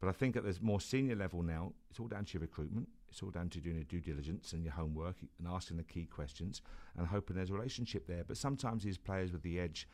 But 0.00 0.08
I 0.08 0.12
think 0.12 0.36
at 0.36 0.44
this 0.44 0.60
more 0.60 0.80
senior 0.80 1.16
level 1.16 1.42
now, 1.42 1.72
it's 1.90 2.00
all 2.00 2.08
down 2.08 2.24
to 2.26 2.34
your 2.34 2.42
recruitment. 2.42 2.88
It's 3.10 3.22
all 3.22 3.30
down 3.30 3.48
to 3.50 3.60
doing 3.60 3.76
your 3.76 3.84
due 3.84 4.00
diligence 4.00 4.52
and 4.52 4.62
your 4.62 4.74
homework 4.74 5.16
and 5.38 5.48
asking 5.48 5.78
the 5.78 5.84
key 5.84 6.04
questions 6.04 6.60
and 6.98 7.06
hoping 7.06 7.36
there's 7.36 7.50
a 7.50 7.54
relationship 7.54 8.06
there. 8.06 8.24
But 8.26 8.36
sometimes 8.36 8.82
these 8.82 8.98
players 8.98 9.32
with 9.32 9.42
the 9.42 9.58
edge 9.58 9.88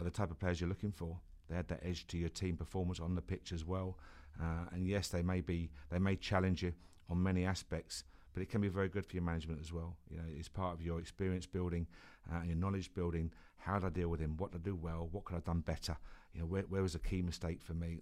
are 0.00 0.04
the 0.04 0.10
type 0.10 0.30
of 0.30 0.38
players 0.38 0.60
you're 0.60 0.68
looking 0.68 0.92
for. 0.92 1.18
They 1.48 1.56
add 1.56 1.68
that 1.68 1.80
edge 1.84 2.06
to 2.08 2.18
your 2.18 2.28
team 2.28 2.56
performance 2.56 2.98
on 2.98 3.14
the 3.14 3.22
pitch 3.22 3.52
as 3.52 3.64
well. 3.64 3.98
Uh, 4.40 4.66
and 4.72 4.86
yes, 4.86 5.08
they 5.08 5.22
may 5.22 5.40
be 5.40 5.70
they 5.90 5.98
may 5.98 6.16
challenge 6.16 6.62
you 6.62 6.72
on 7.08 7.22
many 7.22 7.44
aspects, 7.44 8.02
but 8.34 8.42
it 8.42 8.50
can 8.50 8.60
be 8.60 8.68
very 8.68 8.88
good 8.88 9.06
for 9.06 9.14
your 9.14 9.22
management 9.22 9.60
as 9.60 9.72
well. 9.72 9.96
You 10.10 10.16
know, 10.16 10.24
it's 10.28 10.48
part 10.48 10.74
of 10.74 10.82
your 10.82 10.98
experience 10.98 11.46
building 11.46 11.86
uh, 12.32 12.42
your 12.44 12.56
knowledge 12.56 12.92
building. 12.94 13.30
How 13.58 13.78
did 13.78 13.86
I 13.86 13.90
deal 13.90 14.08
with 14.08 14.20
him? 14.20 14.36
What 14.36 14.52
did 14.52 14.62
I 14.62 14.64
do 14.64 14.76
well? 14.76 15.08
What 15.10 15.24
could 15.24 15.34
I 15.34 15.36
have 15.38 15.44
done 15.44 15.60
better? 15.60 15.96
You 16.34 16.40
know, 16.40 16.46
where, 16.46 16.62
where 16.62 16.82
was 16.82 16.94
a 16.94 16.98
key 16.98 17.22
mistake 17.22 17.62
for 17.62 17.74
me? 17.74 17.98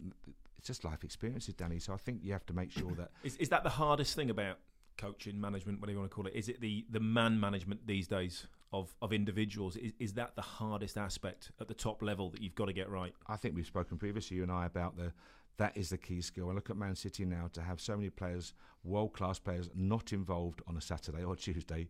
It's 0.59 0.67
just 0.67 0.85
life 0.85 1.05
experiences, 1.05 1.55
Danny. 1.55 1.79
So 1.79 1.93
I 1.93 1.97
think 1.97 2.21
you 2.23 2.33
have 2.33 2.47
to 2.47 2.53
make 2.53 2.71
sure 2.71 2.93
that 2.97 3.11
is, 3.23 3.37
is 3.37 3.49
that 3.51 3.64
the 3.64 3.71
hardest 3.71 4.14
thing 4.14 4.31
about 4.31 4.59
coaching, 4.97 5.40
management, 5.40 5.81
whatever 5.81 5.95
you 5.95 5.99
want 5.99 6.11
to 6.11 6.14
call 6.14 6.27
it? 6.27 6.35
Is 6.35 6.49
it 6.49 6.61
the 6.61 6.85
the 6.90 7.01
man 7.01 7.38
management 7.38 7.87
these 7.87 8.07
days 8.07 8.47
of 8.73 8.95
of 9.03 9.12
individuals? 9.12 9.77
Is 9.77 9.93
is 9.99 10.12
that 10.14 10.37
the 10.37 10.43
hardest 10.43 10.97
aspect 10.97 11.51
at 11.61 11.69
the 11.69 11.75
top 11.75 12.03
level 12.03 12.31
that 12.31 12.40
you've 12.40 12.55
got 12.55 12.67
to 12.67 12.73
get 12.73 12.88
right? 12.90 13.14
I 13.27 13.37
think 13.37 13.55
we've 13.55 13.67
spoken 13.67 13.99
previously, 13.99 14.37
you 14.37 14.43
and 14.43 14.53
I, 14.53 14.67
about 14.67 14.97
the 14.97 15.12
that 15.57 15.77
is 15.77 15.90
the 15.90 15.99
key 15.99 16.21
skill. 16.21 16.51
I 16.51 16.53
look 16.53 16.71
at 16.71 16.77
Man 16.77 16.97
City 16.97 17.25
now 17.25 17.49
to 17.53 17.62
have 17.62 17.81
so 17.81 17.97
many 17.97 18.11
players, 18.11 18.55
world 18.83 19.12
class 19.12 19.38
players, 19.38 19.71
not 19.75 20.12
involved 20.12 20.62
on 20.67 20.77
a 20.77 20.81
Saturday 20.81 21.23
or 21.23 21.37
Tuesday 21.37 21.88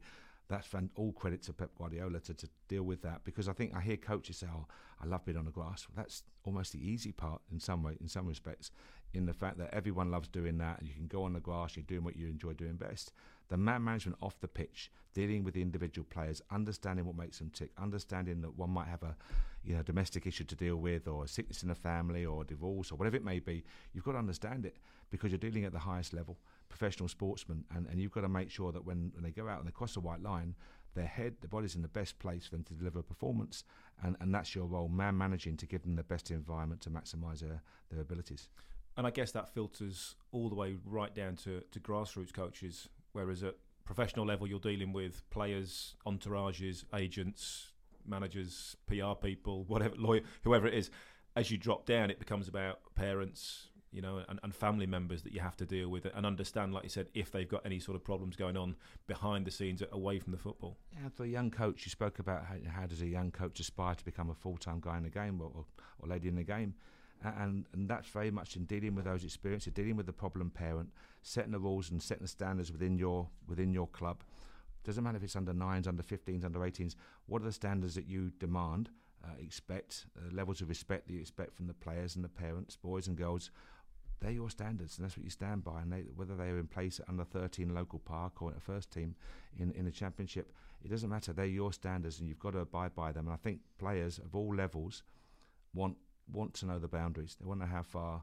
that's 0.49 0.67
fan- 0.67 0.91
all 0.95 1.13
credit 1.13 1.43
to 1.43 1.53
Pep 1.53 1.71
Guardiola 1.77 2.21
to, 2.21 2.35
to 2.35 2.49
deal 2.69 2.83
with 2.83 3.03
that 3.03 3.25
because 3.25 3.49
I 3.49 3.53
think 3.53 3.75
I 3.75 3.81
hear 3.81 3.97
coaches 3.97 4.39
say, 4.39 4.47
"Oh, 4.53 4.67
I 5.03 5.07
love 5.07 5.25
being 5.25 5.39
on 5.39 5.47
the 5.47 5.51
grass." 5.51 5.87
Well, 5.89 5.95
that's 5.97 6.23
almost 6.45 6.73
the 6.73 6.87
easy 6.87 7.13
part 7.13 7.41
in 7.51 7.59
some 7.59 7.83
way, 7.83 7.97
in 8.01 8.09
some 8.09 8.27
respects, 8.27 8.71
in 9.15 9.27
the 9.27 9.33
fact 9.33 9.59
that 9.59 9.73
everyone 9.73 10.11
loves 10.11 10.29
doing 10.29 10.59
that. 10.59 10.83
You 10.83 10.93
can 10.93 11.07
go 11.07 11.25
on 11.25 11.33
the 11.33 11.41
grass, 11.41 11.77
you're 11.77 11.85
doing 11.85 12.05
what 12.05 12.17
you 12.17 12.27
enjoy 12.29 12.53
doing 12.53 12.77
best. 12.77 13.13
The 13.49 13.57
man 13.57 13.85
management 13.85 14.19
off 14.23 14.41
the 14.41 14.49
pitch, 14.49 14.91
dealing 15.13 15.45
with 15.45 15.55
the 15.55 15.63
individual 15.63 16.07
players, 16.11 16.43
understanding 16.51 17.05
what 17.05 17.17
makes 17.17 17.39
them 17.39 17.51
tick, 17.51 17.71
understanding 17.79 18.41
that 18.41 18.57
one 18.57 18.71
might 18.71 18.89
have 18.89 19.03
a, 19.03 19.17
you 19.63 19.77
know, 19.77 19.83
domestic 19.83 20.27
issue 20.27 20.45
to 20.45 20.55
deal 20.55 20.77
with, 20.77 21.07
or 21.09 21.25
a 21.25 21.29
sickness 21.29 21.63
in 21.63 21.69
the 21.69 21.75
family, 21.75 22.25
or 22.25 22.43
a 22.43 22.47
divorce, 22.47 22.91
or 22.91 22.97
whatever 22.97 23.17
it 23.17 23.25
may 23.25 23.39
be. 23.39 23.65
You've 23.93 24.05
got 24.05 24.13
to 24.13 24.19
understand 24.19 24.67
it 24.67 24.77
because 25.15 25.31
you're 25.31 25.39
dealing 25.39 25.65
at 25.65 25.71
the 25.71 25.79
highest 25.79 26.13
level 26.13 26.37
professional 26.69 27.09
sportsmen, 27.09 27.65
and, 27.73 27.87
and 27.87 28.01
you've 28.01 28.11
got 28.11 28.23
to 28.23 28.29
make 28.29 28.51
sure 28.51 28.73
that 28.73 28.85
when, 28.85 29.13
when 29.15 29.23
they 29.23 29.31
go 29.31 29.49
out 29.49 29.61
and 29.61 29.69
they 29.69 29.71
cross 29.71 29.95
the 29.95 30.01
white 30.01 30.21
line, 30.21 30.57
their 30.97 31.07
head, 31.07 31.35
their 31.41 31.49
body's 31.49 31.77
in 31.77 31.83
the 31.83 31.89
best 31.89 32.19
place 32.19 32.47
for 32.47 32.57
them 32.57 32.65
to 32.65 32.75
deliver 32.75 32.99
a 32.99 33.03
performance, 33.03 33.63
and, 34.03 34.17
and 34.21 34.35
that's 34.35 34.57
your 34.57 34.67
role, 34.67 34.89
man 34.89 35.17
managing 35.17 35.57
to 35.57 35.67
give 35.67 35.83
them 35.83 35.95
the 35.95 36.03
best 36.03 36.33
environment 36.33 36.81
to 36.81 36.91
maximise 36.91 37.39
their, 37.39 37.63
their 37.93 38.01
abilities. 38.01 38.49
And 38.97 39.07
I 39.07 39.11
guess 39.11 39.31
that 39.33 39.55
filters 39.55 40.17
all 40.33 40.49
the 40.49 40.57
way 40.57 40.75
right 40.85 41.15
down 41.15 41.37
to, 41.45 41.63
to 41.71 41.79
grassroots 41.79 42.33
coaches, 42.33 42.89
whereas 43.13 43.45
at 43.45 43.55
professional 43.85 44.27
level 44.27 44.49
you're 44.49 44.59
dealing 44.59 44.93
with 44.93 45.23
players, 45.31 45.95
entourages, 46.09 46.85
agents, 46.93 47.71
managers, 48.05 48.77
PR 48.89 49.15
people, 49.15 49.63
whatever, 49.69 49.95
lawyer, 49.97 50.23
whoever 50.43 50.67
it 50.67 50.75
is. 50.75 50.91
As 51.37 51.53
you 51.53 51.57
drop 51.57 51.87
down, 51.87 52.11
it 52.11 52.19
becomes 52.19 52.49
about 52.49 52.81
parents, 52.97 53.69
you 53.95 54.03
know, 54.03 54.23
and, 54.29 54.41
and 54.43 54.53
family 54.53 54.87
members 54.87 55.23
that 55.23 55.33
you 55.33 55.41
have 55.41 55.57
to 55.57 55.65
deal 55.65 55.89
with 55.89 56.05
and 56.05 56.27
understand, 56.27 56.75
like 56.75 56.83
you 56.83 56.89
said, 56.89 57.07
if 57.15 57.31
they've 57.31 57.49
got 57.49 57.65
any 57.65 57.79
sort 57.79 57.95
of 57.95 58.03
problems 58.03 58.35
going 58.35 58.57
on 58.57 58.75
behind 59.07 59.47
the 59.47 59.53
scenes 59.53 59.85
away 59.93 60.19
from 60.19 60.33
the 60.33 60.39
football. 60.39 60.77
Yeah, 60.93 61.25
a 61.25 61.27
young 61.27 61.51
coach, 61.51 61.87
you 61.87 61.91
spoke 61.91 62.19
about 62.19 62.45
how, 62.45 62.57
how 62.69 62.87
does 62.87 63.03
a 63.03 63.07
young 63.07 63.31
coach 63.31 63.61
aspire 63.61 63.95
to 63.95 64.05
become 64.05 64.31
a 64.31 64.35
full-time 64.35 64.81
guy 64.81 64.97
in 64.97 65.05
the 65.05 65.11
game 65.11 65.41
or, 65.41 65.53
or, 65.55 65.65
or 66.01 66.09
lady 66.09 66.27
in 66.27 66.35
the 66.35 66.43
game. 66.43 66.75
And, 67.23 67.67
and 67.73 67.89
that's 67.89 68.09
very 68.09 68.33
much 68.33 68.57
in 68.57 68.65
dealing 68.65 68.97
with 68.97 69.05
those 69.05 69.23
experiences, 69.23 69.73
dealing 69.73 69.97
with 69.97 70.07
the 70.07 70.13
problem 70.13 70.51
parent, 70.51 70.91
setting 71.23 71.53
the 71.53 71.61
rules 71.61 71.91
and 71.91 72.03
setting 72.03 72.25
the 72.25 72.29
standards 72.29 72.71
within 72.73 72.99
your 72.99 73.29
within 73.49 73.73
your 73.73 73.87
club. 73.87 74.23
Doesn't 74.83 75.03
matter 75.03 75.17
if 75.17 75.23
it's 75.23 75.37
under 75.37 75.55
nines, 75.55 75.87
under 75.87 76.03
15s, 76.03 76.45
under 76.45 76.59
18s. 76.59 76.97
What 77.27 77.41
are 77.41 77.47
the 77.47 77.53
standards 77.53 77.95
that 77.95 78.07
you 78.07 78.33
demand, 78.39 78.91
uh, 79.25 79.29
expect, 79.41 80.05
uh, 80.19 80.35
levels 80.35 80.61
of 80.61 80.69
respect 80.69 81.07
that 81.07 81.15
you 81.15 81.21
expect 81.21 81.55
from 81.55 81.67
the 81.69 81.73
players 81.73 82.17
and 82.17 82.25
the 82.25 82.29
parents, 82.29 82.77
boys 82.77 83.07
and 83.07 83.17
girls, 83.17 83.51
they're 84.25 84.33
your 84.33 84.51
standards, 84.51 84.97
and 84.97 85.05
that's 85.05 85.17
what 85.17 85.25
you 85.25 85.31
stand 85.31 85.65
by. 85.65 85.83
And 85.83 85.93
they, 85.93 86.05
whether 86.17 86.35
they 86.35 86.49
are 86.49 86.59
in 86.59 86.67
place 86.67 86.99
at 86.99 87.09
under 87.09 87.25
13 87.25 87.75
local 87.75 87.99
park 87.99 88.41
or 88.41 88.51
in 88.51 88.57
a 88.57 88.61
first 88.61 88.91
team 88.91 89.15
in 89.59 89.71
in 89.73 89.85
the 89.85 89.91
championship, 89.91 90.53
it 90.83 90.91
doesn't 90.91 91.11
matter. 91.11 91.33
They're 91.33 91.45
your 91.45 91.73
standards, 91.73 92.21
and 92.21 92.29
you've 92.29 92.39
got 92.39 92.53
to 92.53 92.61
abide 92.61 92.95
by 92.95 93.13
them. 93.13 93.27
And 93.27 93.35
I 93.35 93.37
think 93.37 93.61
players 93.79 94.19
of 94.19 94.35
all 94.35 94.55
levels 94.55 95.03
want 95.75 95.97
want 96.33 96.55
to 96.55 96.67
know 96.67 96.79
the 96.79 96.89
boundaries. 96.89 97.37
They 97.39 97.47
want 97.47 97.61
to 97.61 97.67
know 97.67 97.73
how 97.73 97.83
far 97.83 98.23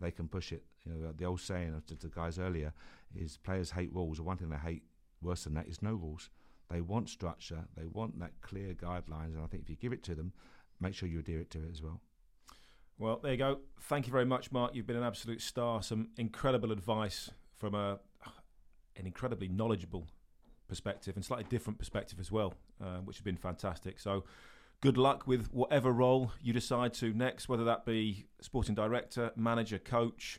they 0.00 0.10
can 0.10 0.28
push 0.28 0.52
it. 0.52 0.64
You 0.84 0.92
know, 0.94 1.12
the 1.12 1.24
old 1.24 1.40
saying 1.40 1.82
to 1.86 1.94
the 1.96 2.08
guys 2.08 2.38
earlier 2.38 2.72
is 3.14 3.36
players 3.36 3.70
hate 3.70 3.92
rules. 3.94 4.18
Or 4.18 4.22
one 4.22 4.38
thing 4.38 4.48
they 4.48 4.56
hate 4.56 4.84
worse 5.20 5.44
than 5.44 5.54
that 5.54 5.68
is 5.68 5.82
no 5.82 5.94
rules. 5.94 6.30
They 6.70 6.80
want 6.80 7.10
structure. 7.10 7.64
They 7.76 7.86
want 7.86 8.18
that 8.20 8.40
clear 8.40 8.72
guidelines. 8.72 9.34
And 9.34 9.42
I 9.42 9.46
think 9.46 9.64
if 9.64 9.70
you 9.70 9.76
give 9.76 9.92
it 9.92 10.02
to 10.04 10.14
them, 10.14 10.32
make 10.80 10.94
sure 10.94 11.08
you 11.08 11.18
adhere 11.18 11.40
it 11.40 11.50
to 11.50 11.58
it 11.58 11.70
as 11.70 11.82
well. 11.82 12.00
Well, 12.98 13.20
there 13.22 13.32
you 13.32 13.38
go. 13.38 13.58
Thank 13.80 14.06
you 14.06 14.12
very 14.12 14.24
much, 14.24 14.52
Mark. 14.52 14.74
You've 14.74 14.86
been 14.86 14.96
an 14.96 15.02
absolute 15.02 15.40
star. 15.40 15.82
Some 15.82 16.08
incredible 16.16 16.72
advice 16.72 17.30
from 17.58 17.74
a 17.74 17.98
an 18.96 19.06
incredibly 19.06 19.48
knowledgeable 19.48 20.06
perspective 20.68 21.16
and 21.16 21.24
slightly 21.24 21.46
different 21.48 21.78
perspective 21.78 22.20
as 22.20 22.30
well, 22.30 22.54
uh, 22.82 22.98
which 22.98 23.16
has 23.16 23.22
been 23.22 23.36
fantastic. 23.36 23.98
So, 23.98 24.24
good 24.80 24.96
luck 24.96 25.26
with 25.26 25.52
whatever 25.52 25.92
role 25.92 26.32
you 26.42 26.52
decide 26.52 26.94
to 26.94 27.12
next, 27.12 27.48
whether 27.48 27.64
that 27.64 27.84
be 27.84 28.26
sporting 28.40 28.74
director, 28.74 29.32
manager, 29.36 29.78
coach, 29.78 30.38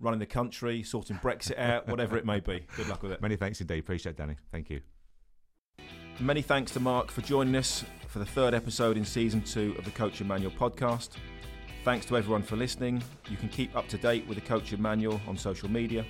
running 0.00 0.20
the 0.20 0.26
country, 0.26 0.82
sorting 0.82 1.16
Brexit 1.16 1.58
out, 1.58 1.88
whatever 1.88 2.16
it 2.16 2.26
may 2.26 2.40
be. 2.40 2.66
Good 2.76 2.88
luck 2.88 3.02
with 3.02 3.12
it. 3.12 3.22
Many 3.22 3.36
thanks 3.36 3.60
indeed. 3.60 3.78
Appreciate 3.78 4.12
it, 4.12 4.16
Danny. 4.18 4.36
Thank 4.50 4.70
you. 4.70 4.80
Many 6.20 6.42
thanks 6.42 6.72
to 6.72 6.80
Mark 6.80 7.10
for 7.10 7.22
joining 7.22 7.56
us 7.56 7.84
for 8.08 8.18
the 8.18 8.26
third 8.26 8.54
episode 8.54 8.96
in 8.96 9.04
season 9.04 9.40
two 9.40 9.74
of 9.78 9.84
the 9.84 9.90
Coaching 9.90 10.28
Manual 10.28 10.52
podcast. 10.52 11.10
Thanks 11.84 12.06
to 12.06 12.16
everyone 12.16 12.42
for 12.42 12.54
listening. 12.54 13.02
You 13.28 13.36
can 13.36 13.48
keep 13.48 13.74
up 13.74 13.88
to 13.88 13.98
date 13.98 14.24
with 14.28 14.38
the 14.38 14.46
Coaching 14.46 14.80
Manual 14.80 15.20
on 15.26 15.36
social 15.36 15.68
media. 15.68 16.04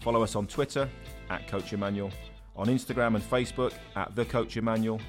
Follow 0.00 0.22
us 0.22 0.34
on 0.34 0.48
Twitter 0.48 0.88
at 1.30 1.46
Coaching 1.46 1.78
Manual, 1.78 2.10
on 2.56 2.66
Instagram 2.66 3.14
and 3.14 3.22
Facebook 3.22 3.72
at 3.94 4.14
The 4.16 4.24
Coaching 4.24 4.64
Manual. 4.64 5.00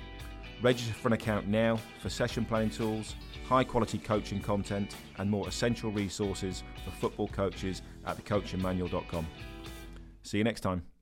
Register 0.61 0.93
for 0.93 1.07
an 1.07 1.13
account 1.13 1.47
now 1.47 1.79
for 2.01 2.09
session 2.09 2.45
planning 2.45 2.69
tools, 2.69 3.15
high 3.47 3.63
quality 3.63 3.97
coaching 3.97 4.39
content, 4.39 4.95
and 5.17 5.29
more 5.29 5.47
essential 5.47 5.91
resources 5.91 6.63
for 6.83 6.91
football 6.91 7.27
coaches 7.27 7.81
at 8.05 8.15
thecoachingmanual.com. 8.15 9.25
See 10.21 10.37
you 10.37 10.43
next 10.43 10.61
time. 10.61 10.94